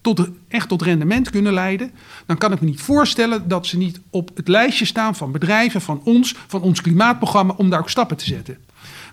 tot, 0.00 0.28
echt 0.48 0.68
tot 0.68 0.82
rendement 0.82 1.30
kunnen 1.30 1.52
leiden, 1.52 1.90
dan 2.26 2.38
kan 2.38 2.52
ik 2.52 2.60
me 2.60 2.66
niet 2.66 2.80
voorstellen 2.80 3.48
dat 3.48 3.66
ze 3.66 3.76
niet 3.76 4.00
op 4.10 4.30
het 4.34 4.48
lijstje 4.48 4.84
staan 4.84 5.16
van 5.16 5.32
bedrijven, 5.32 5.80
van 5.80 6.00
ons, 6.04 6.34
van 6.46 6.62
ons 6.62 6.80
klimaatprogramma, 6.80 7.54
om 7.56 7.70
daar 7.70 7.80
ook 7.80 7.90
stappen 7.90 8.16
te 8.16 8.24
zetten. 8.24 8.58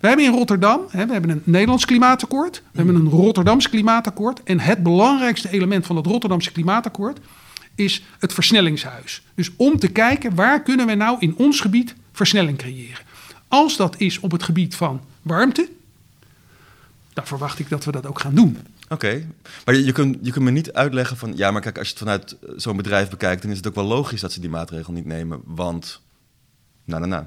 We 0.04 0.10
hebben 0.10 0.28
in 0.28 0.34
Rotterdam, 0.34 0.82
hè, 0.89 1.06
we 1.06 1.12
hebben 1.12 1.30
een 1.30 1.42
Nederlands 1.44 1.86
klimaatakkoord, 1.86 2.62
we 2.72 2.78
hebben 2.78 2.96
een 2.96 3.10
Rotterdams 3.10 3.70
klimaatakkoord. 3.70 4.44
En 4.44 4.60
het 4.60 4.84
belangrijkste 4.84 5.50
element 5.50 5.86
van 5.86 5.96
het 5.96 6.06
Rotterdamse 6.06 6.52
klimaatakkoord 6.52 7.20
is 7.76 8.04
het 8.20 8.34
versnellingshuis. 8.34 9.24
Dus 9.36 9.52
om 9.56 9.80
te 9.80 9.88
kijken 9.88 10.36
waar 10.36 10.62
kunnen 10.62 10.86
we 10.88 10.94
nou 10.94 11.18
in 11.20 11.36
ons 11.38 11.60
gebied 11.60 11.96
versnelling 12.12 12.58
creëren. 12.58 13.06
Als 13.48 13.78
dat 13.78 13.96
is 13.98 14.20
op 14.20 14.32
het 14.32 14.44
gebied 14.44 14.76
van 14.76 15.02
warmte, 15.22 15.70
dan 17.13 17.28
verwacht 17.28 17.60
ik 17.60 17.70
dat 17.70 17.86
we 17.86 17.92
dat 17.92 18.06
ook 18.06 18.20
gaan 18.20 18.36
doen. 18.36 18.58
Oké, 18.89 19.28
maar 19.66 19.76
je, 19.76 19.92
kunt, 19.92 20.18
je 20.22 20.32
kunt 20.32 20.46
me 20.46 20.52
niet 20.52 20.74
uitleggen 20.74 21.18
van... 21.18 21.34
ja, 21.36 21.52
maar 21.52 21.62
kijk, 21.62 21.78
als 21.78 21.88
je 21.88 21.94
het 21.94 22.04
vanuit 22.04 22.38
zo'n 22.56 22.78
bedrijf 22.78 23.10
bekijkt... 23.10 23.42
dan 23.42 23.52
is 23.52 23.58
het 23.58 23.68
ook 23.68 23.76
wel 23.76 23.86
logisch 23.86 24.22
dat 24.22 24.32
ze 24.32 24.39
die 24.39 24.50
maatregel 24.50 24.94
niet 24.94 25.06
nemen, 25.06 25.42
want... 25.46 26.02
Nou, 26.86 27.00
nou, 27.00 27.12
nou. 27.12 27.26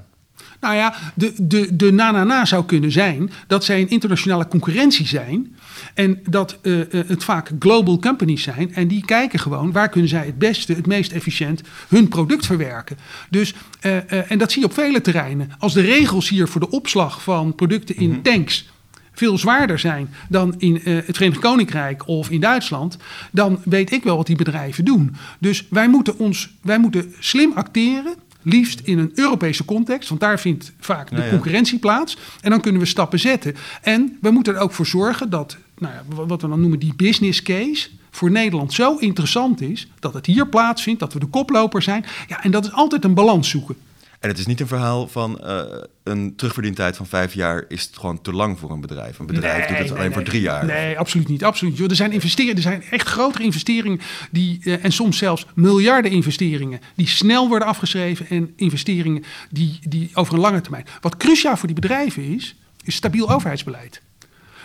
Nou 0.59 0.75
ja, 0.75 0.95
de, 1.13 1.33
de, 1.37 1.75
de 1.75 1.91
na-na-na 1.91 2.45
zou 2.45 2.65
kunnen 2.65 2.91
zijn 2.91 3.31
dat 3.47 3.63
zij 3.63 3.81
een 3.81 3.89
internationale 3.89 4.47
concurrentie 4.47 5.07
zijn. 5.07 5.55
En 5.93 6.19
dat 6.29 6.57
eh, 6.61 6.81
eh, 6.81 7.07
het 7.07 7.23
vaak 7.23 7.51
global 7.59 7.99
companies 7.99 8.43
zijn. 8.43 8.73
En 8.73 8.87
die 8.87 9.05
kijken 9.05 9.39
gewoon 9.39 9.71
waar 9.71 9.89
kunnen 9.89 10.09
zij 10.09 10.25
het 10.25 10.37
beste, 10.37 10.73
het 10.73 10.87
meest 10.87 11.11
efficiënt 11.11 11.61
hun 11.87 12.07
product 12.07 12.45
verwerken. 12.45 12.97
Dus, 13.29 13.53
eh, 13.79 14.31
en 14.31 14.37
dat 14.37 14.51
zie 14.51 14.61
je 14.61 14.67
op 14.67 14.73
vele 14.73 15.01
terreinen. 15.01 15.51
Als 15.59 15.73
de 15.73 15.81
regels 15.81 16.29
hier 16.29 16.47
voor 16.47 16.61
de 16.61 16.69
opslag 16.69 17.23
van 17.23 17.55
producten 17.55 17.95
in 17.95 18.21
tanks 18.21 18.69
veel 19.11 19.37
zwaarder 19.37 19.79
zijn 19.79 20.09
dan 20.29 20.55
in 20.57 20.81
het 20.83 21.15
Verenigd 21.15 21.41
Koninkrijk 21.41 22.07
of 22.07 22.29
in 22.29 22.39
Duitsland, 22.39 22.97
dan 23.31 23.59
weet 23.63 23.91
ik 23.91 24.03
wel 24.03 24.17
wat 24.17 24.27
die 24.27 24.35
bedrijven 24.35 24.85
doen. 24.85 25.15
Dus 25.39 25.65
wij 25.69 25.89
moeten, 25.89 26.19
ons, 26.19 26.49
wij 26.61 26.79
moeten 26.79 27.13
slim 27.19 27.51
acteren. 27.55 28.15
Liefst 28.49 28.79
in 28.79 28.97
een 28.97 29.11
Europese 29.15 29.65
context, 29.65 30.09
want 30.09 30.21
daar 30.21 30.39
vindt 30.39 30.73
vaak 30.79 31.09
de 31.09 31.21
ja. 31.21 31.29
concurrentie 31.29 31.79
plaats. 31.79 32.17
En 32.41 32.49
dan 32.49 32.61
kunnen 32.61 32.81
we 32.81 32.87
stappen 32.87 33.19
zetten. 33.19 33.55
En 33.81 34.17
we 34.21 34.31
moeten 34.31 34.55
er 34.55 34.59
ook 34.59 34.71
voor 34.71 34.85
zorgen 34.85 35.29
dat, 35.29 35.57
nou 35.77 35.93
ja, 35.93 36.25
wat 36.25 36.41
we 36.41 36.47
dan 36.47 36.61
noemen 36.61 36.79
die 36.79 36.93
business 36.95 37.41
case, 37.41 37.89
voor 38.11 38.31
Nederland 38.31 38.73
zo 38.73 38.95
interessant 38.95 39.61
is 39.61 39.87
dat 39.99 40.13
het 40.13 40.25
hier 40.25 40.47
plaatsvindt, 40.47 40.99
dat 40.99 41.13
we 41.13 41.19
de 41.19 41.25
koploper 41.25 41.81
zijn. 41.81 42.05
Ja, 42.27 42.43
en 42.43 42.51
dat 42.51 42.65
is 42.65 42.71
altijd 42.71 43.03
een 43.03 43.13
balans 43.13 43.49
zoeken. 43.49 43.75
En 44.19 44.29
het 44.29 44.37
is 44.37 44.45
niet 44.45 44.59
een 44.59 44.67
verhaal 44.67 45.07
van 45.07 45.39
eh, 45.39 45.63
een 46.03 46.35
terugverdientijd 46.35 46.97
van 46.97 47.07
vijf 47.07 47.33
jaar 47.33 47.65
is 47.67 47.83
het 47.83 47.97
gewoon 47.97 48.21
te 48.21 48.33
lang 48.33 48.59
voor 48.59 48.71
een 48.71 48.81
bedrijf. 48.81 49.19
Een 49.19 49.25
bedrijf 49.25 49.67
doet 49.67 49.77
het 49.77 49.79
Nee, 49.79 49.89
alleen 49.89 50.03
nee, 50.03 50.13
voor 50.13 50.23
drie 50.23 50.41
jaar. 50.41 50.65
Nee, 50.65 50.99
absoluut 50.99 51.27
niet. 51.27 51.43
Absoluut. 51.43 51.79
Er 51.79 51.95
zijn 51.95 52.11
investeringen, 52.11 52.55
er 52.55 52.61
zijn 52.61 52.83
echt 52.83 53.07
grotere 53.07 53.43
investeringen 53.43 53.99
die, 54.31 54.59
eh, 54.63 54.85
en 54.85 54.91
soms 54.91 55.17
zelfs 55.17 55.45
miljarden 55.55 56.11
investeringen 56.11 56.79
die 56.95 57.07
snel 57.07 57.47
worden 57.47 57.67
afgeschreven 57.67 58.27
en 58.29 58.53
investeringen 58.55 59.23
die, 59.49 59.79
die 59.81 60.09
over 60.13 60.33
een 60.33 60.39
lange 60.39 60.61
termijn. 60.61 60.85
Wat 61.01 61.17
cruciaal 61.17 61.57
voor 61.57 61.67
die 61.67 61.79
bedrijven 61.79 62.23
is, 62.23 62.55
is 62.83 62.95
stabiel 62.95 63.31
overheidsbeleid. 63.31 64.01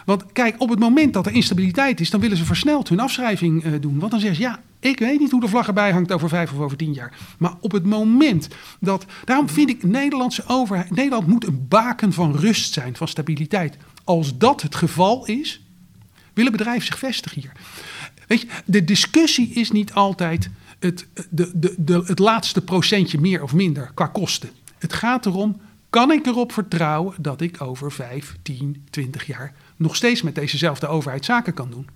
Want 0.05 0.33
kijk, 0.33 0.55
op 0.59 0.69
het 0.69 0.79
moment 0.79 1.12
dat 1.12 1.27
er 1.27 1.33
instabiliteit 1.33 2.01
is, 2.01 2.11
dan 2.11 2.21
willen 2.21 2.37
ze 2.37 2.45
versneld 2.45 2.88
hun 2.88 3.01
afschrijving 3.01 3.65
eh, 3.65 3.73
doen. 3.81 3.99
Want 3.99 4.11
dan 4.11 4.21
zeggen 4.21 4.37
ze, 4.37 4.43
ja, 4.43 4.61
ik 4.81 4.99
weet 4.99 5.19
niet 5.19 5.31
hoe 5.31 5.41
de 5.41 5.49
vlag 5.49 5.67
erbij 5.67 5.93
hangt 5.93 6.12
over 6.12 6.29
vijf 6.29 6.53
of 6.53 6.59
over 6.59 6.77
tien 6.77 6.93
jaar. 6.93 7.17
Maar 7.38 7.55
op 7.61 7.73
het 7.73 7.85
moment 7.85 8.49
dat. 8.81 9.07
Daarom 9.25 9.49
vind 9.49 9.69
ik 9.69 9.83
Nederlandse 9.83 10.45
overheid. 10.47 10.91
Nederland 10.91 11.27
moet 11.27 11.47
een 11.47 11.67
baken 11.69 12.12
van 12.12 12.37
rust 12.37 12.73
zijn, 12.73 12.97
van 12.97 13.09
stabiliteit. 13.09 13.77
Als 14.05 14.38
dat 14.38 14.62
het 14.62 14.75
geval 14.75 15.27
is, 15.27 15.62
willen 16.33 16.53
bedrijven 16.53 16.87
zich 16.87 16.99
vestigen 16.99 17.41
hier. 17.41 17.53
Weet 18.27 18.41
je, 18.41 18.47
de 18.65 18.85
discussie 18.85 19.49
is 19.49 19.71
niet 19.71 19.93
altijd 19.93 20.51
het, 20.79 21.07
de, 21.31 21.51
de, 21.55 21.75
de, 21.79 22.03
het 22.07 22.19
laatste 22.19 22.62
procentje 22.62 23.21
meer 23.21 23.43
of 23.43 23.55
minder 23.55 23.91
qua 23.95 24.07
kosten. 24.07 24.51
Het 24.79 24.93
gaat 24.93 25.27
erom, 25.27 25.61
kan 25.91 26.11
ik 26.11 26.27
erop 26.27 26.53
vertrouwen 26.53 27.15
dat 27.19 27.41
ik 27.41 27.61
over 27.61 27.93
5, 27.93 28.37
10, 28.43 28.85
20 28.91 29.27
jaar 29.27 29.55
nog 29.83 29.97
steeds 29.97 30.23
met 30.23 30.35
dezezelfde 30.35 30.87
overheid 30.87 31.25
zaken 31.25 31.55
kan 31.55 31.71
doen? 31.71 31.88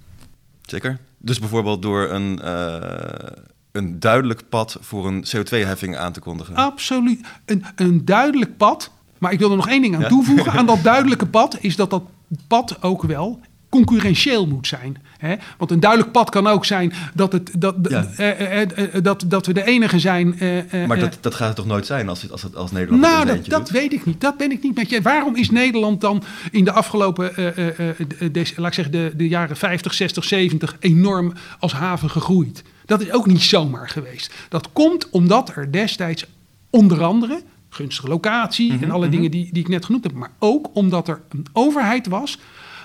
Zeker. 0.63 0.99
Dus 1.19 1.39
bijvoorbeeld 1.39 1.83
door 1.83 2.11
een, 2.11 2.41
eh, 2.43 3.37
een 3.73 4.01
duidelijk 4.01 4.49
pad 4.49 4.77
voor 4.81 5.07
een 5.07 5.25
CO2-heffing 5.25 5.97
aan 5.97 6.13
te 6.13 6.21
kondigen. 6.21 6.55
Absoluut. 6.55 7.27
Een, 7.45 7.65
een 7.77 8.05
duidelijk 8.05 8.57
pad. 8.57 8.91
Maar 9.19 9.33
ik 9.33 9.39
wil 9.39 9.51
er 9.51 9.57
nog 9.57 9.69
één 9.69 9.83
ding 9.83 9.95
aan 9.95 10.01
Ja. 10.01 10.09
toevoegen. 10.09 10.53
Aan 10.59 10.67
dat 10.67 10.83
duidelijke 10.83 11.27
pad 11.27 11.57
is 11.61 11.77
dat 11.77 11.91
dat 11.91 12.03
pad 12.47 12.83
ook 12.83 13.03
wel 13.03 13.41
concurrentieel 13.69 14.47
moet 14.47 14.67
zijn. 14.67 14.97
Hè? 15.19 15.35
Want 15.59 15.71
een 15.71 15.81
duidelijk 15.81 16.13
pad 16.13 16.31
kan 16.31 16.47
ook 16.47 16.65
zijn 16.65 16.93
dat, 17.15 17.33
het, 17.33 17.51
dat, 17.59 17.75
Ja. 17.89 18.07
eh, 18.17 18.31
eh, 18.31 18.63
eh, 18.63 18.95
eh, 18.95 19.03
dat, 19.03 19.25
dat 19.27 19.47
we 19.47 19.53
de 19.53 19.65
enige 19.65 19.99
zijn. 19.99 20.39
eh, 20.39 20.59
eh, 20.83 20.89
maar 20.89 20.97
eh, 20.97 21.03
dat, 21.03 21.19
dat 21.21 21.35
gaat 21.35 21.47
het 21.47 21.57
toch 21.57 21.67
nooit 21.67 21.87
zijn 21.87 22.09
als, 22.09 22.23
het- 22.23 22.31
als, 22.33 22.43
het, 22.43 22.57
als 22.57 22.71
Nederland 22.71 23.03
nou, 23.03 23.41
dat, 23.43 23.71
weet 23.71 23.93
ik 23.93 24.05
niet. 24.07 24.21
Dat 24.21 24.37
ben 24.37 24.51
ik 24.51 24.63
niet 24.63 24.75
met 24.77 24.91
je. 24.91 25.03
Waarom 25.03 25.37
is 25.37 25.51
Nederland 25.51 26.01
dan 26.01 26.23
in 26.51 26.65
de 26.65 26.73
afgelopen, 26.73 27.37
eh, 27.37 27.47
eh, 27.59 27.91
eh, 27.91 27.97
de- 28.19 28.31
deze- 28.31 28.55
laat 28.61 28.69
ik 28.69 28.75
zeggen, 28.75 28.93
de, 28.95 29.13
de 29.17 29.29
jaren 29.29 29.57
50, 29.57 29.95
60, 29.95 30.25
70 30.25 30.77
enorm 30.81 31.33
als 31.59 31.73
haven 31.73 32.11
gegroeid? 32.11 32.63
Dat 32.87 33.01
is 33.01 33.13
ook 33.13 33.27
niet 33.27 33.43
zomaar 33.43 33.89
geweest. 33.89 34.35
Dat 34.49 34.73
komt 34.73 35.11
omdat 35.11 35.53
er 35.57 35.73
destijds 35.73 36.27
onder 36.71 37.03
andere 37.05 37.43
gunstige 37.69 38.09
locatie 38.09 38.73
Mhm, 38.73 38.83
en 38.85 38.91
alle 38.91 39.09
dingen 39.09 39.31
die, 39.31 39.49
die 39.53 39.63
ik 39.63 39.69
net 39.69 39.85
genoemd 39.85 40.05
heb, 40.05 40.13
maar 40.13 40.31
ook 40.39 40.69
omdat 40.73 41.09
er 41.09 41.21
een 41.29 41.47
overheid 41.53 42.07
was 42.07 42.39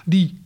die 0.06 0.40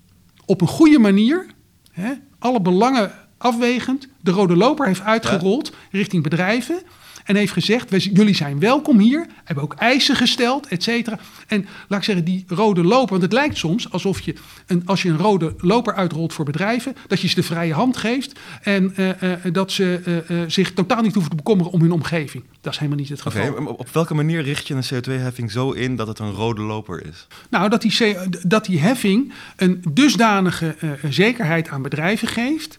op 0.45 0.61
een 0.61 0.67
goede 0.67 0.99
manier 0.99 1.45
hè, 1.91 2.13
alle 2.39 2.61
belangen 2.61 3.11
afwegend 3.37 4.07
de 4.21 4.31
rode 4.31 4.55
loper 4.55 4.85
heeft 4.85 5.01
uitgerold 5.01 5.71
richting 5.91 6.23
bedrijven. 6.23 6.81
En 7.25 7.35
heeft 7.35 7.51
gezegd, 7.53 7.89
wij- 7.89 7.99
jullie 7.99 8.35
zijn 8.35 8.59
welkom 8.59 8.99
hier. 8.99 9.25
Hebben 9.43 9.63
ook 9.63 9.73
eisen 9.73 10.15
gesteld, 10.15 10.67
et 10.67 10.83
cetera. 10.83 11.19
En 11.47 11.65
laat 11.87 11.99
ik 11.99 12.05
zeggen, 12.05 12.25
die 12.25 12.43
rode 12.47 12.83
loper... 12.83 13.09
Want 13.09 13.21
het 13.21 13.33
lijkt 13.33 13.57
soms 13.57 13.91
alsof 13.91 14.19
je, 14.19 14.35
een, 14.67 14.81
als 14.85 15.01
je 15.01 15.09
een 15.09 15.17
rode 15.17 15.55
loper 15.57 15.95
uitrolt 15.95 16.33
voor 16.33 16.45
bedrijven... 16.45 16.95
dat 17.07 17.21
je 17.21 17.27
ze 17.27 17.35
de 17.35 17.43
vrije 17.43 17.73
hand 17.73 17.97
geeft. 17.97 18.39
En 18.61 18.95
eh, 18.95 19.33
eh, 19.33 19.53
dat 19.53 19.71
ze 19.71 20.23
eh, 20.27 20.37
zich 20.47 20.73
totaal 20.73 21.01
niet 21.01 21.13
hoeven 21.13 21.31
te 21.31 21.37
bekommeren 21.37 21.71
om 21.71 21.81
hun 21.81 21.91
omgeving. 21.91 22.43
Dat 22.61 22.73
is 22.73 22.79
helemaal 22.79 22.99
niet 22.99 23.09
het 23.09 23.21
geval. 23.21 23.53
op 23.65 23.89
welke 23.91 24.13
manier 24.13 24.41
richt 24.41 24.67
je 24.67 24.73
een 24.73 24.83
CO2-heffing 24.93 25.51
zo 25.51 25.71
in 25.71 25.95
dat 25.95 26.07
het 26.07 26.19
een 26.19 26.31
rode 26.31 26.61
loper 26.61 27.05
is? 27.05 27.27
Nou, 27.49 27.69
dat 27.69 27.81
die, 27.81 28.17
dat 28.43 28.65
die 28.65 28.79
heffing 28.79 29.33
een 29.55 29.83
dusdanige 29.89 30.75
zekerheid 31.09 31.69
aan 31.69 31.81
bedrijven 31.81 32.27
geeft. 32.27 32.77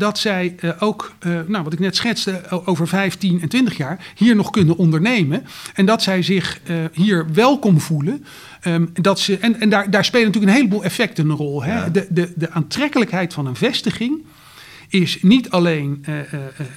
Dat 0.00 0.18
zij 0.18 0.54
eh, 0.60 0.70
ook, 0.78 1.12
eh, 1.18 1.30
nou, 1.46 1.64
wat 1.64 1.72
ik 1.72 1.78
net 1.78 1.96
schetste, 1.96 2.42
over 2.64 2.88
15 2.88 3.40
en 3.40 3.48
20 3.48 3.76
jaar 3.76 4.12
hier 4.14 4.36
nog 4.36 4.50
kunnen 4.50 4.76
ondernemen. 4.76 5.44
En 5.74 5.86
dat 5.86 6.02
zij 6.02 6.22
zich 6.22 6.60
eh, 6.64 6.76
hier 6.92 7.26
welkom 7.32 7.80
voelen. 7.80 8.24
Ehm, 8.60 8.86
dat 8.92 9.20
ze, 9.20 9.38
en 9.38 9.60
en 9.60 9.68
daar, 9.68 9.90
daar 9.90 10.04
spelen 10.04 10.26
natuurlijk 10.26 10.52
een 10.52 10.58
heleboel 10.58 10.84
effecten 10.84 11.28
een 11.30 11.36
rol. 11.36 11.62
Hè? 11.62 11.74
Ja. 11.74 11.88
De, 11.88 12.06
de, 12.10 12.32
de 12.36 12.50
aantrekkelijkheid 12.50 13.32
van 13.32 13.46
een 13.46 13.56
vestiging 13.56 14.24
is 14.88 15.22
niet 15.22 15.50
alleen, 15.50 16.04
eh, 16.04 16.14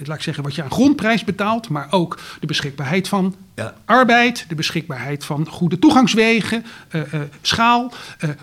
laat 0.04 0.18
ik 0.18 0.24
zeggen, 0.24 0.44
wat 0.44 0.56
je 0.56 0.64
aan 0.64 0.72
grondprijs 0.72 1.24
betaalt, 1.24 1.70
maar 1.70 1.88
ook 1.90 2.20
de 2.40 2.48
beschikbaarheid 2.48 3.08
van 3.08 3.36
Ja. 3.56 3.74
arbeid, 3.86 4.46
de 4.48 4.56
beschikbaarheid 4.56 5.26
van 5.26 5.48
goede 5.48 5.80
toegangswegen, 5.80 6.66
schaal, 7.42 7.94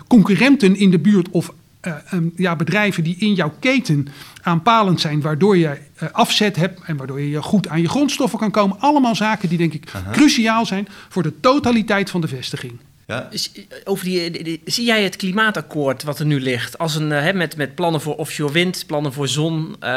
concurrenten 0.07 0.75
in 0.75 0.91
de 0.91 0.99
buurt 0.99 1.29
of 1.29 1.53
eh, 1.81 1.93
ehm, 2.11 2.23
ja, 2.35 2.55
bedrijven 2.55 3.03
die 3.03 3.15
in 3.19 3.33
jouw 3.33 3.53
keten 3.59 4.07
aanpalend 4.41 5.01
zijn, 5.01 5.21
waardoor 5.21 5.57
je 5.57 5.77
eh, 5.95 6.09
afzet 6.11 6.55
hebt 6.55 6.79
en 6.85 6.97
waardoor 6.97 7.21
je 7.21 7.41
goed 7.41 7.67
aan 7.67 7.81
je 7.81 7.89
grondstoffen 7.89 8.39
kan 8.39 8.51
komen. 8.51 8.79
Allemaal 8.79 9.15
zaken 9.15 9.49
die 9.49 9.57
denk 9.57 9.73
ik 9.73 9.91
cruciaal 10.11 10.65
zijn 10.65 10.87
voor 11.09 11.23
de 11.23 11.39
totaliteit 11.39 12.09
van 12.09 12.21
de 12.21 12.27
vestiging. 12.27 12.79
Ja, 13.07 13.27
Dus, 13.31 13.51
eh, 13.51 13.61
Over 13.83 14.05
die, 14.05 14.31
die- 14.31 14.43
die- 14.43 14.61
zie 14.65 14.85
jij 14.85 15.03
het 15.03 15.15
klimaatakkoord 15.15 16.03
wat 16.03 16.19
er 16.19 16.25
nu 16.25 16.39
ligt 16.41 16.77
als 16.77 16.95
een, 16.95 17.09
hè, 17.09 17.33
met, 17.33 17.55
met 17.55 17.75
plannen 17.75 18.01
voor 18.01 18.15
offshore 18.15 18.53
wind, 18.53 18.83
plannen 18.87 19.13
voor 19.13 19.27
zon, 19.27 19.75
eh, 19.79 19.89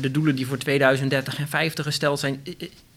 de 0.00 0.08
doelen 0.12 0.34
die 0.36 0.46
voor 0.46 0.58
2030 0.58 1.38
en 1.38 1.48
50 1.48 1.84
gesteld 1.84 2.18
zijn, 2.20 2.42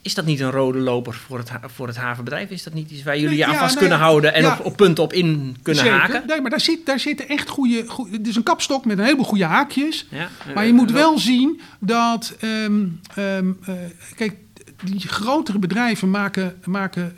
is 0.05 0.13
dat 0.13 0.25
niet 0.25 0.39
een 0.39 0.51
rode 0.51 0.79
loper 0.79 1.13
voor 1.13 1.37
het, 1.37 1.51
voor 1.63 1.87
het 1.87 1.95
havenbedrijf? 1.95 2.49
Is 2.49 2.63
dat 2.63 2.73
niet 2.73 2.91
iets 2.91 3.03
waar 3.03 3.19
jullie 3.19 3.37
je 3.37 3.43
Ja, 3.43 3.47
aan 3.47 3.55
vast 3.55 3.77
kunnen 3.77 3.97
houden 3.97 4.33
en 4.33 4.41
ja. 4.43 4.57
op, 4.59 4.65
op 4.65 4.77
punten 4.77 5.03
op 5.03 5.13
in 5.13 5.57
kunnen 5.61 5.83
Zeker. 5.83 5.99
haken? 5.99 6.23
Nee, 6.27 6.41
maar 6.41 6.49
daar, 6.49 6.59
zit, 6.59 6.85
daar 6.85 6.99
zitten 6.99 7.27
echt 7.27 7.49
goede. 7.49 7.85
Het 8.11 8.27
is 8.27 8.35
een 8.35 8.43
kapstok 8.43 8.85
met 8.85 8.97
een 8.97 9.03
heleboel 9.03 9.25
goede 9.25 9.45
haakjes. 9.45 10.07
Ja, 10.09 10.29
Maar 10.45 10.63
eh, 10.63 10.67
je 10.67 10.73
moet 10.73 10.89
eh, 10.89 10.95
wel 10.95 11.19
zien 11.19 11.61
dat. 11.79 12.35
ehm, 12.39 12.85
ehm, 13.15 13.51
eh, 13.65 13.73
kijk, 14.15 14.35
die 14.83 15.07
grotere 15.07 15.59
bedrijven 15.59 16.09
maken, 16.09 16.55
maken 16.65 17.15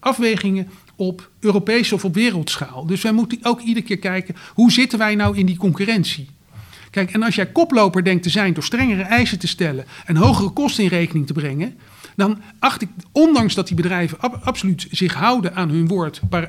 afwegingen 0.00 0.68
op 0.96 1.30
Europese 1.40 1.94
of 1.94 2.04
op 2.04 2.14
wereldschaal. 2.14 2.86
Dus 2.86 3.02
wij 3.02 3.12
moeten 3.12 3.38
ook 3.42 3.60
iedere 3.60 3.86
keer 3.86 3.98
kijken 3.98 4.36
hoe 4.54 4.72
zitten 4.72 4.98
wij 4.98 5.14
nou 5.14 5.36
in 5.36 5.46
die 5.46 5.56
concurrentie. 5.56 6.28
Kijk, 6.90 7.12
en 7.12 7.22
als 7.22 7.34
jij 7.34 7.46
koploper 7.46 8.04
denkt 8.04 8.22
te 8.22 8.30
zijn 8.30 8.54
door 8.54 8.64
strengere 8.64 9.02
eisen 9.02 9.38
te 9.38 9.46
stellen 9.46 9.84
en 10.04 10.16
hogere 10.16 10.50
kosten 10.50 10.84
in 10.84 10.90
rekening 10.90 11.26
te 11.26 11.32
brengen, 11.32 11.78
dan 12.16 12.38
acht 12.58 12.82
ik, 12.82 12.88
ondanks 13.12 13.54
dat 13.54 13.66
die 13.66 13.76
bedrijven 13.76 14.20
ab- 14.20 14.40
absoluut 14.44 14.86
zich 14.90 15.14
houden 15.14 15.54
aan 15.54 15.68
hun 15.68 15.86
woord, 15.86 16.20
eh, 16.30 16.40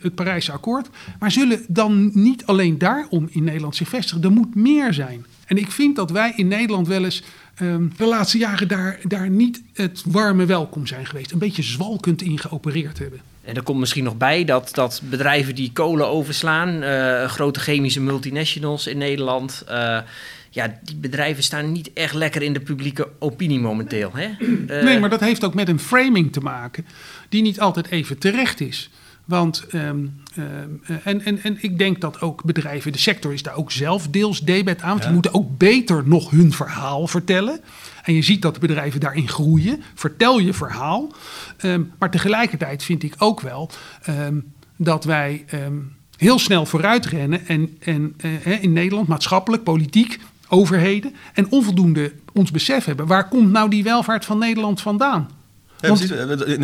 het 0.00 0.14
Parijse 0.14 0.52
akkoord, 0.52 0.88
maar 1.18 1.30
zullen 1.30 1.64
dan 1.68 2.10
niet 2.14 2.46
alleen 2.46 2.78
daarom 2.78 3.28
in 3.30 3.44
Nederland 3.44 3.76
zich 3.76 3.88
vestigen. 3.88 4.22
Er 4.22 4.30
moet 4.30 4.54
meer 4.54 4.94
zijn. 4.94 5.26
En 5.46 5.56
ik 5.56 5.70
vind 5.70 5.96
dat 5.96 6.10
wij 6.10 6.32
in 6.36 6.48
Nederland 6.48 6.86
wel 6.88 7.04
eens 7.04 7.22
ehm, 7.54 7.88
de 7.96 8.06
laatste 8.06 8.38
jaren 8.38 8.68
daar, 8.68 8.98
daar 9.02 9.30
niet 9.30 9.62
het 9.72 10.02
warme 10.06 10.44
welkom 10.44 10.86
zijn 10.86 11.06
geweest. 11.06 11.32
Een 11.32 11.38
beetje 11.38 11.62
zwalkend 11.62 12.22
in 12.22 12.38
geopereerd 12.38 12.98
hebben. 12.98 13.20
En 13.44 13.54
er 13.54 13.62
komt 13.62 13.78
misschien 13.78 14.04
nog 14.04 14.16
bij 14.16 14.44
dat, 14.44 14.70
dat 14.74 15.02
bedrijven 15.04 15.54
die 15.54 15.70
kolen 15.72 16.08
overslaan, 16.08 16.82
eh, 16.82 17.28
grote 17.28 17.60
chemische 17.60 18.00
multinationals 18.00 18.86
in 18.86 18.98
Nederland, 18.98 19.62
eh, 19.66 19.98
ja, 20.56 20.78
die 20.82 20.96
bedrijven 20.96 21.42
staan 21.42 21.72
niet 21.72 21.92
echt 21.92 22.14
lekker 22.14 22.42
in 22.42 22.52
de 22.52 22.60
publieke 22.60 23.08
opinie 23.18 23.60
momenteel. 23.60 24.10
Hè? 24.14 24.24
Eh, 24.66 24.84
Nee, 24.84 24.98
maar 24.98 25.10
dat 25.10 25.20
heeft 25.20 25.44
ook 25.44 25.54
met 25.54 25.68
een 25.68 25.78
framing 25.78 26.32
te 26.32 26.40
maken 26.40 26.86
die 27.28 27.42
niet 27.42 27.60
altijd 27.60 27.90
even 27.90 28.18
terecht 28.18 28.60
is. 28.60 28.90
Want, 29.24 29.66
ehm, 29.70 30.06
ehm, 30.34 30.46
eh, 30.86 30.96
en, 31.04 31.24
en, 31.24 31.42
en 31.42 31.58
ik 31.60 31.78
denk 31.78 32.00
dat 32.00 32.20
ook 32.20 32.44
bedrijven, 32.44 32.92
de 32.92 32.98
sector 32.98 33.32
is 33.32 33.42
daar 33.42 33.54
ook 33.54 33.72
zelf 33.72 34.08
deels 34.08 34.40
debet 34.40 34.82
aan. 34.82 34.90
Want 34.90 35.02
die 35.02 35.12
moeten 35.12 35.34
ook 35.34 35.58
beter 35.58 36.02
nog 36.06 36.30
hun 36.30 36.52
verhaal 36.52 37.06
vertellen. 37.06 37.60
En 38.02 38.14
je 38.14 38.22
ziet 38.22 38.42
dat 38.42 38.54
de 38.54 38.60
bedrijven 38.60 39.00
daarin 39.00 39.28
groeien. 39.28 39.82
Vertel 39.94 40.38
je 40.38 40.52
verhaal. 40.52 41.12
Ehm, 41.56 41.82
maar 41.98 42.10
tegelijkertijd 42.10 42.82
vind 42.82 43.02
ik 43.02 43.14
ook 43.18 43.40
wel 43.40 43.70
ehm, 44.02 44.40
dat 44.76 45.04
wij 45.04 45.44
ehm, 45.48 45.78
heel 46.16 46.38
snel 46.38 46.66
vooruit 46.66 47.06
rennen. 47.06 47.46
En, 47.46 47.76
en 47.78 48.14
eh, 48.16 48.30
hè, 48.40 48.52
in 48.52 48.72
Nederland, 48.72 49.08
maatschappelijk, 49.08 49.62
politiek, 49.62 50.18
overheden. 50.48 51.14
En 51.34 51.50
onvoldoende 51.50 52.12
ons 52.32 52.50
besef 52.50 52.84
hebben. 52.84 53.06
Waar 53.06 53.28
komt 53.28 53.50
nou 53.50 53.70
die 53.70 53.82
welvaart 53.82 54.24
van 54.24 54.38
Nederland 54.38 54.80
vandaan? 54.80 55.28
Ja, 55.80 55.88
precies. 55.88 56.10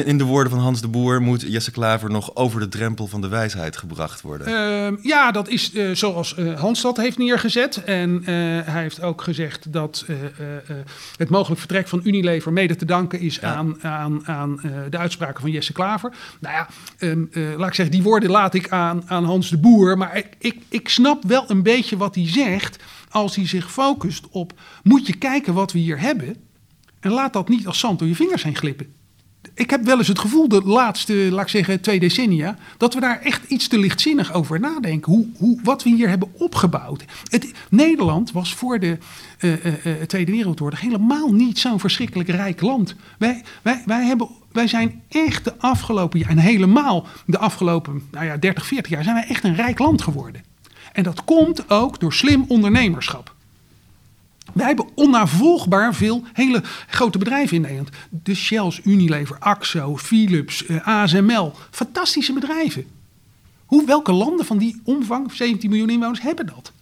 In, 0.05 0.19
de 0.19 0.25
woorden 0.25 0.53
van 0.53 0.61
Hans 0.61 0.81
de 0.81 0.89
Boer 0.89 1.23
moet 1.23 1.43
Jesse 1.43 1.71
Klaver 1.71 2.11
nog 2.11 2.37
over 2.37 2.61
de 2.61 2.69
drempel 2.69 3.07
van 3.07 3.21
de 3.21 3.29
wijsheid 3.29 3.77
gebracht 3.77 4.21
worden. 4.21 4.47
Ehm, 4.47 4.97
ja, 5.03 5.31
dat 5.31 5.49
is 5.49 5.73
eh, 5.73 5.91
zoals 5.91 6.35
eh, 6.35 6.61
Hans 6.61 6.83
dat 6.83 6.97
heeft 6.97 7.19
neergezet. 7.19 7.85
En 7.85 8.19
eh, 8.21 8.25
hij 8.73 8.83
heeft 8.83 9.03
ook 9.03 9.23
gezegd 9.23 9.73
dat 9.73 10.05
eh, 10.07 10.23
eh, 10.23 10.57
eh, 10.57 10.77
het 11.17 11.29
mogelijk 11.29 11.61
vertrek 11.61 11.89
van 11.89 12.01
Unilever 12.05 12.53
mede 12.53 12.77
te 12.77 12.85
danken 12.85 13.21
is 13.21 13.35
Ja. 13.41 13.55
aan, 13.55 13.83
aan, 13.83 14.27
aan 14.27 14.61
eh, 14.63 14.71
de 14.91 14.99
uitspraken 14.99 15.41
van 15.41 15.51
Jesse 15.51 15.73
Klaver. 15.73 16.13
Nou 16.41 16.55
ja, 16.55 16.69
ehm, 16.99 17.25
eh, 17.33 17.43
laat 17.57 17.69
ik 17.69 17.75
zeggen, 17.75 17.95
die 17.95 18.03
woorden 18.05 18.31
laat 18.31 18.55
ik 18.55 18.69
aan, 18.69 19.03
aan 19.07 19.25
Hans 19.25 19.51
de 19.51 19.59
Boer. 19.59 19.99
Maar 19.99 20.17
ik, 20.17 20.27
ik, 20.39 20.57
ik 20.69 20.89
snap 20.89 21.23
wel 21.25 21.45
een 21.49 21.63
beetje 21.63 21.97
wat 21.97 22.15
hij 22.15 22.29
zegt 22.29 22.77
als 23.09 23.37
hij 23.37 23.47
zich 23.47 23.73
focust 23.73 24.27
op... 24.31 24.53
moet 24.83 25.07
je 25.07 25.17
kijken 25.17 25.55
wat 25.55 25.73
we 25.73 25.79
hier 25.79 26.01
hebben 26.01 26.37
en 27.01 27.11
laat 27.11 27.33
dat 27.33 27.49
niet 27.49 27.67
als 27.67 27.79
zand 27.79 27.99
door 27.99 28.09
je 28.09 28.15
vingers 28.15 28.43
heen 28.43 28.57
glippen 28.57 29.01
ik 29.55 29.71
heb 29.71 29.85
wel 29.85 29.99
eens 29.99 30.09
het 30.09 30.19
gevoel 30.19 30.49
de 30.49 30.63
laatste, 30.63 31.15
laat 31.15 31.43
ik 31.43 31.49
zeggen, 31.49 31.81
twee 31.81 32.01
decennia, 32.01 32.57
dat 32.77 32.95
we 32.95 33.01
daar 33.01 33.21
echt 33.21 33.51
iets 33.51 33.69
te 33.69 33.79
lichtzinnig 33.79 34.33
over 34.33 34.61
nadenken. 34.61 35.13
Hoe, 35.13 35.27
hoe, 35.37 35.59
wat 35.63 35.83
we 35.83 35.91
hier 35.91 36.09
hebben 36.09 36.33
opgebouwd. 36.39 37.05
Het, 37.31 37.53
Nederland 37.71 38.33
was 38.33 38.55
voor 38.55 38.79
de 38.79 38.99
eh, 39.39 39.53
eh, 39.53 39.87
eh, 39.87 40.07
Tweede 40.07 40.33
Wereldoorlog 40.33 40.81
helemaal 40.81 41.33
niet 41.33 41.59
zo'n 41.59 41.81
verschrikkelijk 41.81 42.29
rijk 42.29 42.61
land. 42.61 42.95
Wij, 43.19 43.43
wij, 43.63 43.83
wij, 43.87 44.05
hebben, 44.05 44.29
wij 44.53 44.67
zijn 44.67 45.03
echt 45.09 45.45
de 45.45 45.59
afgelopen 45.59 46.19
jaar, 46.19 46.31
en 46.31 46.39
helemaal 46.39 47.07
de 47.27 47.39
afgelopen 47.39 48.03
nou 48.11 48.27
ja, 48.27 48.37
30, 48.37 48.67
40 48.67 48.91
jaar, 48.93 49.03
zijn 49.03 49.15
wij 49.15 49.27
echt 49.29 49.45
een 49.45 49.55
rijk 49.55 49.79
land 49.79 50.03
geworden. 50.03 50.43
En 50.93 51.03
dat 51.03 51.25
komt 51.25 51.71
ook 51.71 52.01
door 52.01 52.13
slim 52.13 52.45
ondernemerschap. 52.49 53.32
Wij 54.53 54.67
hebben 54.67 54.89
onnavolgbaar 54.95 55.95
veel 55.95 56.25
hele 56.33 56.63
grote 56.89 57.19
bedrijven 57.19 57.57
in 57.57 57.63
Nederland. 57.63 57.89
De 58.11 58.35
Shells, 58.35 58.81
Unilever, 58.85 59.37
Axo, 59.39 59.97
Philips, 59.97 60.67
eh, 60.67 60.89
ASML. 60.89 61.53
Fantastische 61.71 62.33
bedrijven. 62.33 62.87
Hoe, 63.67 63.87
welke 63.87 64.13
landen 64.13 64.47
van 64.47 64.59
die 64.59 64.81
omvang, 64.85 65.33
17 65.33 65.71
miljoen 65.71 65.91
inwoners, 65.91 66.21
hebben 66.21 66.47
dat? 66.47 66.73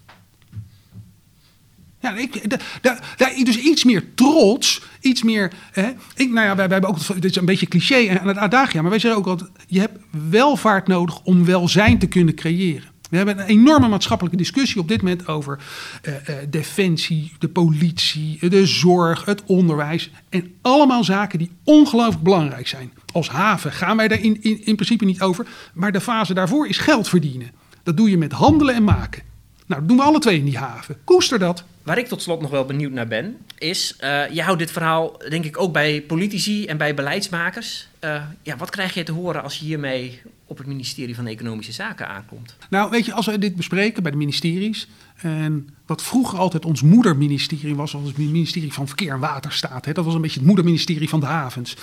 Ja, 2.01 2.17
ik, 2.17 3.45
dus 3.45 3.59
iets 3.59 3.85
meer 3.85 4.05
trots, 4.15 4.83
iets 5.01 5.23
meer. 5.23 5.53
Hè, 5.73 5.89
ik, 6.15 6.31
nou 6.31 6.47
ja, 6.47 6.57
wij, 6.57 6.69
wij 6.69 6.79
hebben 6.79 6.91
ook. 6.91 7.07
Dit 7.21 7.31
is 7.31 7.37
een 7.37 7.45
beetje 7.45 7.67
cliché 7.67 8.19
aan 8.21 8.29
het 8.29 8.37
adagia, 8.37 8.81
maar 8.81 8.91
wij 8.91 8.99
zeggen 8.99 9.21
ook 9.21 9.27
altijd: 9.27 9.51
je 9.67 9.81
hebt 9.81 9.99
welvaart 10.29 10.87
nodig 10.87 11.23
om 11.23 11.45
welzijn 11.45 11.99
te 11.99 12.07
kunnen 12.07 12.35
creëren. 12.35 12.90
We 13.11 13.17
hebben 13.17 13.39
een 13.39 13.47
enorme 13.47 13.89
maatschappelijke 13.89 14.39
discussie 14.39 14.81
op 14.81 14.89
dit 14.89 15.03
moment 15.03 15.29
over 15.29 15.59
eh, 16.03 16.15
eh, 16.15 16.37
defensie, 16.49 17.33
de 17.39 17.49
politie, 17.49 18.49
de 18.49 18.67
zorg, 18.67 19.25
het 19.25 19.43
onderwijs. 19.47 20.11
En 20.29 20.55
allemaal 20.63 21.05
zaken 21.05 21.39
die 21.39 21.51
ongelooflijk 21.65 22.23
belangrijk 22.23 22.69
zijn. 22.69 22.93
Als 23.13 23.29
haven 23.29 23.73
gaan 23.73 23.97
wij 23.97 24.09
daar 24.09 24.21
in, 24.21 24.43
in, 24.43 24.65
in 24.65 24.75
principe 24.75 25.05
niet 25.05 25.21
over. 25.21 25.47
Maar 25.75 25.93
de 25.93 26.01
fase 26.01 26.35
daarvoor 26.35 26.69
is 26.69 26.79
geld 26.79 27.09
verdienen. 27.09 27.51
Dat 27.83 27.97
doe 27.97 28.11
je 28.11 28.19
met 28.19 28.33
handelen 28.33 28.75
en 28.75 28.85
maken. 28.85 29.23
Nou, 29.67 29.81
dat 29.81 29.89
doen 29.89 29.99
we 29.99 30.03
alle 30.03 30.19
twee 30.19 30.39
in 30.39 30.45
die 30.45 30.59
haven. 30.59 30.97
Koester 31.05 31.39
dat. 31.39 31.65
Waar 31.83 31.99
ik 31.99 32.07
tot 32.07 32.23
slot 32.23 32.41
nog 32.41 32.51
wel 32.51 32.65
benieuwd 32.65 32.93
naar 32.93 33.09
ben, 33.09 33.37
is, 33.59 33.95
eh 33.99 34.31
je 34.31 34.43
houdt 34.43 34.59
dit 34.59 34.71
verhaal 34.71 35.19
denk 35.29 35.45
ik 35.45 35.61
ook 35.61 35.73
bij 35.73 36.03
politici 36.03 36.67
en 36.67 36.77
bij 36.77 36.95
beleidsmakers. 36.95 37.89
Eh, 37.99 38.23
ja, 38.43 38.57
wat 38.57 38.71
krijg 38.71 38.95
je 38.95 39.03
te 39.03 39.13
horen 39.13 39.43
als 39.43 39.59
je 39.59 39.65
hiermee 39.65 40.21
op 40.47 40.59
het 40.59 40.67
ministerie 40.67 41.15
van 41.15 41.27
Economische 41.27 41.73
Zaken 41.73 42.09
aankomt? 42.09 42.57
Nou, 42.71 42.91
weet 42.91 43.05
je, 43.05 43.13
als 43.13 43.27
we 43.27 43.39
dit 43.39 43.57
bespreken 43.57 44.03
bij 44.03 44.13
de 44.13 44.19
ministeries. 44.19 44.89
En 45.17 45.69
wat 45.87 46.03
vroeger 46.03 46.39
altijd 46.39 46.65
ons 46.65 46.83
moederministerie 46.83 47.75
was, 47.75 47.93
was 47.93 48.07
het 48.07 48.19
ministerie 48.19 48.73
van 48.73 48.87
Verkeer 48.87 49.13
en 49.13 49.19
Waterstaat. 49.19 49.85
Hè, 49.85 49.93
dat 49.93 50.05
was 50.05 50.15
een 50.15 50.21
beetje 50.21 50.39
het 50.39 50.49
moederministerie 50.49 51.09
van 51.09 51.21
de 51.21 51.27
havens. 51.27 51.77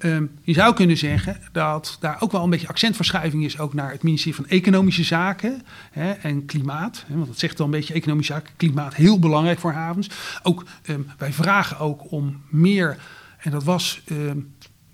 Ehm, 0.00 0.24
je 0.42 0.52
zou 0.52 0.74
kunnen 0.74 0.96
zeggen 0.96 1.40
dat 1.52 1.96
daar 2.00 2.16
ook 2.20 2.32
wel 2.32 2.44
een 2.44 2.50
beetje 2.50 2.68
accentverschuiving 2.68 3.44
is, 3.44 3.58
ook 3.58 3.74
naar 3.74 3.90
het 3.90 4.02
ministerie 4.02 4.34
van 4.34 4.46
Economische 4.46 5.04
Zaken 5.04 5.62
hè, 5.90 6.10
en 6.10 6.46
Klimaat. 6.46 7.04
Hè, 7.06 7.14
want 7.14 7.26
dat 7.26 7.38
zegt 7.38 7.58
wel 7.58 7.66
een 7.66 7.72
beetje 7.72 7.94
Economische 7.94 8.32
Zaken, 8.32 8.52
Klimaat, 8.56 8.94
heel 8.94 9.18
belangrijk 9.18 9.58
voor 9.58 9.72
havens. 9.72 10.10
Ook, 10.42 10.64
ehm, 10.82 11.00
wij 11.18 11.32
vragen 11.32 11.78
ook 11.78 12.12
om 12.12 12.40
meer, 12.48 12.96
en 13.38 13.50
dat 13.50 13.64
was 13.64 14.02
ehm, 14.04 14.38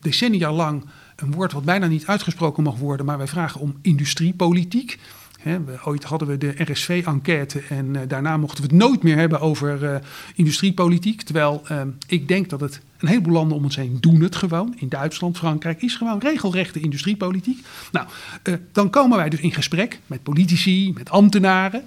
decennia 0.01 0.53
lang 0.53 0.85
een 1.17 1.33
woord 1.33 1.53
wat 1.53 1.65
bijna 1.65 1.87
niet 1.87 2.07
uitgesproken 2.07 2.63
mag 2.63 2.77
worden, 2.77 3.07
maar 3.07 3.19
wij 3.19 3.29
vragen 3.29 3.61
om 3.61 3.79
industriepolitiek. 3.83 4.99
Ooit 5.85 6.05
hadden 6.05 6.29
we 6.29 6.39
de 6.39 6.55
RSV-enquête 6.57 7.63
en 7.69 7.97
eh, 7.97 8.09
daarna 8.09 8.37
mochten 8.37 8.65
we 8.65 8.69
het 8.69 8.79
nooit 8.79 9.03
meer 9.03 9.17
hebben 9.17 9.41
over 9.41 9.85
eh, 9.85 10.01
industriepolitiek. 10.35 11.23
Terwijl 11.23 11.63
ik 12.07 12.29
denk 12.29 12.51
dat 12.51 12.61
het 12.61 12.81
een 13.07 13.13
heleboel 13.13 13.33
landen 13.33 13.57
om 13.57 13.65
ons 13.65 13.77
heen 13.77 13.97
doen 14.01 14.21
het 14.21 14.37
gewoon. 14.37 14.75
In 14.79 14.89
Duitsland, 14.89 15.37
Frankrijk 15.37 15.83
is 15.83 15.95
gewoon 15.95 16.19
regelrechte 16.19 16.81
industriepolitiek. 16.81 17.67
Nou, 17.93 18.07
eh, 18.43 18.55
dan 18.73 18.91
komen 18.91 19.17
wij 19.17 19.29
dus 19.29 19.41
in 19.41 19.53
gesprek 19.53 20.01
met 20.07 20.23
politici, 20.23 20.93
met 20.93 21.11
ambtenaren. 21.11 21.85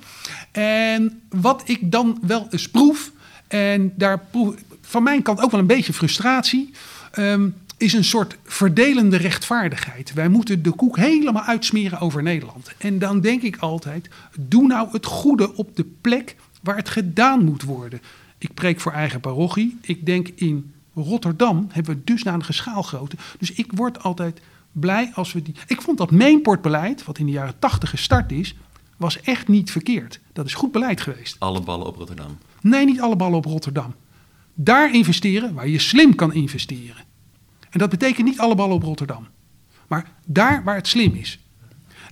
En 0.52 1.22
wat 1.30 1.64
ik 1.66 1.92
dan 1.92 2.20
wel 2.22 2.48
eens 2.50 2.70
proef, 2.70 3.12
en 3.48 3.94
daar 3.96 4.20
proef, 4.32 4.56
van 4.82 5.04
mijn 5.04 5.22
kant 5.22 5.42
ook 5.42 5.52
wel 5.52 5.60
een 5.60 5.68
beetje 5.68 5.94
frustratie. 5.94 6.72
ehm, 7.12 7.50
is 7.78 7.94
een 7.94 8.04
soort 8.04 8.38
verdelende 8.44 9.18
rechtvaardigheid. 9.18 10.14
Wij 10.14 10.30
moeten 10.30 10.64
de 10.64 10.72
koek 10.72 10.98
helemaal 10.98 11.44
uitsmeren 11.44 12.00
over 12.00 12.24
Nederland. 12.24 12.72
En 12.78 13.00
dan 13.00 13.22
denk 13.22 13.42
ik 13.42 13.58
altijd: 13.58 14.10
doe 14.40 14.68
nou 14.68 14.90
het 14.92 15.06
goede 15.06 15.56
op 15.56 15.76
de 15.76 15.86
plek 16.02 16.36
waar 16.62 16.76
het 16.76 16.90
gedaan 16.90 17.44
moet 17.44 17.64
worden. 17.64 18.02
Ik 18.38 18.54
preek 18.54 18.80
voor 18.80 18.92
eigen 18.92 19.20
parochie. 19.20 19.78
Ik 19.82 20.06
denk 20.06 20.28
in 20.28 20.74
Rotterdam 20.94 21.68
hebben 21.72 21.96
we 21.96 22.04
dusdanige 22.04 22.54
schaalgrootte. 22.54 23.16
Dus 23.40 23.52
ik 23.52 23.72
word 23.76 24.04
altijd 24.04 24.42
blij 24.72 25.12
als 25.14 25.34
we 25.34 25.42
die. 25.42 25.56
Ik 25.68 25.82
vond 25.82 25.98
dat 25.98 26.12
mainportbeleid, 26.12 27.06
wat 27.06 27.18
in 27.18 27.26
de 27.26 27.32
jaren 27.32 27.60
80 27.60 27.90
gestart 27.90 28.32
is, 28.32 28.56
was 28.98 29.22
echt 29.22 29.48
niet 29.48 29.72
verkeerd. 29.72 30.20
Dat 30.34 30.46
is 30.46 30.54
goed 30.54 30.72
beleid 30.72 31.02
geweest. 31.02 31.36
Alle 31.40 31.62
ballen 31.62 31.88
op 31.88 31.96
Rotterdam. 31.96 32.38
Nee, 32.62 32.86
niet 32.86 33.02
alle 33.02 33.16
ballen 33.16 33.38
op 33.38 33.46
Rotterdam. 33.46 33.96
Daar 34.54 34.94
investeren 34.94 35.54
waar 35.54 35.68
je 35.68 35.80
slim 35.80 36.16
kan 36.16 36.34
investeren. 36.34 37.04
En 37.70 37.80
dat 37.80 37.90
betekent 37.90 38.28
niet 38.28 38.40
alle 38.40 38.56
ballen 38.56 38.76
op 38.76 38.84
Rotterdam. 38.84 39.28
Maar 39.88 40.12
daar 40.26 40.64
waar 40.64 40.76
het 40.76 40.88
slim 40.88 41.14
is. 41.14 41.40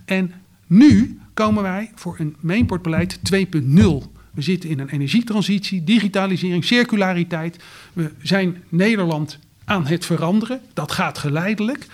En 0.04 0.32
nu 0.66 1.20
komen 1.34 1.62
wij 1.62 1.90
voor 1.94 2.16
een 2.18 2.36
mainportbeleid 2.40 3.18
2.0. 3.34 4.17
We 4.30 4.42
zitten 4.42 4.70
in 4.70 4.78
een 4.78 4.88
energietransitie, 4.88 5.84
digitalisering, 5.84 6.64
circulariteit. 6.64 7.56
We 7.92 8.10
zijn 8.22 8.62
Nederland 8.68 9.38
aan 9.64 9.86
het 9.86 10.06
veranderen. 10.06 10.60
Dat 10.72 10.92
gaat 10.92 11.18
geleidelijk. 11.18 11.86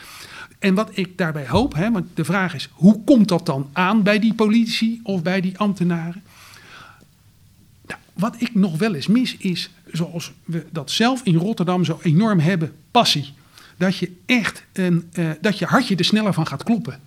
En 0.58 0.74
wat 0.74 0.90
ik 0.92 1.18
daarbij 1.18 1.48
hoop, 1.48 1.74
hè, 1.74 1.90
want 1.90 2.06
de 2.14 2.24
vraag 2.24 2.54
is: 2.54 2.68
hoe 2.72 3.04
komt 3.04 3.28
dat 3.28 3.46
dan 3.46 3.70
aan 3.72 4.02
bij 4.02 4.18
die 4.18 4.34
politici 4.34 5.00
of 5.02 5.22
bij 5.22 5.40
die 5.40 5.58
ambtenaren? 5.58 6.22
Nou, 7.86 8.00
wat 8.12 8.34
ik 8.38 8.54
nog 8.54 8.78
wel 8.78 8.94
eens 8.94 9.06
mis 9.06 9.36
is, 9.36 9.70
zoals 9.92 10.32
we 10.44 10.66
dat 10.70 10.90
zelf 10.90 11.20
in 11.24 11.36
Rotterdam 11.36 11.84
zo 11.84 11.98
enorm 12.02 12.38
hebben, 12.38 12.72
passie. 12.90 13.32
Dat 13.76 13.96
je 13.96 14.12
echt 14.26 14.64
een, 14.72 15.08
eh, 15.12 15.30
dat 15.40 15.58
je 15.58 15.64
hartje 15.64 15.96
er 15.96 16.04
sneller 16.04 16.32
van 16.32 16.46
gaat 16.46 16.62
kloppen. 16.62 17.00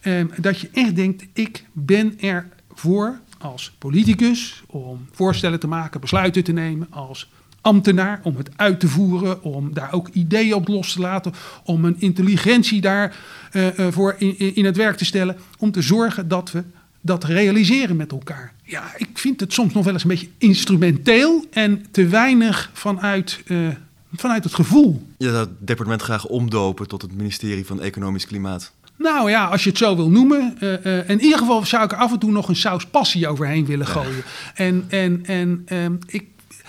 Ehm, 0.00 0.26
dat 0.36 0.60
je 0.60 0.68
echt 0.72 0.96
denkt, 0.96 1.26
ik 1.32 1.64
ben 1.72 2.20
er 2.20 2.48
voor 2.72 3.20
als 3.46 3.72
politicus 3.78 4.62
om 4.66 5.06
voorstellen 5.12 5.60
te 5.60 5.66
maken, 5.66 6.00
besluiten 6.00 6.44
te 6.44 6.52
nemen, 6.52 6.86
als 6.90 7.28
ambtenaar 7.60 8.20
om 8.22 8.36
het 8.36 8.50
uit 8.56 8.80
te 8.80 8.88
voeren, 8.88 9.42
om 9.42 9.74
daar 9.74 9.92
ook 9.92 10.08
ideeën 10.08 10.54
op 10.54 10.68
los 10.68 10.92
te 10.92 11.00
laten, 11.00 11.32
om 11.64 11.84
een 11.84 11.96
intelligentie 11.98 12.80
daar 12.80 13.16
eh, 13.50 13.78
eh, 13.78 13.92
voor 13.92 14.14
in, 14.18 14.38
in 14.38 14.54
in 14.54 14.64
het 14.64 14.76
werk 14.76 14.96
te 14.96 15.04
stellen, 15.04 15.36
om 15.58 15.70
te 15.70 15.82
zorgen 15.82 16.28
dat 16.28 16.52
we 16.52 16.64
dat 17.00 17.24
realiseren 17.24 17.96
met 17.96 18.12
elkaar. 18.12 18.52
Ja, 18.62 18.92
ik 18.96 19.18
vind 19.18 19.40
het 19.40 19.52
soms 19.52 19.74
nog 19.74 19.84
wel 19.84 19.92
eens 19.92 20.02
een 20.02 20.08
beetje 20.08 20.28
instrumenteel 20.38 21.44
en 21.50 21.86
te 21.90 22.06
weinig 22.06 22.70
vanuit, 22.72 23.40
eh, 23.46 23.68
vanuit 24.12 24.44
het 24.44 24.54
gevoel. 24.54 25.06
Je 25.16 25.28
zou 25.28 25.36
het 25.36 25.50
departement 25.58 26.02
graag 26.02 26.26
omdopen 26.26 26.88
tot 26.88 27.02
het 27.02 27.16
ministerie 27.16 27.66
van 27.66 27.80
Economisch 27.80 28.26
Klimaat. 28.26 28.72
Nou 28.98 29.30
ja, 29.30 29.44
als 29.44 29.62
je 29.64 29.68
het 29.68 29.78
zo 29.78 29.96
wil 29.96 30.10
noemen. 30.10 30.56
eh, 30.60 30.98
eh, 30.98 31.08
in 31.08 31.20
ieder 31.20 31.38
geval 31.38 31.64
zou 31.66 31.84
ik 31.84 31.92
er 31.92 31.98
af 31.98 32.12
en 32.12 32.18
toe 32.18 32.30
nog 32.30 32.48
een 32.48 32.56
saus 32.56 32.86
passie 32.86 33.28
overheen 33.28 33.66
willen 33.66 33.86
gooien. 33.86 34.22
En, 34.54 34.84
en, 34.88 35.20
en 35.26 35.62
ehm, 35.66 35.94
ik. 36.06 36.24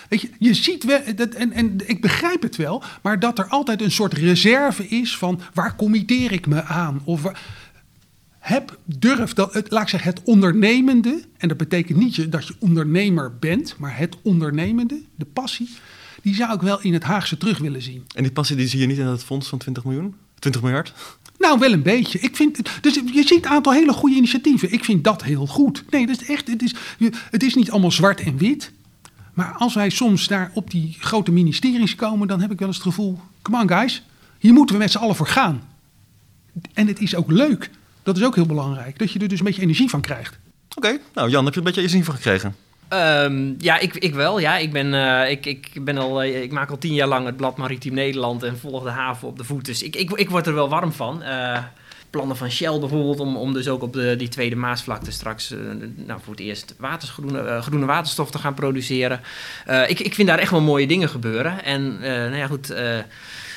Weet 0.09 0.21
je, 0.21 0.29
je 0.39 0.53
ziet 0.53 0.83
wel, 0.83 0.99
dat, 1.15 1.29
en, 1.33 1.51
en 1.51 1.75
ik 1.85 2.01
begrijp 2.01 2.41
het 2.41 2.55
wel, 2.55 2.83
maar 3.01 3.19
dat 3.19 3.39
er 3.39 3.47
altijd 3.47 3.81
een 3.81 3.91
soort 3.91 4.13
reserve 4.13 4.87
is 4.87 5.17
van 5.17 5.41
waar 5.53 5.75
committeer 5.75 6.31
ik 6.31 6.47
me 6.47 6.63
aan? 6.63 7.01
Of 7.03 7.21
waar- 7.21 7.41
heb, 8.39 8.77
durf, 8.85 9.33
dat, 9.33 9.53
het, 9.53 9.71
laat 9.71 9.81
ik 9.83 9.89
zeggen, 9.89 10.09
het 10.09 10.21
ondernemende, 10.23 11.21
en 11.37 11.47
dat 11.47 11.57
betekent 11.57 11.97
niet 11.97 12.31
dat 12.31 12.47
je 12.47 12.55
ondernemer 12.59 13.37
bent, 13.39 13.75
maar 13.77 13.97
het 13.97 14.15
ondernemende, 14.23 15.01
de 15.15 15.25
passie, 15.25 15.69
die 16.21 16.35
zou 16.35 16.53
ik 16.53 16.61
wel 16.61 16.81
in 16.81 16.93
het 16.93 17.03
Haagse 17.03 17.37
terug 17.37 17.57
willen 17.57 17.81
zien. 17.81 18.03
En 18.15 18.23
die 18.23 18.31
passie 18.31 18.55
die 18.55 18.67
zie 18.67 18.79
je 18.79 18.85
niet 18.87 18.97
in 18.97 19.05
dat 19.05 19.23
fonds 19.23 19.47
van 19.47 19.57
20 19.57 19.83
miljoen? 19.83 20.15
20 20.39 20.61
miljard? 20.61 20.93
Nou, 21.37 21.59
wel 21.59 21.71
een 21.71 21.81
beetje. 21.81 22.19
Ik 22.19 22.35
vind, 22.35 22.81
dus 22.81 22.93
je 22.93 23.23
ziet 23.27 23.45
een 23.45 23.51
aantal 23.51 23.73
hele 23.73 23.93
goede 23.93 24.15
initiatieven. 24.15 24.71
Ik 24.71 24.85
vind 24.85 25.03
dat 25.03 25.23
heel 25.23 25.47
goed. 25.47 25.83
Nee, 25.89 26.07
dat 26.07 26.21
echt, 26.21 26.47
het, 26.47 26.63
is, 26.63 26.75
het 27.29 27.43
is 27.43 27.55
niet 27.55 27.71
allemaal 27.71 27.91
zwart 27.91 28.19
en 28.19 28.37
wit. 28.37 28.71
Maar 29.33 29.53
als 29.57 29.73
wij 29.73 29.89
soms 29.89 30.27
daar 30.27 30.51
op 30.53 30.71
die 30.71 30.95
grote 30.99 31.31
ministeries 31.31 31.95
komen, 31.95 32.27
dan 32.27 32.41
heb 32.41 32.51
ik 32.51 32.59
wel 32.59 32.67
eens 32.67 32.77
het 32.77 32.85
gevoel: 32.85 33.19
come 33.41 33.61
on 33.61 33.67
guys, 33.67 34.03
Hier 34.39 34.53
moeten 34.53 34.75
we 34.75 34.81
met 34.81 34.91
z'n 34.91 34.97
allen 34.97 35.15
voor 35.15 35.27
gaan. 35.27 35.63
En 36.73 36.87
het 36.87 36.99
is 36.99 37.15
ook 37.15 37.31
leuk. 37.31 37.69
Dat 38.03 38.17
is 38.17 38.23
ook 38.23 38.35
heel 38.35 38.45
belangrijk. 38.45 38.99
Dat 38.99 39.11
je 39.11 39.19
er 39.19 39.27
dus 39.27 39.39
een 39.39 39.45
beetje 39.45 39.61
energie 39.61 39.89
van 39.89 40.01
krijgt. 40.01 40.37
Oké, 40.75 40.99
nou 41.13 41.29
Jan, 41.29 41.45
heb 41.45 41.53
je 41.53 41.59
een 41.59 41.65
beetje 41.65 41.81
je 41.81 41.87
zin 41.87 42.03
van 42.03 42.13
gekregen? 42.13 42.55
Ehm, 42.87 43.53
ja, 43.57 43.79
ik, 43.79 43.95
ik 43.95 44.13
wel. 44.13 44.39
Ja, 44.39 44.57
ik, 44.57 44.71
ben, 44.71 44.93
eh, 44.93 45.31
ik, 45.31 45.45
ik, 45.45 45.83
ben 45.83 45.97
al, 45.97 46.21
eh, 46.21 46.41
ik 46.41 46.51
maak 46.51 46.69
al 46.69 46.77
tien 46.77 46.93
jaar 46.93 47.07
lang 47.07 47.25
het 47.25 47.37
blad 47.37 47.57
Maritiem 47.57 47.93
Nederland 47.93 48.43
en 48.43 48.57
volg 48.57 48.83
de 48.83 48.89
haven 48.89 49.27
op 49.27 49.37
de 49.37 49.43
voet. 49.43 49.65
Dus 49.65 49.83
ik, 49.83 49.95
ik, 49.95 50.11
ik 50.11 50.29
word 50.29 50.47
er 50.47 50.53
wel 50.53 50.69
warm 50.69 50.91
van. 50.91 51.23
Eh, 51.23 51.63
plannen 52.09 52.37
van 52.37 52.51
Shell 52.51 52.79
bijvoorbeeld 52.79 53.19
om, 53.19 53.37
om 53.37 53.53
dus 53.53 53.67
ook 53.67 53.81
op 53.81 53.93
de, 53.93 54.15
die 54.15 54.27
tweede 54.27 54.55
Maasvlakte 54.55 55.11
straks 55.11 55.53
nou, 55.95 56.19
voor 56.23 56.33
het 56.33 56.41
eerst 56.41 56.75
waters, 56.77 57.11
groene, 57.11 57.61
groene 57.61 57.85
waterstof 57.85 58.31
te 58.31 58.37
gaan 58.37 58.53
produceren. 58.53 59.21
Ik, 59.87 59.99
ik 59.99 60.13
vind 60.13 60.27
daar 60.27 60.39
echt 60.39 60.51
wel 60.51 60.61
mooie 60.61 60.87
dingen 60.87 61.09
gebeuren. 61.09 61.63
En 61.63 61.99
nou 61.99 62.35
ja, 62.35 62.47
goed. 62.47 62.67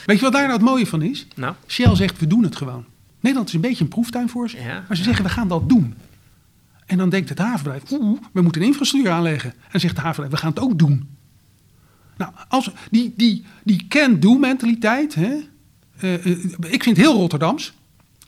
Weet 0.07 0.19
je 0.19 0.21
wat 0.21 0.33
daar 0.33 0.43
nou 0.43 0.53
het 0.53 0.63
mooie 0.63 0.87
van 0.87 1.03
is? 1.03 1.27
nou, 1.35 1.55
Shell 1.67 1.97
zegt, 1.97 2.19
we 2.19 2.27
doen 2.27 2.43
het 2.43 2.57
gewoon. 2.57 2.85
Nederland 3.21 3.49
is 3.49 3.55
een 3.55 3.61
beetje 3.61 3.85
een 3.85 3.91
proeftuin 3.91 4.29
voor 4.29 4.51
ze. 4.51 4.63
Ja. 4.63 4.85
Maar 4.89 4.97
ze 4.97 5.03
zeggen, 5.03 5.25
we 5.25 5.31
gaan 5.31 5.49
dat 5.49 5.69
doen. 5.69 5.95
En 6.91 6.99
dan 6.99 7.09
denkt 7.09 7.29
het 7.29 7.39
havenbedrijf, 7.39 7.91
oeh, 7.91 8.21
we 8.33 8.43
moeten 8.43 8.61
een 8.61 8.67
infrastructuur 8.67 9.13
aanleggen. 9.13 9.55
En 9.71 9.81
zegt 9.81 9.95
de 9.97 10.01
havenbedrijf, 10.01 10.33
we 10.33 10.47
gaan 10.47 10.55
het 10.55 10.73
ook 10.73 10.79
doen. 10.79 11.17
Nou, 12.17 12.33
als, 12.49 12.71
die, 12.91 13.15
die, 13.17 13.45
die 13.65 13.87
can-do 13.89 14.39
mentaliteit, 14.39 15.15
hè, 15.15 15.37
eh, 16.01 16.15
eh, 16.15 16.45
ik 16.61 16.83
vind 16.83 16.97
het 16.97 17.07
heel 17.07 17.15
Rotterdams. 17.15 17.73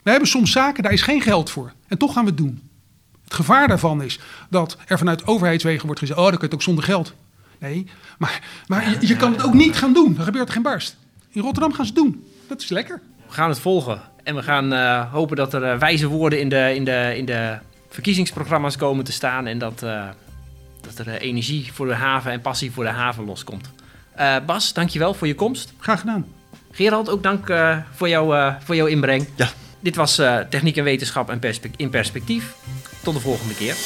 We 0.02 0.10
hebben 0.10 0.28
soms 0.28 0.52
zaken, 0.52 0.82
daar 0.82 0.92
is 0.92 1.02
geen 1.02 1.20
geld 1.20 1.50
voor. 1.50 1.72
En 1.88 1.98
toch 1.98 2.12
gaan 2.12 2.24
we 2.24 2.30
het 2.30 2.38
doen. 2.38 2.62
Het 3.24 3.34
gevaar 3.34 3.68
daarvan 3.68 4.02
is 4.02 4.18
dat 4.50 4.76
er 4.86 4.98
vanuit 4.98 5.26
overheidswegen 5.26 5.84
wordt 5.84 6.00
gezegd, 6.00 6.18
oh, 6.18 6.28
dan 6.28 6.38
kun 6.38 6.48
je 6.48 6.54
ook 6.54 6.62
zonder 6.62 6.84
geld. 6.84 7.14
Nee, 7.58 7.86
maar, 8.18 8.42
maar 8.66 8.96
je, 9.00 9.16
kan 9.16 9.32
het 9.32 9.42
ook 9.42 9.54
niet 9.54 9.76
gaan 9.76 9.92
doen. 9.92 10.14
Dan 10.14 10.24
gebeurt 10.24 10.46
er 10.48 10.54
geen 10.54 10.62
barst. 10.62 10.96
In 11.30 11.42
Rotterdam 11.42 11.72
gaan 11.72 11.86
ze 11.86 11.92
het 11.92 12.02
doen. 12.02 12.24
Dat 12.48 12.62
is 12.62 12.68
lekker. 12.68 13.00
we 13.26 13.32
gaan 13.32 13.48
het 13.48 13.58
volgen. 13.58 14.00
En 14.22 14.34
we 14.34 14.42
gaan 14.42 14.72
eh, 14.72 15.12
hopen 15.12 15.36
dat 15.36 15.54
er 15.54 15.78
wijze 15.78 16.06
woorden 16.06 16.40
in 16.40 16.48
de, 16.48 16.72
in, 16.74 16.84
de, 16.84 17.14
in 17.16 17.24
de 17.24 17.58
verkiezingsprogramma's 17.92 18.76
komen 18.76 19.04
te 19.04 19.12
staan. 19.12 19.46
En 19.46 19.58
dat, 19.58 19.82
eh, 19.82 20.08
dat 20.80 20.98
er 20.98 21.08
eh, 21.08 21.28
energie 21.28 21.72
voor 21.72 21.86
de 21.86 21.94
haven 21.94 22.32
en 22.32 22.40
passie 22.40 22.72
voor 22.72 22.84
de 22.84 22.90
haven 22.90 23.24
loskomt. 23.24 23.70
Eh 24.14 24.36
Bas, 24.46 24.72
dankjewel 24.72 25.14
voor 25.14 25.26
je 25.26 25.34
komst. 25.34 25.72
Graag 25.78 26.00
gedaan. 26.00 26.26
Gerald, 26.70 27.08
ook 27.08 27.22
dank 27.22 27.52
voor, 27.94 28.08
jou, 28.08 28.52
voor 28.64 28.76
jouw 28.76 28.86
inbreng. 28.86 29.28
Ja. 29.36 29.48
Dit 29.80 29.96
was 29.96 30.14
Techniek 30.50 30.76
en 30.76 30.84
Wetenschap 30.84 31.30
en 31.30 31.38
Perspe- 31.38 31.70
in 31.76 31.90
Perspectief. 31.90 32.54
Tot 33.02 33.14
de 33.14 33.20
volgende 33.20 33.54
keer. 33.54 33.76